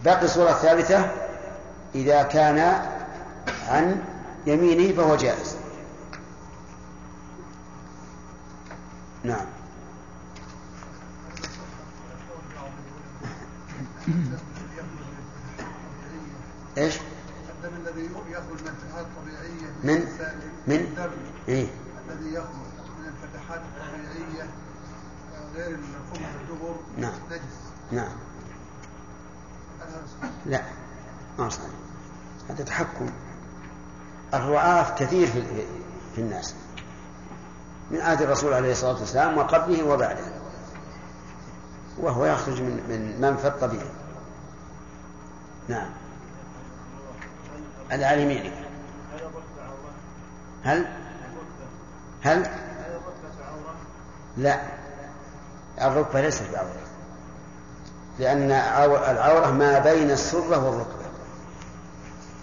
باقي 0.04 0.26
الصورة 0.26 0.50
الثالثة 0.50 1.12
إذا 1.96 2.24
كان 2.24 2.80
عن 3.70 4.02
يمينه 4.46 4.96
فهو 4.96 5.16
جائز. 5.16 5.58
نعم. 9.24 9.46
إيش؟ 16.78 17.00
الدم 17.50 17.76
الذي 17.86 18.06
يخرج 18.06 18.62
من 18.62 18.68
الفتحات 18.68 19.06
الطبيعية 19.06 19.72
من 19.84 20.08
من؟ 20.68 20.76
الدم. 20.76 21.12
إيه؟ 21.48 21.68
الذي 22.10 22.34
يخرج 22.34 22.50
من 23.00 23.08
الفتحات 23.08 23.62
الطبيعية 23.62 24.50
غير 25.56 25.80
الخمر 25.80 26.30
الدبر 26.42 26.76
نعم. 26.98 27.14
نجس. 27.32 27.42
نعم. 27.92 28.18
لا 30.46 30.62
ما 31.40 31.50
صحيح. 31.50 31.70
هذا 32.50 32.64
تحكم. 32.64 33.10
الرعاة 34.34 34.96
كثير 34.96 35.28
في, 35.28 35.44
في 36.16 36.22
الناس. 36.22 36.56
من 37.92 38.02
عهد 38.02 38.22
الرسول 38.22 38.54
عليه 38.54 38.72
الصلاة 38.72 39.00
والسلام 39.00 39.38
وقبله 39.38 39.84
وبعده. 39.84 40.34
وهو 41.98 42.26
يخرج 42.26 42.62
من 42.62 42.84
من 42.90 43.22
منفى 43.22 43.48
الطبيعي. 43.48 43.90
نعم. 45.68 45.90
هذا 47.90 48.08
على 48.08 48.22
يمينك 48.22 48.54
هل؟ 50.64 50.86
هل؟ 52.24 52.50
لا. 54.38 54.62
الركبة 55.82 56.22
ليست 56.22 56.44
بعورة. 56.54 56.86
لأن 58.20 58.52
العورة 59.12 59.52
ما 59.52 59.80
بين 59.80 60.12
السرة 60.12 60.66
والركبة. 60.66 61.06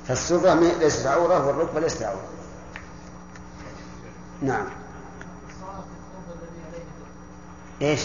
فالسرة 0.08 0.54
ليست 0.54 1.06
عورة 1.06 1.46
والركبة 1.46 1.80
ليست 1.80 2.02
عورة 2.02 2.28
نعم. 4.42 4.66
إيش؟ 7.82 8.00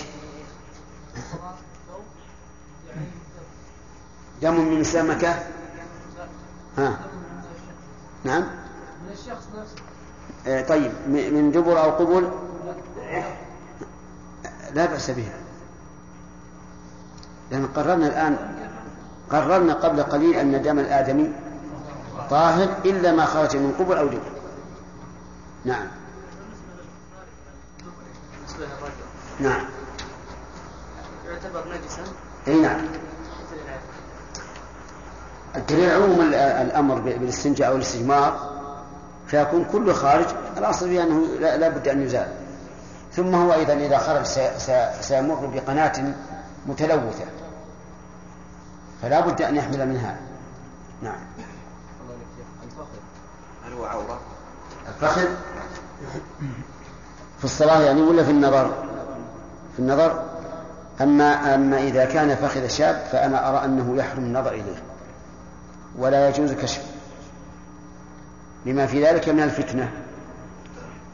دم 4.41 4.73
من 4.73 4.84
سمكة؟ 4.84 5.43
ها. 6.77 7.06
نعم. 8.23 8.41
من 8.41 9.11
الشخص 9.14 9.48
نفسه. 9.60 9.76
إيه 10.48 10.65
طيب 10.65 10.91
من 11.07 11.52
دبر 11.52 11.84
أو 11.84 11.91
قبل 11.91 12.30
لا 14.73 14.85
بأس 14.85 15.11
بها. 15.11 15.34
لأن 17.52 17.68
قررنا 17.68 18.07
الآن 18.07 18.38
قررنا 19.30 19.73
قبل 19.73 20.03
قليل 20.03 20.35
أن 20.35 20.61
دم 20.61 20.80
الآدمي 20.80 21.31
طاهر 22.30 22.69
إلا 22.85 23.11
ما 23.11 23.26
خرج 23.26 23.57
من 23.57 23.73
قبل 23.80 23.98
أو 23.98 24.07
دبر 24.07 24.31
نعم. 25.65 25.88
نعم. 29.39 29.65
يعتبر 31.27 31.64
نجسا؟ 31.68 32.03
أي 32.48 32.61
نعم. 32.61 32.81
الدليل 35.57 35.91
عموم 35.91 36.21
الأمر 36.34 36.99
بالاستنجاء 36.99 37.67
أو 37.69 37.75
الاستجمار 37.75 38.57
فيكون 39.27 39.65
كله 39.65 39.93
خارج 39.93 40.25
الأصل 40.57 40.88
فيه 40.89 41.03
أنه 41.03 41.25
لا 41.39 41.69
بد 41.69 41.88
أن 41.88 42.01
يزال. 42.01 42.27
ثم 43.13 43.35
هو 43.35 43.53
أيضا 43.53 43.73
إذا 43.73 43.97
خرج 43.97 44.25
سيمر 45.01 45.45
بقناة 45.53 46.13
متلوثة. 46.67 47.25
فلا 49.01 49.19
بد 49.19 49.41
أن 49.41 49.55
يحمل 49.55 49.88
منها. 49.88 50.17
نعم. 51.01 51.19
هل 53.65 53.73
هو 53.73 53.85
عوره 53.85 54.19
الفخذ؟ 54.88 55.27
في 57.38 57.43
الصلاة 57.43 57.81
يعني 57.81 58.01
ولا 58.01 58.23
في 58.23 58.31
النظر؟ 58.31 58.73
في 59.73 59.79
النظر. 59.79 60.23
أما 61.01 61.55
أما 61.55 61.77
إذا 61.77 62.05
كان 62.05 62.35
فخذ 62.35 62.67
شاب 62.67 63.03
فأنا 63.11 63.49
أرى 63.49 63.65
أنه 63.65 63.97
يحرم 63.97 64.23
النظر 64.23 64.51
إليه. 64.51 64.84
ولا 65.98 66.30
يجوز 66.30 66.53
كشفه 66.53 66.86
لما 68.65 68.86
في 68.86 69.06
ذلك 69.06 69.30
من 69.30 69.44
الفتنة. 69.44 69.91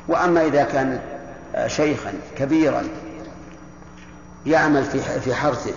وأما 0.08 0.46
إذا 0.46 0.64
كان 0.64 1.00
شيخا 1.68 2.14
كبيرا 2.38 2.84
يعمل 4.46 4.86
في 4.86 5.02
في 5.20 5.36
حرثه 5.36 5.74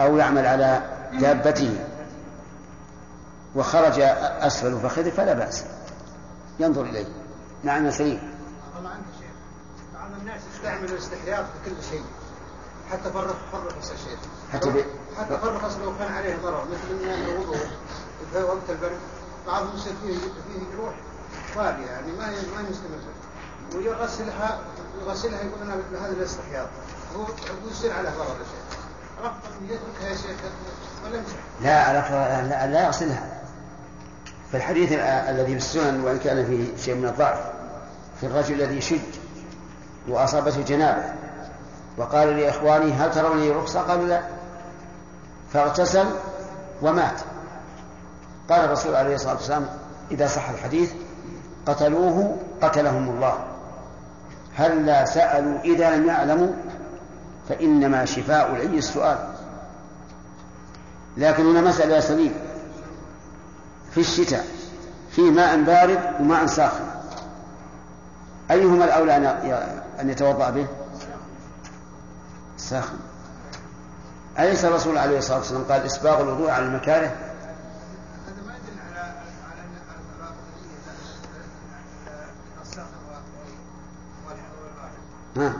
أو 0.00 0.16
يعمل 0.16 0.46
على 0.46 0.82
دابته 1.20 1.76
وخرج 3.54 4.00
أسفل 4.00 4.80
فخذه 4.80 5.10
فلا 5.10 5.32
بأس. 5.32 5.64
ينظر 6.60 6.82
إليه. 6.82 7.06
نعم 7.64 7.90
سليم. 7.90 8.20
عنك 8.76 9.04
شيخ. 9.20 9.30
بعض 9.94 10.10
الناس 10.20 10.40
يستعمل 10.54 10.84
الاستحياء 10.84 11.42
في 11.42 11.70
كل 11.70 11.76
شيء. 11.90 12.04
حتى 12.92 13.10
فرق 13.10 13.36
فرق 13.52 13.82
شيخ. 13.82 14.18
حتى. 14.52 14.84
حتى 15.18 15.38
فرق 15.38 15.78
لو 15.84 15.98
كان 15.98 16.12
عليه 16.12 16.36
ضرر. 16.42 16.64
مثل 16.64 17.04
ان 17.04 17.24
الوضوء 17.24 17.56
وقت 18.34 18.70
البرد 18.70 18.98
بعضهم 19.46 19.76
يصير 19.76 19.92
فيه 20.02 20.18
فيه 20.18 20.76
جروح. 20.76 20.94
غالية 21.56 21.86
يعني 21.86 22.12
ما 22.12 22.26
ما 22.26 22.68
يستمر. 22.70 22.98
ويغسلها 23.74 24.58
يغسلها 25.00 25.40
يقول 25.40 25.62
أنا 25.62 26.06
هذا 26.06 26.12
الاستحياء 26.12 26.70
هو 27.16 27.24
يصير 27.70 27.92
على 27.92 28.08
ضرر 28.08 28.26
يا 28.28 28.44
شيخ 28.44 29.70
يتركها 29.70 30.08
يا 30.10 30.16
شيخ 30.16 30.36
ولا 31.06 31.16
لا 31.60 32.42
لا 32.42 32.66
لا 32.66 32.84
يغسلها. 32.84 33.40
في 34.50 34.56
الحديث 34.56 34.92
الذي 34.92 35.52
في 35.52 35.56
السنن 35.56 36.00
وإن 36.04 36.18
كان 36.18 36.46
فيه 36.46 36.84
شيء 36.84 36.94
من 36.94 37.08
الضعف 37.08 37.38
في 38.20 38.26
الرجل 38.26 38.54
الذي 38.54 38.80
شج 38.80 38.98
وأصابته 40.08 40.62
جنابة 40.62 41.04
وقال 41.96 42.36
لإخواني 42.36 42.92
هل 42.92 43.10
ترون 43.10 43.40
لي 43.40 43.50
رخصة؟ 43.50 43.80
قالوا 43.80 44.06
لا 44.06 44.22
فاغتسل 45.52 46.06
ومات؟ 46.82 47.20
قال 48.50 48.64
الرسول 48.64 48.94
عليه 48.94 49.14
الصلاة 49.14 49.34
والسلام 49.34 49.66
إذا 50.10 50.26
صح 50.26 50.50
الحديث 50.50 50.92
قتلوه 51.66 52.36
قتلهم 52.62 53.08
الله. 53.08 53.38
هل 54.56 54.86
لا 54.86 55.04
سألوا 55.04 55.60
إذا 55.60 55.96
لم 55.96 56.06
يعلموا 56.06 56.52
فإنما 57.48 58.04
شفاء 58.04 58.50
العي 58.50 58.78
السؤال. 58.78 59.18
لكن 61.16 61.46
هنا 61.46 61.68
مسألة 61.68 61.94
يا 61.94 62.00
سليم. 62.00 62.34
في 63.90 64.00
الشتاء 64.00 64.46
في 65.10 65.22
ماء 65.22 65.62
بارد 65.62 66.00
وماء 66.20 66.46
ساخن. 66.46 66.84
أيهما 68.50 68.84
الأولى 68.84 69.16
أن 70.00 70.10
يتوضأ 70.10 70.50
به؟ 70.50 70.66
ساخن. 72.56 72.96
أليس 74.38 74.64
الرسول 74.64 74.98
عليه 74.98 75.18
الصلاة 75.18 75.38
والسلام 75.38 75.64
قال 75.64 75.82
إسباغ 75.82 76.20
الوضوء 76.20 76.50
على 76.50 76.64
المكاره؟ 76.64 77.12
ها. 85.36 85.54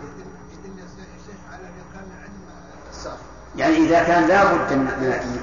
يعني 3.56 3.76
إذا 3.76 4.02
كان 4.02 4.28
لا 4.28 4.44
بد 4.44 4.72
من, 4.72 4.86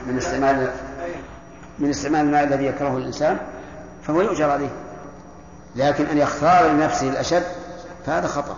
من 0.08 0.18
استعمال 0.18 0.74
من 1.80 1.90
استعمال 1.90 2.20
الماء 2.20 2.44
الذي 2.44 2.66
يكرهه 2.66 2.98
الإنسان 2.98 3.38
فهو 4.04 4.22
يؤجر 4.22 4.50
عليه. 4.50 4.70
لكن 5.76 6.06
أن 6.06 6.18
يختار 6.18 6.72
لنفسه 6.72 7.10
الأشد 7.10 7.44
فهذا 8.06 8.28
خطأ. 8.28 8.58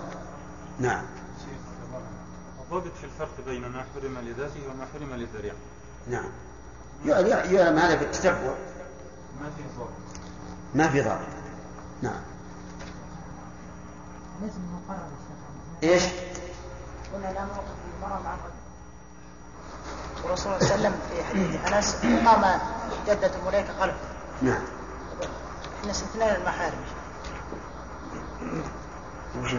نعم. 0.79 1.03
الضابط 2.63 2.95
في 2.97 3.03
الفرق 3.03 3.45
بين 3.45 3.61
ما 3.61 3.83
حرم 3.93 4.17
لذاته 4.17 4.59
وما 4.69 4.85
حرم 4.93 5.13
للذريعة. 5.13 5.55
نعم. 6.09 6.29
يعلم 7.05 7.77
هذا 7.77 7.95
بالتتبع 7.95 8.53
ما 9.41 9.49
في 9.57 9.63
ضابط. 9.77 9.89
ما 10.75 10.87
في 10.87 11.01
ضابط. 11.01 11.27
نعم. 12.01 12.21
لازم 14.41 14.59
مقرر 14.73 15.07
إيش؟ 15.83 16.03
قلنا 17.13 17.27
لا 17.33 17.45
موقف 17.45 17.73
المرأة 17.97 18.21
مع 18.21 18.33
الرجل 18.33 18.53
والرسول 20.23 20.59
صلى 20.59 20.75
الله 20.75 20.87
عليه 20.87 20.89
وسلم 20.89 20.93
في 21.09 21.23
حديث 21.23 21.73
أنس 21.73 21.95
قام 22.27 22.59
جدة 23.07 23.31
مليكة 23.45 23.73
خلفه 23.79 23.95
نعم. 24.41 24.61
إحنا 25.79 25.91
استثنينا 25.91 26.37
المحارم. 26.37 26.77
وش 29.41 29.55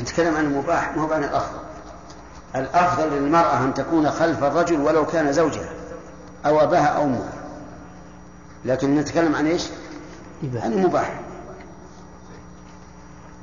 نتكلم 0.00 0.36
عن 0.36 0.44
المباح 0.44 0.96
ما 0.96 1.02
هو 1.02 1.12
عن 1.12 1.24
الأفضل؟ 1.24 1.58
الأفضل 2.56 3.08
للمرأة 3.08 3.64
أن 3.64 3.74
تكون 3.74 4.10
خلف 4.10 4.44
الرجل 4.44 4.80
ولو 4.80 5.06
كان 5.06 5.32
زوجها 5.32 5.72
أو 6.46 6.60
أباها 6.60 6.86
أو 6.86 7.04
أمها. 7.04 7.32
لكن 8.64 8.96
نتكلم 8.96 9.36
عن 9.36 9.46
إيش؟ 9.46 9.66
عن 10.54 10.72
المباح. 10.72 11.20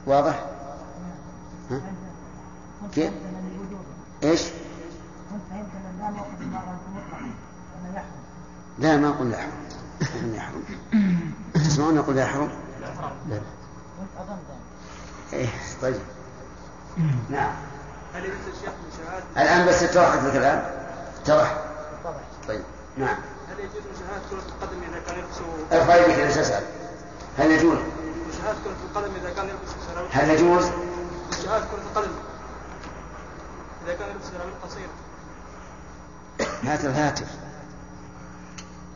واضح؟ 0.06 0.46
ها؟ 1.72 1.82
كيف؟ 2.96 3.12
إيش؟ 4.24 4.42
لا 8.80 8.98
ما 8.98 9.12
قلنا 9.12 9.38
يحرم. 9.38 9.52
ما 10.32 10.38
يحرم. 10.38 10.64
تسمعون 11.54 11.96
نقول 11.96 12.18
يحرم؟ 12.18 12.50
لا 13.30 13.40
إيه 15.34 15.48
طيب. 15.82 16.00
نعم. 17.30 17.52
هل 18.14 18.26
يجوز 18.26 18.38
الشيخ 18.48 18.70
من 18.70 18.92
شهادة 18.98 19.24
الآن 19.44 19.68
بس 19.68 19.84
اتضحت 19.84 20.26
الكلام. 20.26 20.66
اتضح. 21.22 21.58
طيب. 22.48 22.62
نعم. 22.98 23.18
هل 23.50 23.60
يجوز 23.60 23.84
مشاهدة 23.94 24.22
كرة 24.30 24.40
القدم 24.40 24.82
إذا 24.90 25.00
كان 25.00 25.18
يلبس 25.20 25.38
ارفع 25.72 25.96
يدك 25.96 26.20
ليش 26.20 26.38
أسأل؟ 26.38 26.64
هل 27.38 27.52
يجوز؟ 27.52 27.78
مشاهدة 28.30 28.58
كرة 28.64 28.76
القدم 28.90 29.16
إذا 29.16 29.34
كان 29.34 29.46
يلبس 29.46 29.70
سراويل 29.94 30.10
هل 30.12 30.30
يجوز؟ 30.30 30.66
مشاهدة 31.30 31.66
كرة 31.66 31.82
القدم 31.92 32.12
إذا 33.86 33.94
كان 33.94 34.10
يلبس 34.10 34.26
سراويل 34.26 34.54
قصيرة 34.64 34.90
هات 36.64 36.86
الهاتف 36.86 37.28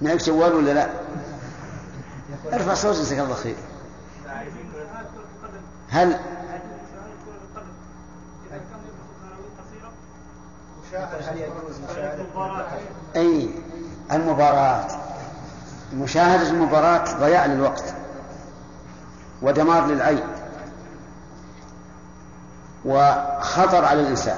معك 0.02 0.18
جوال 0.18 0.54
ولا 0.54 0.72
لا؟ 0.72 0.90
ارفع 2.54 2.74
صوت 2.74 2.96
جزاك 2.96 3.20
الله 3.20 3.36
خير. 3.36 3.56
هل 5.90 6.20
أي 13.16 13.50
المباراة؟ 14.12 14.88
مشاهدة 15.94 16.50
المباراة 16.50 17.20
ضياع 17.20 17.46
للوقت 17.46 17.84
ودمار 19.42 19.86
للعين. 19.86 20.24
وخطر 22.86 23.86
على 23.86 24.02
الإنسان 24.02 24.38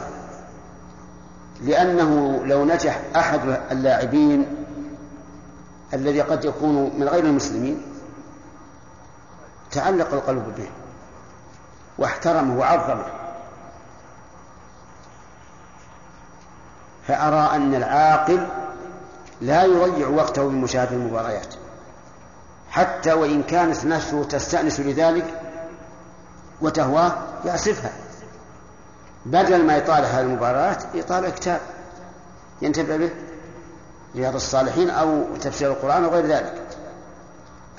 لأنه 1.61 2.41
لو 2.45 2.65
نجح 2.65 3.01
أحد 3.15 3.39
اللاعبين 3.71 4.65
الذي 5.93 6.21
قد 6.21 6.45
يكون 6.45 6.99
من 6.99 7.07
غير 7.07 7.23
المسلمين 7.23 7.81
تعلق 9.71 10.13
القلب 10.13 10.55
به 10.57 10.69
واحترمه 11.97 12.59
وعظمه. 12.59 13.05
فأرى 17.07 17.55
أن 17.55 17.75
العاقل 17.75 18.47
لا 19.41 19.63
يضيع 19.63 20.07
وقته 20.07 20.43
بمشاهدة 20.43 20.95
المباريات. 20.95 21.55
حتى 22.69 23.13
وإن 23.13 23.43
كانت 23.43 23.85
نفسه 23.85 24.23
تستأنس 24.23 24.79
لذلك 24.79 25.41
وتهواه 26.61 27.15
يأسفها. 27.45 27.91
بدل 29.25 29.65
ما 29.65 29.77
يطالع 29.77 30.07
هذه 30.07 30.21
المباريات 30.21 30.83
يطالع 30.93 31.29
كتاب 31.29 31.61
ينتبه 32.61 32.97
به 32.97 33.11
رياض 34.15 34.35
الصالحين 34.35 34.89
أو 34.89 35.23
تفسير 35.41 35.71
القرآن 35.71 36.05
وغير 36.05 36.25
ذلك. 36.25 36.63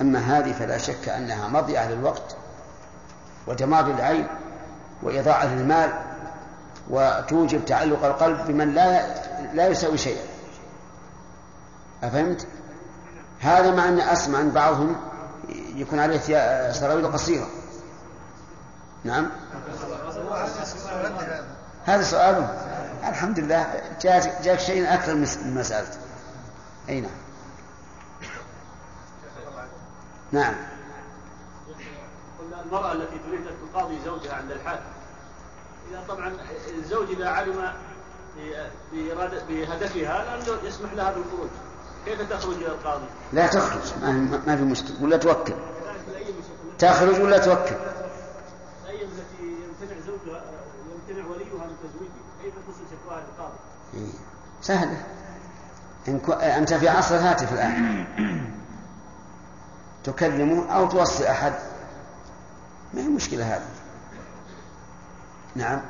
أما 0.00 0.18
هذه 0.18 0.52
فلا 0.52 0.78
شك 0.78 1.08
أنها 1.08 1.48
مضيعة 1.48 1.90
للوقت 1.90 2.36
ودمار 3.46 3.86
للعين 3.86 4.26
وإضاعة 5.02 5.54
للمال 5.54 5.92
وتوجب 6.90 7.64
تعلق 7.64 8.04
القلب 8.04 8.46
بمن 8.46 8.74
لا 8.74 9.14
لا 9.54 9.68
يسوي 9.68 9.98
شيئا. 9.98 10.24
أفهمت؟ 12.02 12.46
هذا 13.40 13.70
مع 13.70 13.88
أن 13.88 14.00
أسمع 14.00 14.40
أن 14.40 14.50
بعضهم 14.50 14.96
يكون 15.74 15.98
عليه 15.98 16.18
سراويل 16.72 17.12
قصيرة. 17.12 17.46
نعم؟ 19.04 19.30
هذا 21.84 22.02
سؤال. 22.02 22.48
الحمد 23.08 23.38
لله 23.38 23.82
جاءك, 24.00 24.42
جاءك 24.42 24.60
شيء 24.60 24.94
أكثر 24.94 25.14
من 25.14 25.54
ما 25.54 25.62
سألت 25.62 25.98
أي 26.88 27.00
نعم. 27.00 27.10
نعم. 30.32 30.54
قلنا 32.38 32.62
المرأة 32.62 32.92
التي 32.92 33.18
تريد 33.28 33.46
أن 33.46 33.54
تقاضي 33.72 33.98
زوجها 34.04 34.34
عند 34.34 34.50
الحاكم 34.50 34.82
إذا 35.90 36.04
طبعا 36.08 36.32
الزوج 36.78 37.10
إذا 37.10 37.28
علم 37.28 37.72
بهدفها 39.48 40.24
لأنه 40.24 40.58
يسمح 40.64 40.92
لها 40.92 41.12
بالخروج. 41.12 41.48
كيف 42.04 42.30
تخرج 42.30 42.54
إلى 42.54 42.66
القاضي؟ 42.66 43.06
لا 43.32 43.46
تخرج 43.46 43.98
ما, 44.02 44.40
ما 44.46 44.56
في 44.56 44.62
مشكلة. 44.62 45.02
ولا 45.02 45.16
توكل. 45.16 45.54
تخرج 46.78 47.20
ولا 47.20 47.38
توكل 47.38 47.74
الأيام 48.84 49.08
التي 49.08 49.42
يمتنع 49.42 50.00
زوجها 50.06 50.42
يمتنع 51.08 51.26
وليها 51.26 51.54
من 51.54 51.60
سهلة. 54.62 55.02
إن 56.08 56.18
كو... 56.18 56.32
أنت 56.32 56.74
في 56.74 56.88
عصر 56.88 57.14
الهاتف 57.14 57.52
الآن. 57.52 58.06
تكلمه 60.04 60.76
أو 60.76 60.88
توصي 60.88 61.30
أحد. 61.30 61.52
ما 62.94 63.00
هي 63.00 63.08
مشكلة 63.08 63.54
هذه؟ 63.54 63.68
نعم. 65.56 65.80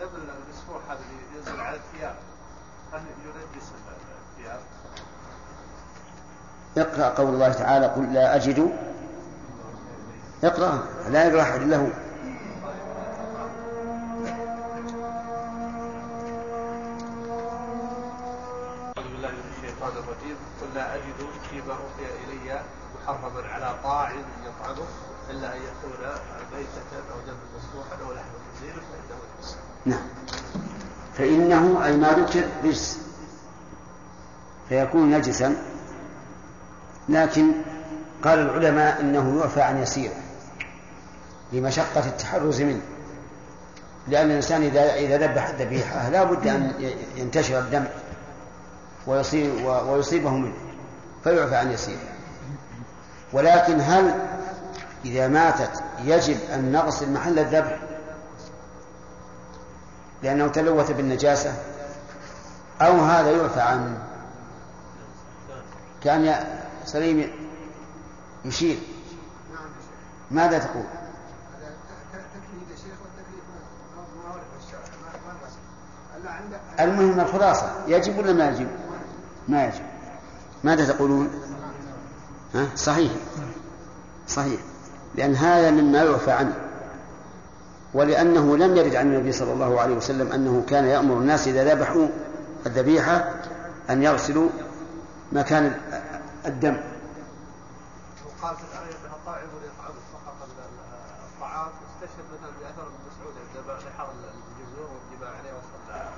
ذبح 0.00 0.10
المسفوح 0.14 0.82
هذا 0.90 0.98
اللي 0.98 1.38
ينزل 1.38 1.60
على 1.60 1.76
الثياب 1.76 2.14
هل 2.92 3.00
ينجس 3.24 3.68
الثياب؟ 4.38 4.60
اقرأ 6.78 7.08
قول 7.08 7.34
الله 7.34 7.52
تعالى 7.52 7.86
قل 7.86 8.12
لا 8.12 8.36
أجد. 8.36 8.70
اقرأ. 10.44 10.86
لا 11.08 11.24
يقرأ 11.24 11.42
أحد 11.42 11.72
هو. 11.72 11.86
فإنه 31.18 31.84
أي 31.84 31.96
ما 31.96 32.08
ذكر 32.08 32.44
رجس 32.64 32.98
فيكون 34.68 35.10
نجسا. 35.10 35.56
لكن 37.08 37.52
قال 38.24 38.38
العلماء 38.38 39.00
إنه 39.00 39.40
يعفى 39.40 39.62
عن 39.62 39.82
يسيره 39.82 40.14
لمشقة 41.52 42.06
التحرز 42.06 42.62
منه. 42.62 42.80
لأن 44.08 44.30
الإنسان 44.30 44.62
إذا 44.62 44.94
إذا 44.94 45.18
ذبح 45.18 45.48
الذبيحة 45.48 46.08
لا 46.08 46.24
بد 46.24 46.46
أن 46.46 46.72
ينتشر 47.16 47.58
الدم 47.58 47.84
ويصيب 49.06 49.64
ويصيبه 49.64 50.30
منه 50.30 50.54
فيعفى 51.24 51.56
عن 51.56 51.72
يسيره 51.72 51.98
ولكن 53.32 53.80
هل 53.80 54.14
إذا 55.04 55.28
ماتت 55.28 55.82
يجب 56.04 56.36
أن 56.54 56.72
نغسل 56.72 57.12
محل 57.12 57.38
الذبح؟ 57.38 57.78
لأنه 60.24 60.48
تلوث 60.48 60.90
بالنجاسة 60.90 61.54
أو 62.80 63.00
هذا 63.00 63.30
يعفى 63.30 63.60
عنه. 63.60 63.98
كان 66.02 66.46
سليم 66.84 67.30
يشير. 68.44 68.78
ماذا 70.30 70.58
تقول؟ 70.58 70.84
المهم 76.80 77.20
الخلاصة 77.20 77.72
يجب 77.86 78.18
ولا 78.18 78.32
ما 78.32 78.48
يجب؟ 78.48 78.68
ما 79.48 79.64
يجب. 79.64 79.84
ماذا 80.64 80.92
تقولون؟ 80.92 81.30
ها؟ 82.54 82.66
صحيح. 82.76 83.12
صحيح. 84.28 84.60
لأن 85.14 85.34
هذا 85.34 85.70
مما 85.70 86.02
يعفى 86.02 86.32
عنه. 86.32 86.63
ولأنه 87.94 88.56
لم 88.56 88.76
يرد 88.76 88.94
عن 88.94 89.06
النبي 89.06 89.32
صلى 89.32 89.52
الله 89.52 89.80
عليه 89.80 89.94
وسلم 89.94 90.32
أنه 90.32 90.64
كان 90.68 90.84
يأمر 90.84 91.14
الناس 91.14 91.48
إذا 91.48 91.74
ذبحوا 91.74 92.08
الذبيحة 92.66 93.34
أن 93.90 94.02
يغسلوا 94.02 94.48
مكان 95.32 95.80
الدم. 96.46 96.76
وقال 98.26 98.56
في 98.56 98.62
الآية 98.62 98.96
أن 99.06 99.12
الطاعم 99.12 99.38
يطعم 99.38 99.94
فقط 100.12 100.48
الطعام 101.34 101.68
استشهد 101.68 102.24
مثلا 102.34 102.50
بأثر 102.60 102.82
ابن 102.82 102.98
مسعود 103.08 103.34
عندما 103.46 103.90
لحظ 103.90 104.06
الجزور 104.10 104.88
والدماء 104.94 105.34
عليه 105.38 105.52
وصلى 105.52 106.08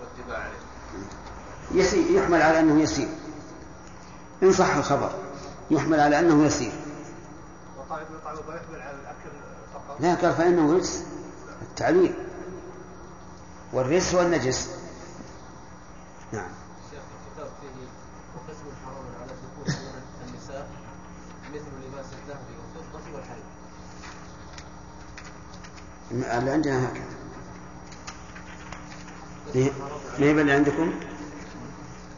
والدماء 0.00 0.40
عليه. 0.40 1.82
يسير 1.82 2.10
يحمل 2.10 2.42
على 2.42 2.60
أنه 2.60 2.82
يسير. 2.82 3.08
إن 4.42 4.52
صح 4.52 4.76
الخبر 4.76 5.10
يحمل 5.70 6.00
على 6.00 6.18
أنه 6.18 6.44
يسير. 6.44 6.72
وطاعم 7.78 8.02
يطعم 8.20 8.34
ما 8.48 8.54
يحمل 8.54 8.80
على 8.80 8.96
الأكل 9.02 9.30
فقط. 9.74 10.00
لا 10.00 10.14
قال 10.14 10.32
فإنه 10.32 10.76
رجس 10.76 11.04
التعليل 11.74 12.14
والرجس 13.72 14.14
والنجس. 14.14 14.70
نعم. 16.32 16.48
شيخ 16.90 17.00
الكتاب 17.28 17.48
فيه 17.60 17.86
وقسم 18.34 18.66
حرام 18.86 19.06
على 19.20 19.32
ذكور 19.32 19.66
النساء 20.28 20.68
مثل 21.54 21.88
لباس 21.88 22.06
الذهب 22.22 22.38
والفضة 22.76 23.14
والحرير 23.14 23.44
اللي 26.10 26.50
عندنا 26.50 26.88
هكذا. 26.88 27.04
ما 29.54 29.60
هي 30.18 30.30
اللي 30.30 30.52
عندكم؟ 30.52 30.94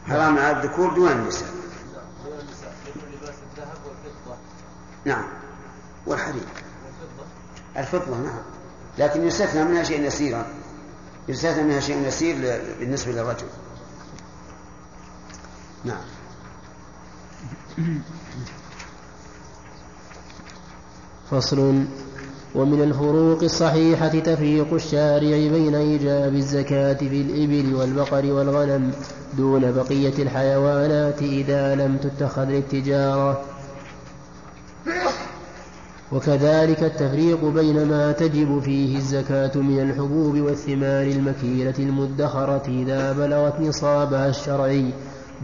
حرام 0.07 0.37
على 0.37 0.51
الذكور 0.63 0.93
دون 0.93 1.11
النساء. 1.11 1.49
دون 2.25 2.39
النساء 2.39 2.75
مثل 2.87 3.07
لباس 3.17 3.35
الذهب 3.51 3.77
والفضة. 3.85 4.37
نعم. 5.05 5.27
والحرير 6.07 6.43
والفضة. 6.85 7.25
الفضة 7.77 8.17
نعم. 8.17 8.56
لكن 8.99 9.27
يستثنى 9.27 9.63
منها 9.63 9.83
شيء 9.83 10.01
يسيرا 10.01 10.45
يستثنى 11.27 11.63
منها 11.63 11.79
شيء 11.79 12.07
يسير 12.07 12.61
بالنسبة 12.79 13.11
للرجل. 13.11 13.47
نعم. 15.85 16.03
فصل. 21.31 21.85
ومن 22.55 22.81
الفروق 22.81 23.43
الصحيحة 23.43 24.07
تفريق 24.07 24.73
الشارع 24.73 25.37
بين 25.37 25.75
إيجاب 25.75 26.35
الزكاة 26.35 26.93
في 26.93 27.21
الإبل 27.21 27.75
والبقر 27.75 28.25
والغنم 28.25 28.91
دون 29.37 29.71
بقية 29.71 30.23
الحيوانات 30.23 31.21
إذا 31.21 31.75
لم 31.75 31.97
تتخذ 31.97 32.43
للتجارة 32.43 33.41
وكذلك 36.11 36.83
التفريق 36.83 37.45
بين 37.45 37.87
ما 37.87 38.11
تجب 38.11 38.59
فيه 38.59 38.97
الزكاة 38.97 39.51
من 39.55 39.79
الحبوب 39.79 40.37
والثمار 40.39 41.03
المكيلة 41.07 41.73
المدخرة 41.79 42.63
إذا 42.67 43.11
بلغت 43.13 43.59
نصابها 43.59 44.29
الشرعي 44.29 44.93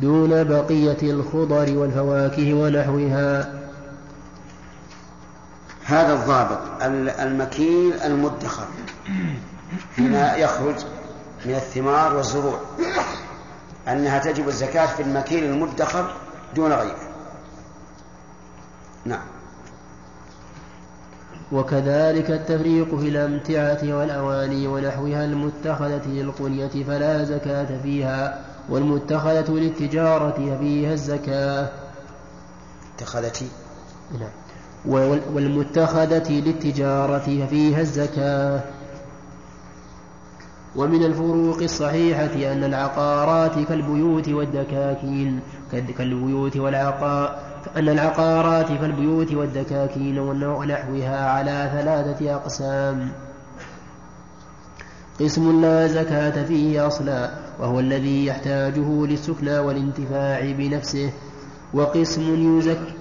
دون 0.01 0.43
بقية 0.43 0.97
الخضر 1.11 1.77
والفواكه 1.77 2.53
ونحوها. 2.53 3.59
هذا 5.85 6.13
الضابط 6.13 6.59
ال- 6.83 7.09
المكيل 7.09 7.93
المدخر. 7.93 8.65
فيما 9.95 10.35
يخرج 10.35 10.75
من 11.45 11.55
الثمار 11.55 12.15
والزروع. 12.15 12.59
أنها 13.87 14.19
تجب 14.19 14.47
الزكاة 14.47 14.85
في 14.85 15.03
المكيل 15.03 15.43
المدخر 15.43 16.13
دون 16.55 16.71
غيره. 16.73 17.09
نعم. 19.05 19.32
وكذلك 21.51 22.31
التفريق 22.31 22.95
في 22.95 23.09
الأمتعة 23.09 23.79
والأواني 23.97 24.67
ونحوها 24.67 25.25
المتخذة 25.25 26.07
للقنية 26.07 26.83
فلا 26.87 27.23
زكاة 27.23 27.81
فيها 27.83 28.39
والمتخذة 28.69 29.51
للتجارة 29.51 30.57
فيها 30.59 30.93
الزكاة. 30.93 31.69
اتخذتي 32.95 33.47
نعم. 34.19 34.29
وال- 34.85 35.21
والمتخذة 35.33 36.31
للتجارة 36.31 37.45
فيها 37.49 37.81
الزكاة. 37.81 38.61
ومن 40.75 41.03
الفروق 41.03 41.61
الصحيحة 41.61 42.51
أن 42.53 42.63
العقارات 42.63 43.59
كالبيوت 43.67 44.29
والدكاكين 44.29 45.39
كال- 45.71 45.95
كالبيوت 45.95 46.57
والعقا 46.57 47.39
أن 47.77 47.89
العقارات 47.89 48.67
كالبيوت 48.67 49.33
والدكاكين 49.33 50.19
ونحوها 50.19 51.29
على 51.29 51.69
ثلاثة 51.73 52.35
أقسام. 52.35 53.11
قسم 55.19 55.61
لا 55.61 55.87
زكاة 55.87 56.43
فيه 56.43 56.87
أصلا 56.87 57.29
وهو 57.59 57.79
الذي 57.79 58.25
يحتاجه 58.25 59.05
للسكنى 59.05 59.59
والانتفاع 59.59 60.51
بنفسه 60.51 61.09
وقسم 61.73 62.57
يزكي 62.57 62.93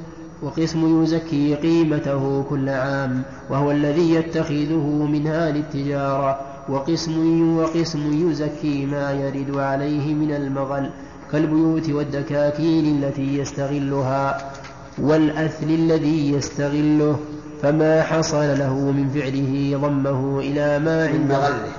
وقسم 0.43 1.03
يزكي 1.03 1.55
قيمته 1.55 2.43
كل 2.51 2.69
عام 2.69 3.23
وهو 3.51 3.71
الذي 3.71 4.15
يتخذه 4.15 5.07
منها 5.13 5.51
للتجارة 5.51 6.41
وقسم 6.69 7.57
وقسم 7.59 8.31
يزكي 8.31 8.87
ما 8.87 9.13
يرد 9.13 9.57
عليه 9.57 10.15
من 10.15 10.33
المغل 10.33 10.91
كالبيوت 11.33 11.91
والدكاكين 11.91 13.05
التي 13.05 13.39
يستغلها 13.39 14.53
والأثل 14.99 15.67
الذي 15.71 16.33
يستغله 16.33 17.19
فما 17.63 18.03
حصل 18.03 18.59
له 18.59 18.75
من 18.75 19.09
فعله 19.09 19.79
ضمه 19.79 20.39
إلى 20.41 20.79
ما 20.79 21.13
من 21.13 21.33
عنده. 21.33 21.39
مغله 21.39 21.73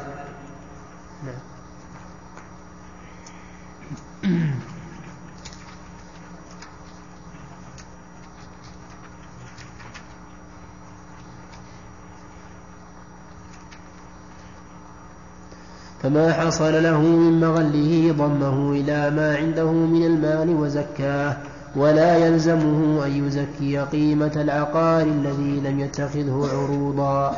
فما 16.03 16.33
حصل 16.33 16.83
له 16.83 17.01
من 17.01 17.39
مغله 17.39 18.11
ضمه 18.17 18.71
إلى 18.71 19.09
ما 19.09 19.37
عنده 19.37 19.71
من 19.71 20.05
المال 20.05 20.49
وزكاه 20.49 21.37
ولا 21.75 22.17
يلزمه 22.17 23.05
أن 23.05 23.25
يزكي 23.27 23.79
قيمة 23.79 24.31
العقار 24.35 25.01
الذي 25.01 25.59
لم 25.59 25.79
يتخذه 25.79 26.49
عروضا. 26.53 27.37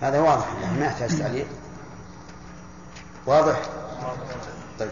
هذا 0.00 0.20
واضح 0.20 0.46
ما 0.78 0.84
يحتاج 0.86 1.18
تعليق. 1.18 1.46
واضح؟ 3.26 3.60
طيب. 4.78 4.88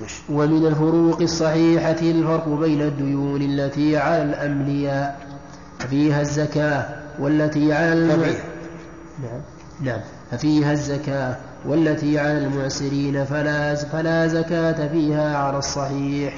مش. 0.00 0.12
ومن 0.30 0.66
الفروق 0.66 1.20
الصحيحة 1.20 1.90
الفرق 1.90 2.48
بين 2.48 2.82
الديون 2.82 3.42
التي 3.42 3.96
على 3.96 4.22
الأملياء 4.22 5.26
فيها 5.90 6.20
الزكاة 6.20 6.88
والتي 7.18 7.72
على 7.72 7.92
الم... 7.92 8.34
نعم. 9.22 9.40
نعم. 9.80 10.00
ففيها 10.30 10.72
الزكاة 10.72 11.36
والتي 11.66 12.18
على 12.18 12.38
المعسرين 12.38 13.24
فلا 13.24 13.74
فلا 13.74 14.26
زكاة 14.26 14.88
فيها 14.88 15.36
على 15.36 15.58
الصحيح. 15.58 16.34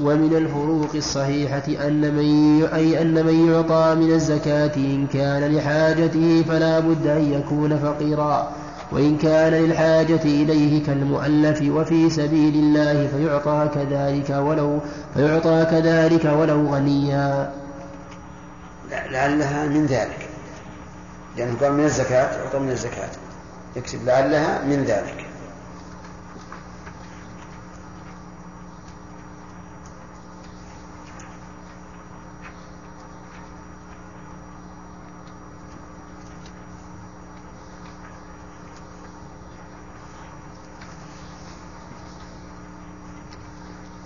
ومن 0.00 0.36
الفروق 0.36 0.90
الصحيحة 0.94 1.86
أن 1.86 2.14
من 2.14 2.64
أي 2.64 3.02
أن 3.02 3.26
من 3.26 3.48
يعطى 3.52 3.94
من 3.94 4.12
الزكاة 4.12 4.76
إن 4.76 5.06
كان 5.06 5.54
لحاجته 5.54 6.44
فلا 6.48 6.78
بد 6.80 7.06
أن 7.06 7.32
يكون 7.32 7.78
فقيرا. 7.78 8.52
وإن 8.92 9.18
كان 9.18 9.52
للحاجة 9.52 10.22
إليه 10.24 10.86
كالمؤلف 10.86 11.62
وفي 11.62 12.10
سبيل 12.10 12.54
الله 12.54 13.06
فيعطى 13.06 13.68
كذلك 13.74 14.30
ولو 14.30 14.78
فيعطى 15.14 15.66
كذلك 15.70 16.24
ولو 16.24 16.74
غنيا. 16.74 17.52
لعلها 19.10 19.66
من 19.66 19.86
ذلك. 19.86 20.28
لأنه 21.36 21.56
قال 21.60 21.72
من 21.72 21.84
الزكاة 21.84 22.38
يعطى 22.38 22.58
من 22.58 22.70
الزكاة. 22.70 23.10
يكتب 23.76 24.04
لعلها 24.04 24.64
من 24.64 24.84
ذلك. 24.84 25.27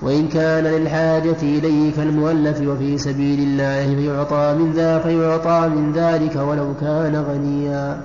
وإن 0.02 0.28
كان 0.28 0.64
للحاجة 0.64 1.42
إليه 1.42 1.96
كالمؤلف 1.96 2.60
وفي 2.60 2.98
سبيل 2.98 3.40
الله 3.40 3.96
فيعطى 3.96 4.54
من 4.58 4.72
ذا 4.72 4.98
فيعطى 4.98 5.68
من 5.68 5.92
ذلك 5.92 6.36
ولو 6.36 6.74
كان 6.80 7.16
غنيا. 7.16 8.02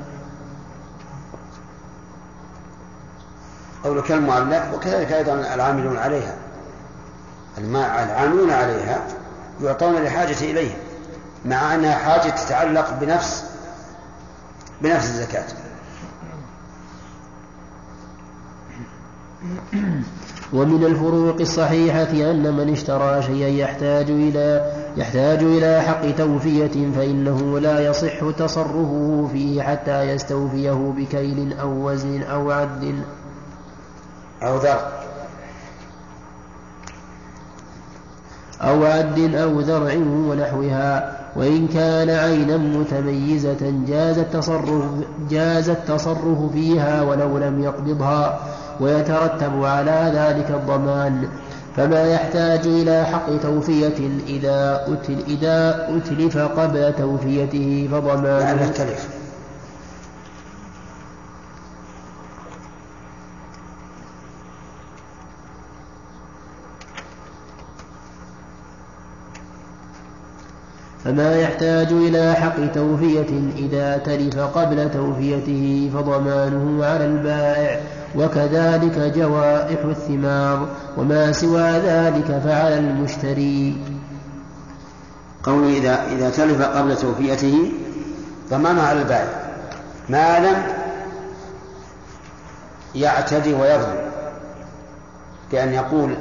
قول 3.83 4.01
كالمؤلف 4.01 4.73
وكذلك 4.73 5.11
أيضا 5.11 5.33
العاملون 5.33 5.97
عليها. 5.97 6.35
العاملون 7.57 8.51
عليها 8.51 9.07
يعطون 9.63 9.95
لحاجة 10.03 10.39
إليه 10.41 10.77
مع 11.45 11.75
أنها 11.75 11.95
حاجة 11.95 12.29
تتعلق 12.29 12.99
بنفس 12.99 13.43
بنفس 14.81 15.05
الزكاة. 15.05 15.45
ومن 20.53 20.83
الفروق 20.83 21.35
الصحيحة 21.39 22.31
أن 22.31 22.53
من 22.53 22.69
اشترى 22.71 23.21
شيئا 23.21 23.47
يحتاج 23.47 24.09
إلى 24.09 24.71
يحتاج 24.97 25.43
إلى 25.43 25.81
حق 25.81 26.11
توفية 26.17 26.91
فإنه 26.95 27.59
لا 27.59 27.79
يصح 27.79 28.29
تصرفه 28.37 29.29
فيه 29.31 29.61
حتى 29.61 30.01
يستوفيه 30.01 30.93
بكيل 30.97 31.53
أو 31.59 31.89
وزن 31.89 32.21
أو 32.23 32.51
عد 32.51 32.95
أو 34.43 34.57
ذر. 34.57 34.79
أو 38.61 38.85
عد 38.85 39.19
أو 39.35 39.59
ذرع 39.59 39.93
ونحوها. 40.29 41.17
وإن 41.35 41.67
كان 41.67 42.09
عينا 42.09 42.57
متميزة 42.57 43.83
جاز 43.87 44.17
التصرف 44.17 44.85
جاز 45.29 45.69
التصرف 45.69 46.51
فيها 46.53 47.01
ولو 47.01 47.37
لم 47.37 47.63
يقبضها. 47.63 48.39
ويترتب 48.79 49.63
على 49.63 50.11
ذلك 50.15 50.51
الضمان 50.51 51.27
فما 51.77 52.03
يحتاج 52.13 52.67
إلى 52.67 53.05
حق 53.05 53.37
توفية 53.43 53.99
إذا 54.27 54.85
أتل 54.87 55.17
إذا 55.27 55.87
أتلف 55.97 56.37
قبل 56.37 56.93
توفيته 56.93 57.89
فضمانه. 57.91 58.73
فما 71.07 71.35
يحتاج 71.35 71.87
إلى 71.91 72.33
حق 72.33 72.71
توفية 72.73 73.51
إذا 73.57 73.97
تلف 73.97 74.39
قبل 74.39 74.91
توفيته 74.91 75.91
فضمانه 75.93 76.85
على 76.85 77.05
البائع 77.05 77.79
وكذلك 78.15 79.13
جوائح 79.15 79.85
الثمار 79.85 80.67
وما 80.97 81.31
سوى 81.31 81.61
ذلك 81.61 82.41
فعلى 82.43 82.77
المشتري. 82.77 83.77
قول 85.43 85.67
إذا 85.73 86.03
إذا 86.11 86.29
تلف 86.29 86.61
قبل 86.61 86.97
توفيته 86.97 87.71
ضمانه 88.49 88.81
على 88.81 89.01
البائع. 89.01 89.53
ما 90.09 90.39
لم 90.39 90.63
يعتدي 92.95 93.53
ويظلم. 93.53 94.11
بأن 95.51 95.73
يقول 95.73 96.15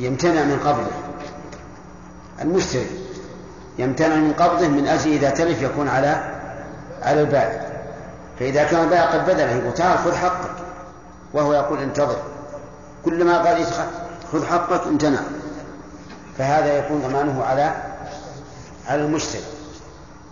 يمتنع 0.00 0.44
من 0.44 0.58
قبضه 0.64 1.09
المشتري 2.40 2.86
يمتنع 3.78 4.14
من 4.14 4.32
قبضه 4.32 4.68
من 4.68 4.86
أجل 4.86 5.12
إذا 5.12 5.30
تلف 5.30 5.62
يكون 5.62 5.88
على 5.88 6.24
على 7.02 7.20
البائع. 7.20 7.66
فإذا 8.38 8.64
كان 8.64 8.84
البائع 8.84 9.04
قد 9.04 9.26
بدله 9.26 9.50
يقول 9.50 9.74
تعال 9.74 9.98
خذ 9.98 10.14
حقك. 10.14 10.50
وهو 11.32 11.52
يقول 11.52 11.82
انتظر. 11.82 12.16
كلما 13.04 13.38
قال 13.38 13.64
خذ 14.32 14.46
حقك 14.46 14.86
امتنع. 14.86 15.20
فهذا 16.38 16.78
يكون 16.78 17.02
ضمانه 17.08 17.44
على 17.44 17.74
على 18.88 19.02
المشتري 19.02 19.42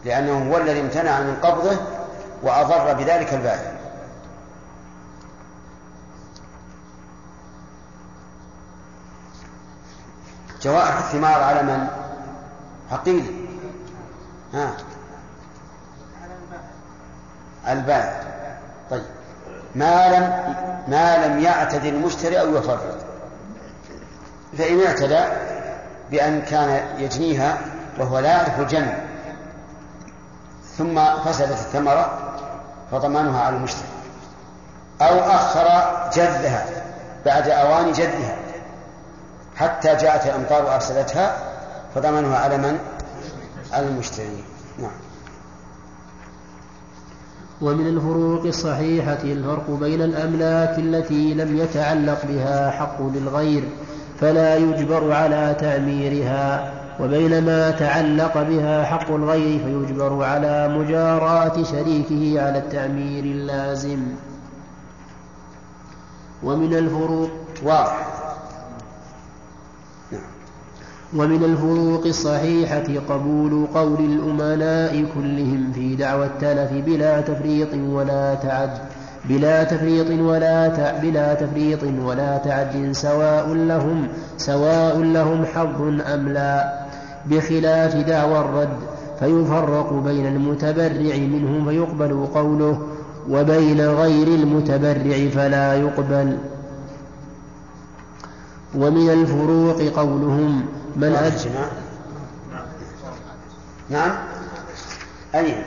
لأنه 0.05 0.53
هو 0.53 0.57
الذي 0.57 0.81
امتنع 0.81 1.21
من 1.21 1.37
قبضه 1.43 1.77
وأضر 2.43 2.93
بذلك 2.93 3.35
البائع. 3.35 3.78
جوائح 10.63 10.97
الثمار 10.97 11.43
على 11.43 11.63
من؟ 11.63 11.87
عقيل 12.93 13.49
ها. 14.55 14.71
البائع 17.69 18.23
طيب. 18.91 19.03
ما 19.75 20.09
لم 20.09 20.55
ما 20.89 21.27
لم 21.27 21.39
يعتد 21.39 21.85
المشتري 21.85 22.41
أو 22.41 22.57
يفرط. 22.57 22.97
فإن 24.59 24.81
اعتدى 24.87 25.21
بأن 26.11 26.43
كان 26.43 26.81
يجنيها 26.99 27.59
وهو 27.99 28.19
لا 28.19 28.29
يعرف 28.29 28.61
الجنة. 28.61 29.07
ثم 30.77 31.05
فسدت 31.25 31.51
الثمرة 31.51 32.19
فضمانها 32.93 33.43
على 33.43 33.57
المشتري. 33.57 33.89
أو 35.03 35.19
أخر 35.19 35.65
جذها 36.15 36.67
بعد 37.27 37.49
أوان 37.49 37.93
جذها 37.93 38.37
حتى 39.59 39.89
جاءت 39.97 40.27
الأمطار 40.27 40.65
وأفسدتها 40.65 41.37
فضمنها 41.95 42.39
على 42.39 42.59
من؟ 42.59 42.79
على 43.73 43.87
المشتري. 43.87 44.45
نعم. 44.79 44.91
ومن 47.61 47.87
الفروق 47.87 48.45
الصحيحة 48.45 49.19
الفرق 49.25 49.71
بين 49.71 50.03
الأملاك 50.03 50.79
التي 50.79 51.35
لم 51.35 51.57
يتعلق 51.57 52.19
بها 52.29 52.71
حق 52.71 53.03
للغير 53.03 53.65
فلا 54.21 54.57
يجبر 54.57 55.13
على 55.13 55.57
تعميرها 55.61 56.73
وبين 57.01 57.45
ما 57.45 57.71
تعلق 57.71 58.43
بها 58.43 58.85
حق 58.85 59.11
الغير 59.11 59.59
فيجبر 59.59 60.25
على 60.25 60.69
مجاراة 60.69 61.63
شريكه 61.63 62.47
على 62.47 62.59
التعمير 62.59 63.25
اللازم. 63.25 64.03
ومن 66.43 66.75
الفروق 66.75 67.31
واضح. 67.63 68.18
ومن 71.17 71.45
الفروق 71.45 72.07
الصحيحة 72.07 72.85
قبول 73.09 73.67
قول 73.75 74.01
الأمناء 74.01 75.05
كلهم 75.15 75.73
في 75.75 75.97
دعوى 75.97 76.27
التلف 76.27 76.73
بلا 76.87 77.21
تفريط 77.21 77.75
ولا 77.75 78.35
تعد 78.35 78.71
بلا 79.25 79.65
تفريط 79.65 80.11
ولا 80.21 80.69
بلا 81.03 81.35
تفريط 81.35 81.83
ولا 82.05 82.39
تعد 82.39 82.89
سواء 82.93 83.55
لهم 83.55 84.09
سواء 84.37 84.99
لهم 84.99 85.45
حظ 85.45 85.83
أم 86.15 86.29
لا. 86.29 86.79
بخلاف 87.27 87.97
دعوى 87.97 88.39
الرد 88.39 88.79
فيفرق 89.21 89.93
بين 89.93 90.27
المتبرع 90.27 91.17
منهم 91.17 91.69
فيقبل 91.69 92.27
قوله 92.35 92.81
وبين 93.31 93.81
غير 93.81 94.27
المتبرع 94.27 95.29
فلا 95.35 95.75
يقبل. 95.75 96.39
ومن 98.75 99.11
الفروق 99.11 99.83
قولهم 99.83 100.63
من 100.99 101.15
أجمع 101.15 101.69
نعم. 103.91 104.19
أين 105.35 105.63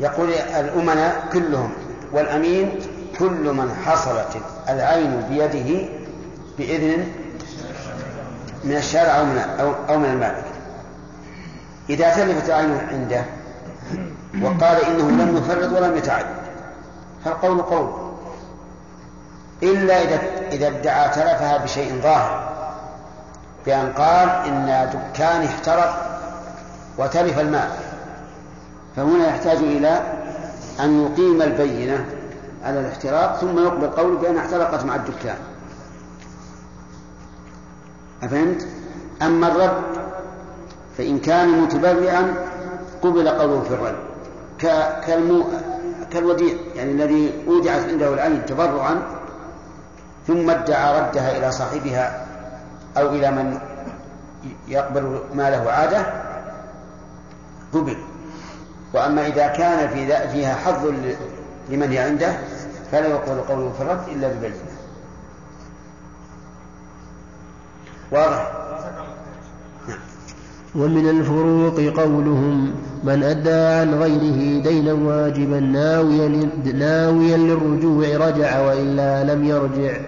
يقول 0.00 0.30
الأمناء 0.32 1.28
كلهم 1.32 1.72
والأمين 2.12 2.78
كل 3.18 3.52
من 3.52 3.74
حصلت 3.86 4.42
العين 4.68 5.20
بيده 5.30 5.88
بإذن 6.58 7.06
من 8.64 8.76
الشارع 8.76 9.18
أو 9.18 9.24
من 9.24 9.38
أو 9.88 9.98
من 9.98 10.04
المالك. 10.04 10.44
إذا 11.90 12.14
تلفت 12.14 12.48
العين 12.48 12.78
عنده 12.92 13.24
وقال 14.42 14.84
إنه 14.84 15.10
لم 15.10 15.36
يفرط 15.36 15.72
ولم 15.72 15.96
يتعد 15.96 16.26
فالقول 17.24 17.62
قول. 17.62 18.10
إلا 19.62 20.02
إذا 20.02 20.20
إذا 20.52 20.68
ادعى 20.68 21.08
تلفها 21.08 21.56
بشيء 21.56 22.00
ظاهر. 22.02 22.49
بأن 23.66 23.92
قال 23.92 24.28
إن 24.28 24.90
دكاني 24.92 25.46
احترق 25.46 26.06
وتلف 26.98 27.38
المال 27.38 27.70
فهنا 28.96 29.28
يحتاج 29.28 29.56
إلى 29.56 30.00
أن 30.80 31.04
يقيم 31.04 31.42
البينة 31.42 32.04
على 32.64 32.80
الاحتراق 32.80 33.36
ثم 33.36 33.58
يقبل 33.58 33.86
قوله 33.86 34.18
بأن 34.18 34.36
احترقت 34.36 34.84
مع 34.84 34.96
الدكان. 34.96 35.36
أفهمت؟ 38.22 38.66
أما 39.22 39.48
الرد 39.48 39.82
فإن 40.98 41.18
كان 41.18 41.48
متبرعا 41.48 42.34
قبل 43.02 43.28
قوله 43.28 43.62
في 43.62 43.74
الرد. 43.74 43.96
كالمو... 45.06 45.44
كالوديع 46.12 46.54
يعني 46.76 46.92
الذي 46.92 47.32
أودعت 47.48 47.88
عنده 47.88 48.14
العين 48.14 48.46
تبرعا 48.46 49.02
ثم 50.26 50.50
ادعى 50.50 51.00
ردها 51.00 51.38
إلى 51.38 51.52
صاحبها 51.52 52.26
أو 52.96 53.08
إلى 53.08 53.30
من 53.30 53.58
يقبل 54.68 55.20
ماله 55.34 55.70
عادة 55.70 56.06
قبل. 57.72 57.96
وأما 58.94 59.26
إذا 59.26 59.46
كان 59.46 59.88
في 59.88 60.28
فيها 60.28 60.54
حظ 60.54 60.86
لمن 61.68 61.96
عنده 61.96 62.32
فلا 62.92 63.06
يقبل 63.06 63.40
قوله 63.40 63.72
في 63.72 63.82
الرد 63.82 64.08
إلا 64.08 64.28
ببينة 64.28 64.54
واضح؟ 68.12 68.52
ومن 70.74 71.08
الفروق 71.08 72.00
قولهم 72.00 72.74
من 73.04 73.22
أدى 73.22 73.50
عن 73.50 73.94
غيره 73.94 74.62
دينا 74.62 74.92
واجبا 74.92 75.60
ناويا, 75.60 76.28
ناويا 76.74 77.36
للرجوع 77.36 78.28
رجع 78.28 78.60
وإلا 78.60 79.24
لم 79.24 79.44
يرجع. 79.44 80.00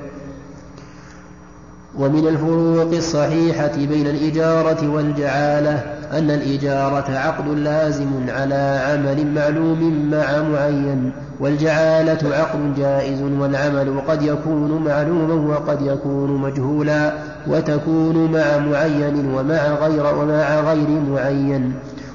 ومن 1.99 2.29
الفروق 2.29 2.97
الصحيحة 2.97 3.77
بين 3.77 4.07
الإجارة 4.07 4.95
والجعالة 4.95 5.83
أن 6.13 6.31
الإجارة 6.31 7.19
عقد 7.19 7.49
لازم 7.49 8.11
على 8.29 8.81
عمل 8.89 9.35
معلوم 9.35 10.11
مع 10.11 10.43
معين 10.43 11.13
والجعالة 11.41 12.37
عقد 12.37 12.75
جائز 12.77 13.23
والعمل 13.23 14.01
قد 14.09 14.23
يكون 14.23 14.85
معلوما 14.85 15.55
وقد 15.55 15.83
يكون 15.83 16.37
مجهولا 16.37 17.13
وتكون 17.47 18.33
مع 18.33 18.59
معين 18.59 19.35
ومع 19.35 19.67
غير 19.67 20.15
ومع 20.15 20.61
غير 20.61 20.89
معين. 21.11 21.73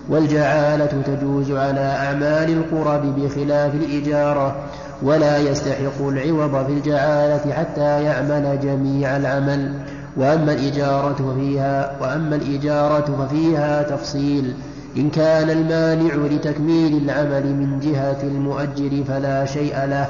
والجعالة 0.10 1.02
تجوز 1.06 1.52
على 1.52 1.80
أعمال 1.80 2.50
القرب 2.50 3.20
بخلاف 3.20 3.74
الإجارة. 3.74 4.56
ولا 5.02 5.38
يستحق 5.38 6.02
العوض 6.02 6.66
في 6.66 6.72
الجعالة 6.72 7.54
حتى 7.54 8.04
يعمل 8.04 8.60
جميع 8.64 9.18
العمل. 9.18 9.74
وأما 10.18 10.54
الإجارة 10.54 11.14
ففيها 11.14 11.98
وأما 12.02 12.36
الإجارة 12.36 13.28
ففيها 13.28 13.84
تفصيل. 13.84 14.54
إن 14.98 15.10
كان 15.10 15.50
المانع 15.50 16.16
لتكميل 16.16 17.04
العمل 17.04 17.46
من 17.46 17.80
جهة 17.80 18.18
المؤجر 18.24 19.04
فلا 19.08 19.46
شيء 19.46 19.86
له. 19.86 20.08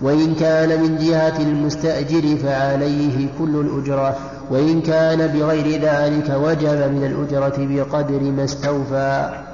وإن 0.00 0.34
كان 0.34 0.82
من 0.82 0.98
جهة 0.98 1.42
المستأجر 1.42 2.36
فعليه 2.42 3.28
كل 3.38 3.56
الأجرة. 3.60 4.16
وإن 4.50 4.82
كان 4.82 5.26
بغير 5.26 5.80
ذلك 5.82 6.36
وجب 6.44 6.92
من 6.92 7.04
الأجرة 7.04 7.56
بقدر 7.58 8.20
ما 8.20 8.44
استوفى. 8.44 9.49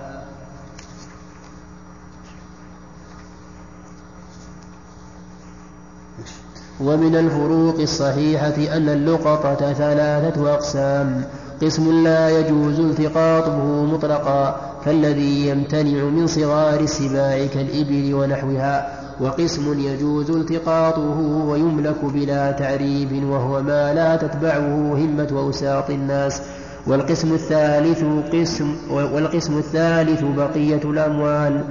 ومن 6.81 7.16
الفروق 7.16 7.81
الصحيحة 7.81 8.77
أن 8.77 8.89
اللقطة 8.89 9.73
ثلاثة 9.73 10.55
أقسام. 10.55 11.24
قسم 11.62 12.05
لا 12.05 12.40
يجوز 12.40 12.81
التقاطه 12.81 13.85
مطلقا 13.85 14.61
كالذي 14.85 15.48
يمتنع 15.48 16.05
من 16.05 16.27
صغار 16.27 16.81
السباع 16.81 17.47
كالإبل 17.47 18.15
ونحوها. 18.15 18.98
وقسم 19.20 19.81
يجوز 19.81 20.31
التقاطه 20.31 21.19
ويملك 21.48 22.05
بلا 22.05 22.51
تعريف 22.51 23.12
وهو 23.12 23.62
ما 23.62 23.94
لا 23.94 24.16
تتبعه 24.16 24.94
همة 24.94 25.28
وأساط 25.32 25.90
الناس. 25.90 26.43
والقسم 26.86 27.32
الثالث 27.32 28.05
قسم 28.32 28.77
والقسم 28.90 29.59
الثالث 29.59 30.24
بقية 30.36 30.81
الأموال. 30.85 31.65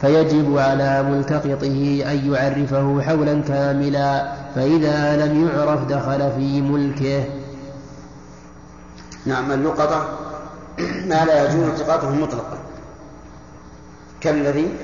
فيجب 0.00 0.58
على 0.58 1.02
ملتقطه 1.02 1.66
أن 2.10 2.32
يعرفه 2.32 3.02
حولا 3.02 3.42
كاملا 3.42 4.32
فإذا 4.54 5.26
لم 5.26 5.48
يعرف 5.48 5.84
دخل 5.84 6.32
في 6.36 6.62
ملكه. 6.62 7.24
نعم 9.26 9.52
اللقطة 9.52 10.08
ما 10.78 11.24
لا 11.24 11.44
يجوز 11.44 11.68
التقاطه 11.68 12.10
مطلقا. 12.10 12.58
كالذي 14.20 14.74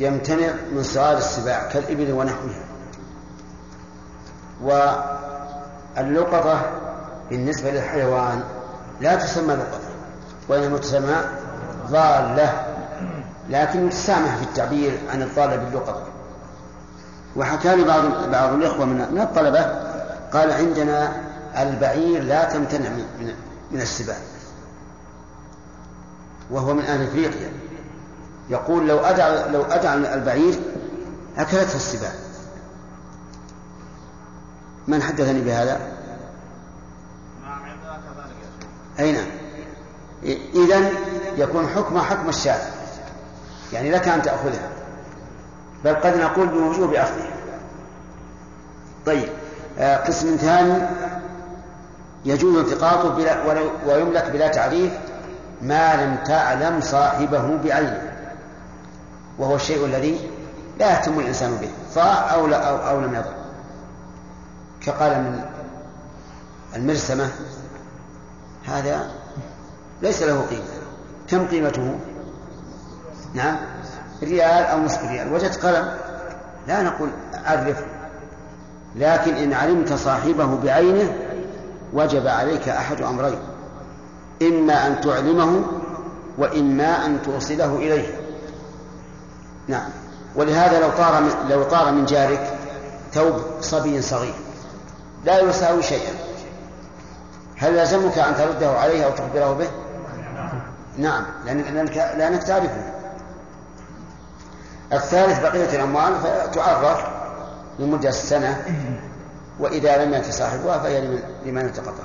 يمتنع 0.00 0.52
من 0.74 0.82
صغار 0.82 1.16
السباع 1.16 1.68
كالإبل 1.68 2.12
ونحوها. 2.12 2.64
واللقطة 5.96 6.70
بالنسبة 7.30 7.70
للحيوان 7.70 8.42
لا 9.00 9.14
تسمى 9.14 9.54
لقطة 9.54 9.80
وإنما 10.48 10.78
تسمى 10.78 11.16
ضالة. 11.90 12.71
لكن 13.50 13.90
تسامح 13.90 14.36
في 14.36 14.42
التعبير 14.42 14.98
عن 15.12 15.22
الضالة 15.22 15.56
باللقطة 15.56 16.02
وحكى 17.36 17.76
لي 17.76 17.84
بعض 17.84 18.30
بعض 18.30 18.52
الإخوة 18.52 18.84
من 18.84 19.20
الطلبة 19.20 19.60
قال 20.32 20.52
عندنا 20.52 21.12
البعير 21.58 22.22
لا 22.22 22.44
تمتنع 22.44 22.88
من 22.88 23.34
من 23.70 23.80
السباع. 23.80 24.16
وهو 26.50 26.74
من 26.74 26.82
أهل 26.82 27.02
إفريقيا. 27.02 27.52
يقول 28.50 28.88
لو 28.88 28.98
أدع 28.98 29.46
لو 29.46 29.62
أدع 29.62 29.94
البعير 29.94 30.54
أكلته 31.38 31.76
السباع. 31.76 32.12
من 34.88 35.02
حدثني 35.02 35.40
بهذا؟ 35.40 35.80
أي 38.98 39.12
نعم. 39.12 39.26
إذا 40.54 40.90
يكون 41.36 41.68
حكم 41.68 41.98
حكم 41.98 42.28
الشاة 42.28 42.81
يعني 43.72 43.90
لك 43.90 44.08
أن 44.08 44.22
تأخذها. 44.22 44.68
بل 45.84 45.94
قد 45.94 46.16
نقول 46.16 46.46
بوجوب 46.48 46.94
أخذها. 46.94 47.32
طيب 49.06 49.28
آه 49.78 49.96
قسم 49.96 50.36
ثاني 50.36 50.86
يجوز 52.24 52.56
التقاطه 52.56 53.08
بلا 53.08 53.36
ويملك 53.86 54.30
بلا 54.30 54.48
تعريف 54.48 54.92
ما 55.62 56.04
لم 56.04 56.16
تعلم 56.24 56.80
صاحبه 56.80 57.56
بعينه. 57.64 58.12
وهو 59.38 59.54
الشيء 59.54 59.84
الذي 59.86 60.30
لا 60.78 60.90
يهتم 60.90 61.20
الإنسان 61.20 61.56
به. 61.56 61.70
ضاع 61.94 62.34
أو, 62.34 62.46
لا 62.46 62.68
أو, 62.68 62.76
أو 62.76 63.00
لم 63.00 63.14
يضع 63.14 63.32
كقال 64.80 65.12
من 65.12 65.44
المرسمة 66.76 67.30
هذا 68.66 69.10
ليس 70.02 70.22
له 70.22 70.46
قيمة. 70.50 70.62
كم 71.28 71.46
قيمته؟ 71.46 71.98
نعم. 73.34 73.56
ريال 74.22 74.64
أو 74.64 74.78
نصف 74.78 75.04
ريال. 75.04 75.32
وجدت 75.32 75.66
قلم. 75.66 75.96
لا 76.68 76.82
نقول 76.82 77.08
عرفه 77.44 77.84
لكن 78.96 79.34
إن 79.34 79.52
علمت 79.52 79.92
صاحبه 79.92 80.56
بعينه 80.64 81.12
وجب 81.92 82.26
عليك 82.26 82.68
أحد 82.68 83.02
أمرين. 83.02 83.38
إما 84.42 84.86
أن 84.86 85.00
تعلمه 85.00 85.62
وإما 86.38 87.06
أن 87.06 87.22
توصله 87.22 87.76
إليه. 87.76 88.14
نعم. 89.68 89.90
ولهذا 90.36 90.80
لو 90.80 90.90
طار 90.90 91.20
من 91.20 91.30
لو 91.48 91.62
طار 91.62 91.92
من 91.92 92.04
جارك 92.04 92.58
ثوب 93.12 93.34
صبي 93.60 94.02
صغير 94.02 94.34
لا 95.24 95.40
يساوي 95.40 95.82
شيئا. 95.82 96.12
هل 97.56 97.76
لازمك 97.76 98.18
أن 98.18 98.36
ترده 98.36 98.70
عليه 98.70 99.04
أو 99.04 99.10
تخبره 99.10 99.52
به؟ 99.52 99.68
نعم. 100.98 101.24
لأنك 101.46 101.96
لأنك 101.96 102.42
تعرفه. 102.42 102.91
الثالث 104.92 105.40
بقية 105.40 105.76
الأموال 105.76 106.14
فتعرف 106.14 107.04
لمدة 107.78 108.10
سنة 108.10 108.64
وإذا 109.60 110.04
لم 110.04 110.12
يأتي 110.12 110.32
صاحبها 110.32 110.78
فهي 110.78 111.18
لمن 111.46 111.62
التقطها. 111.62 112.04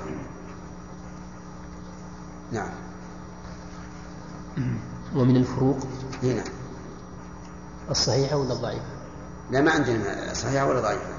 نعم. 2.51 2.69
ومن 5.15 5.35
الفروق 5.35 5.77
نعم 6.23 6.43
الصحيحة 7.91 8.35
ولا 8.35 8.53
الضعيفة؟ 8.53 8.85
لا 9.51 9.61
ما 9.61 9.71
عندنا. 9.71 10.33
صحيحة 10.33 10.65
ولا 10.65 10.79
ضعيفة؟ 10.79 11.17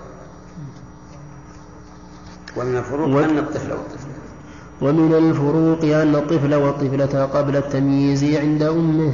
ومن 2.57 2.77
الفروق 2.77 3.09
و... 3.09 3.21
أن 3.21 3.39
الطفل 3.39 3.73
والطفل. 3.73 4.09
ومن 4.81 5.15
الفروق 5.15 5.85
أن 5.85 6.15
الطفل 6.15 6.55
والطفلة 6.55 7.25
قبل 7.25 7.57
التمييز 7.57 8.25
عند 8.25 8.63
أمه. 8.63 9.13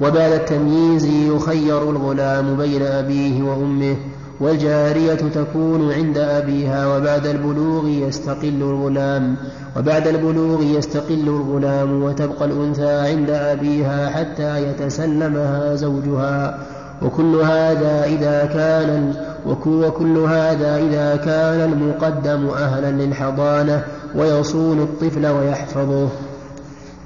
وبعد 0.00 0.32
التمييز 0.32 1.04
يخير 1.04 1.90
الغلام 1.90 2.56
بين 2.56 2.82
أبيه 2.82 3.42
وأمه 3.42 3.96
والجارية 4.40 5.14
تكون 5.14 5.92
عند 5.92 6.18
أبيها 6.18 6.96
وبعد 6.96 7.26
البلوغ 7.26 7.88
يستقل 7.88 8.62
الغلام 8.62 9.36
وبعد 9.76 10.06
البلوغ 10.06 10.62
يستقل 10.62 11.28
الغلام 11.28 12.02
وتبقى 12.02 12.44
الأنثى 12.44 12.90
عند 13.10 13.30
أبيها 13.30 14.10
حتى 14.10 14.70
يتسلمها 14.70 15.74
زوجها. 15.74 16.58
وكل 17.02 17.34
هذا 17.36 18.04
إذا 18.04 18.44
كان 18.44 19.14
وكل 19.46 20.18
هذا 20.18 20.76
إذا 20.76 21.16
كان 21.16 21.72
المقدم 21.72 22.48
أهلا 22.48 22.90
للحضانة 22.90 23.84
ويصون 24.14 24.82
الطفل 24.82 25.26
ويحفظه. 25.26 26.08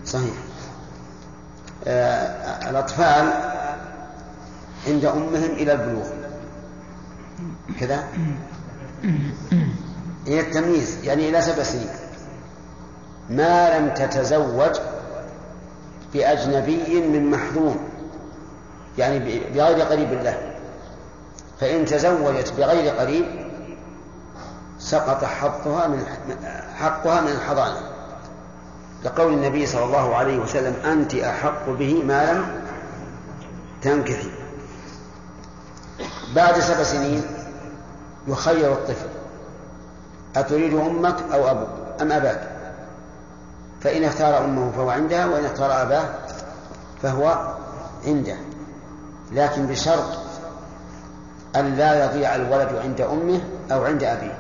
صحيح. 0.04 0.49
الأطفال 1.86 3.32
عند 4.86 5.04
أمهم 5.04 5.50
إلى 5.50 5.72
البلوغ. 5.72 6.06
كذا؟ 7.80 8.04
إلى 10.26 10.40
التمييز 10.40 11.04
يعني 11.04 11.28
إلى 11.28 11.42
سبع 11.42 11.62
سنين. 11.62 11.90
ما 13.30 13.78
لم 13.78 13.94
تتزوج 13.94 14.76
بأجنبي 16.14 17.00
من 17.00 17.30
محظوم 17.30 17.88
يعني 18.98 19.18
بغير 19.54 19.82
قريب 19.82 20.12
له. 20.12 20.38
فإن 21.60 21.84
تزوجت 21.84 22.52
بغير 22.58 22.94
قريب 22.94 23.26
سقط 24.78 25.24
حظها 25.24 25.86
من 25.86 26.06
حقها 26.76 27.20
من 27.20 27.28
الحضانة. 27.28 27.89
لقول 29.04 29.32
النبي 29.32 29.66
صلى 29.66 29.84
الله 29.84 30.14
عليه 30.16 30.38
وسلم 30.38 30.74
أنت 30.86 31.14
أحق 31.14 31.68
به 31.68 32.02
ما 32.02 32.32
لم 32.32 32.64
تنكثي. 33.82 34.30
بعد 36.34 36.60
سبع 36.60 36.82
سنين 36.82 37.22
يخير 38.28 38.72
الطفل. 38.72 39.08
أتريد 40.36 40.74
أمك 40.74 41.16
أو 41.32 41.50
أبوك؟ 41.50 41.68
أم 42.00 42.12
أباك؟ 42.12 42.50
فإن 43.80 44.04
اختار 44.04 44.44
أمه 44.44 44.70
فهو 44.70 44.90
عندها 44.90 45.26
وإن 45.26 45.44
اختار 45.44 45.82
أباه 45.82 46.04
فهو 47.02 47.54
عنده. 48.06 48.36
لكن 49.32 49.66
بشرط 49.66 50.18
أن 51.56 51.74
لا 51.74 52.04
يضيع 52.04 52.34
الولد 52.34 52.68
عند 52.84 53.00
أمه 53.00 53.40
أو 53.72 53.84
عند 53.84 54.04
أبيه. 54.04 54.38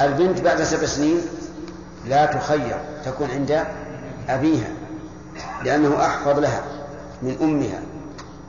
البنت 0.00 0.40
بعد 0.40 0.62
سبع 0.62 0.86
سنين 0.86 1.20
لا 2.06 2.26
تخير 2.26 2.76
تكون 3.04 3.30
عند 3.30 3.64
أبيها 4.28 4.68
لأنه 5.64 6.06
أحفظ 6.06 6.38
لها 6.38 6.62
من 7.22 7.36
أمها. 7.42 7.80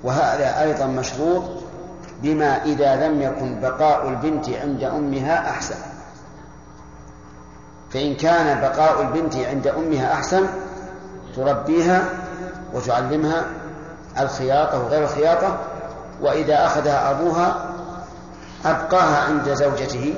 وهذا 0.04 0.62
أيضا 0.62 0.86
مشروط 0.86 1.44
بما 2.24 2.64
إذا 2.64 3.08
لم 3.08 3.22
يكن 3.22 3.60
بقاء 3.60 4.10
البنت 4.10 4.50
عند 4.50 4.84
أمها 4.84 5.50
أحسن. 5.50 5.76
فإن 7.90 8.16
كان 8.16 8.62
بقاء 8.62 9.02
البنت 9.02 9.36
عند 9.36 9.68
أمها 9.68 10.14
أحسن 10.14 10.46
تربيها 11.36 12.04
وتعلمها 12.74 13.46
الخياطة 14.20 14.84
وغير 14.84 15.04
الخياطة. 15.04 15.58
وإذا 16.22 16.66
أخذها 16.66 17.12
أبوها 17.12 17.66
أبقاها 18.66 19.24
عند 19.24 19.54
زوجته 19.54 20.16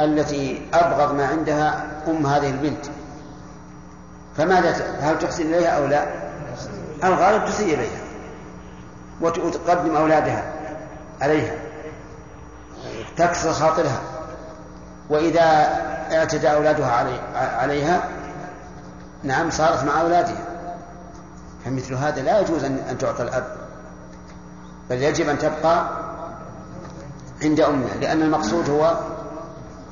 التي 0.00 0.62
أبغض 0.74 1.14
ما 1.14 1.26
عندها 1.26 1.93
أم 2.08 2.26
هذه 2.26 2.50
البنت. 2.50 2.86
فماذا 4.36 4.96
هل 5.00 5.18
تحسن 5.18 5.42
إليها 5.42 5.68
أو 5.68 5.86
لا؟ 5.86 6.06
الغالب 7.04 7.44
تسيء 7.44 7.74
إليها. 7.74 8.04
وتقدم 9.20 9.96
أولادها 9.96 10.52
عليها. 11.20 11.54
تكسر 13.16 13.52
خاطرها. 13.52 14.00
وإذا 15.10 15.40
اعتدى 16.12 16.50
أولادها 16.50 16.92
علي 16.92 17.20
عليها 17.36 18.08
نعم 19.22 19.50
صارت 19.50 19.84
مع 19.84 20.00
أولادها. 20.00 20.44
فمثل 21.64 21.94
هذا 21.94 22.22
لا 22.22 22.40
يجوز 22.40 22.64
أن 22.64 22.98
تعطى 22.98 23.22
الأب. 23.22 23.56
بل 24.90 25.02
يجب 25.02 25.28
أن 25.28 25.38
تبقى 25.38 25.86
عند 27.42 27.60
أمها 27.60 27.94
لأن 28.00 28.22
المقصود 28.22 28.70
هو 28.70 28.94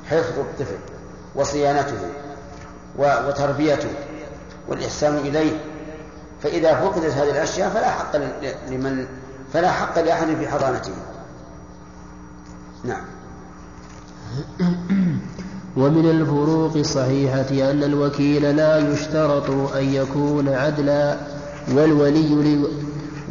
حفظ 0.09 0.39
الطفل. 0.39 0.77
وصيانته 1.35 2.09
وتربيته 2.97 3.89
والإحسان 4.67 5.17
إليه. 5.17 5.59
فإذا 6.43 6.75
فقدت 6.75 7.11
هذه 7.11 7.31
الأشياء 7.31 7.69
فلا 7.69 7.91
حق 7.91 8.15
لمن 8.69 9.05
فلا 9.53 9.71
حق 9.71 9.99
لأحد 9.99 10.27
في 10.27 10.47
حضانته. 10.47 10.91
نعم. 12.83 13.05
ومن 15.77 16.09
الفروق 16.09 16.75
الصحيحة 16.75 17.71
أن 17.71 17.83
الوكيل 17.83 18.55
لا 18.55 18.77
يشترط 18.77 19.49
أن 19.75 19.93
يكون 19.93 20.49
عدلا 20.49 21.17
والولي 21.75 22.65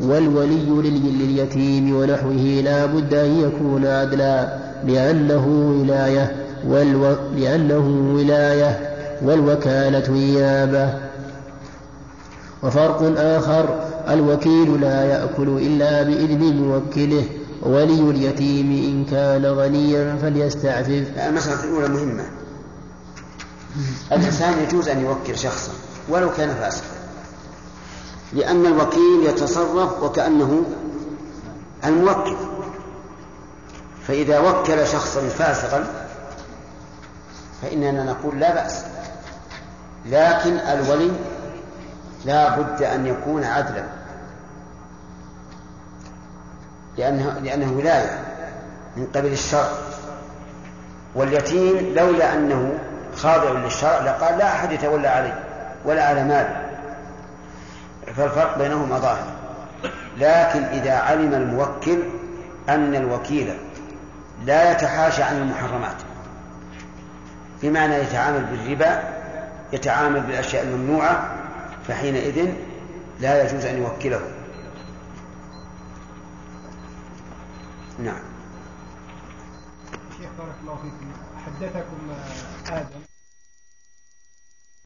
والولي 0.01 0.91
لليتيم 1.13 1.97
ونحوه 1.97 2.61
لا 2.65 2.87
بد 2.87 3.15
أن 3.15 3.41
يكون 3.41 3.87
عدلا 3.87 4.59
لأنه 4.85 5.47
ولاية. 5.81 6.42
والو... 6.67 7.17
لأنه 7.37 8.15
ولاية 8.15 8.97
والوكالة 9.23 10.11
نيابة. 10.11 10.95
وفرق 12.63 13.15
آخر 13.17 13.85
الوكيل 14.09 14.81
لا 14.81 15.05
يأكل 15.05 15.49
إلا 15.49 16.03
بإذن 16.03 16.63
موكله 16.63 17.25
ولي 17.63 18.01
اليتيم 18.01 18.71
إن 18.71 19.05
كان 19.11 19.47
غنيا 19.47 20.19
فليستعفف. 20.23 21.05
المسألة 21.29 21.65
الأولى 21.65 21.89
مهمة. 21.89 22.25
الإنسان 24.13 24.55
يجوز 24.63 24.89
أن 24.89 25.01
يوكل 25.01 25.39
شخصا 25.39 25.73
ولو 26.09 26.31
كان 26.33 26.55
فاسقا. 26.55 26.87
لأن 28.33 28.67
الوكيل 28.67 29.27
يتصرف 29.27 30.03
وكأنه 30.03 30.63
الموكل. 31.85 32.37
فإذا 34.09 34.39
وكل 34.39 34.87
شخصا 34.87 35.21
فاسقا 35.21 36.02
فإننا 37.63 38.05
نقول 38.05 38.41
لا 38.41 38.55
بأس. 38.55 38.85
لكن 40.07 40.57
الولي 40.57 41.11
لا 42.25 42.57
بد 42.57 42.83
أن 42.83 43.07
يكون 43.07 43.45
عدلا. 43.45 43.85
لأنه, 46.99 47.39
لأنه 47.43 47.73
ولاية 47.73 48.25
من 48.97 49.07
قبل 49.15 49.33
الشرع. 49.33 49.69
واليتيم 51.15 51.95
لولا 51.95 52.35
أنه 52.35 52.79
خاضع 53.17 53.51
للشرع 53.51 53.99
لقال 53.99 54.39
لا 54.39 54.45
أحد 54.45 54.73
يتولى 54.73 55.09
عليه 55.09 55.45
ولا 55.85 56.05
على 56.05 56.25
ماله 56.25 56.63
فالفرق 58.17 58.59
بينهما 58.59 58.99
ظاهر 58.99 59.27
لكن 60.19 60.65
إذا 60.65 60.95
علم 60.95 61.35
الموكل 61.35 61.99
أن 62.69 62.95
الوكيل 62.95 63.55
لا 64.45 64.73
يتحاشى 64.73 65.23
عن 65.23 65.37
المحرمات. 65.37 65.97
بمعنى 67.63 67.95
يتعامل 67.95 68.45
بالربا 68.45 69.03
يتعامل 69.73 70.21
بالأشياء 70.21 70.65
الممنوعة 70.65 71.37
فحينئذ 71.89 72.53
لا 73.21 73.45
يجوز 73.45 73.65
أن 73.65 73.83
يوكله. 73.83 74.21
نعم. 77.99 78.23
شيخ 80.19 80.31
بارك 80.39 80.55
الله 80.63 80.77
فيكم 80.77 81.13
حدثكم 81.47 81.99
آدم 82.77 83.02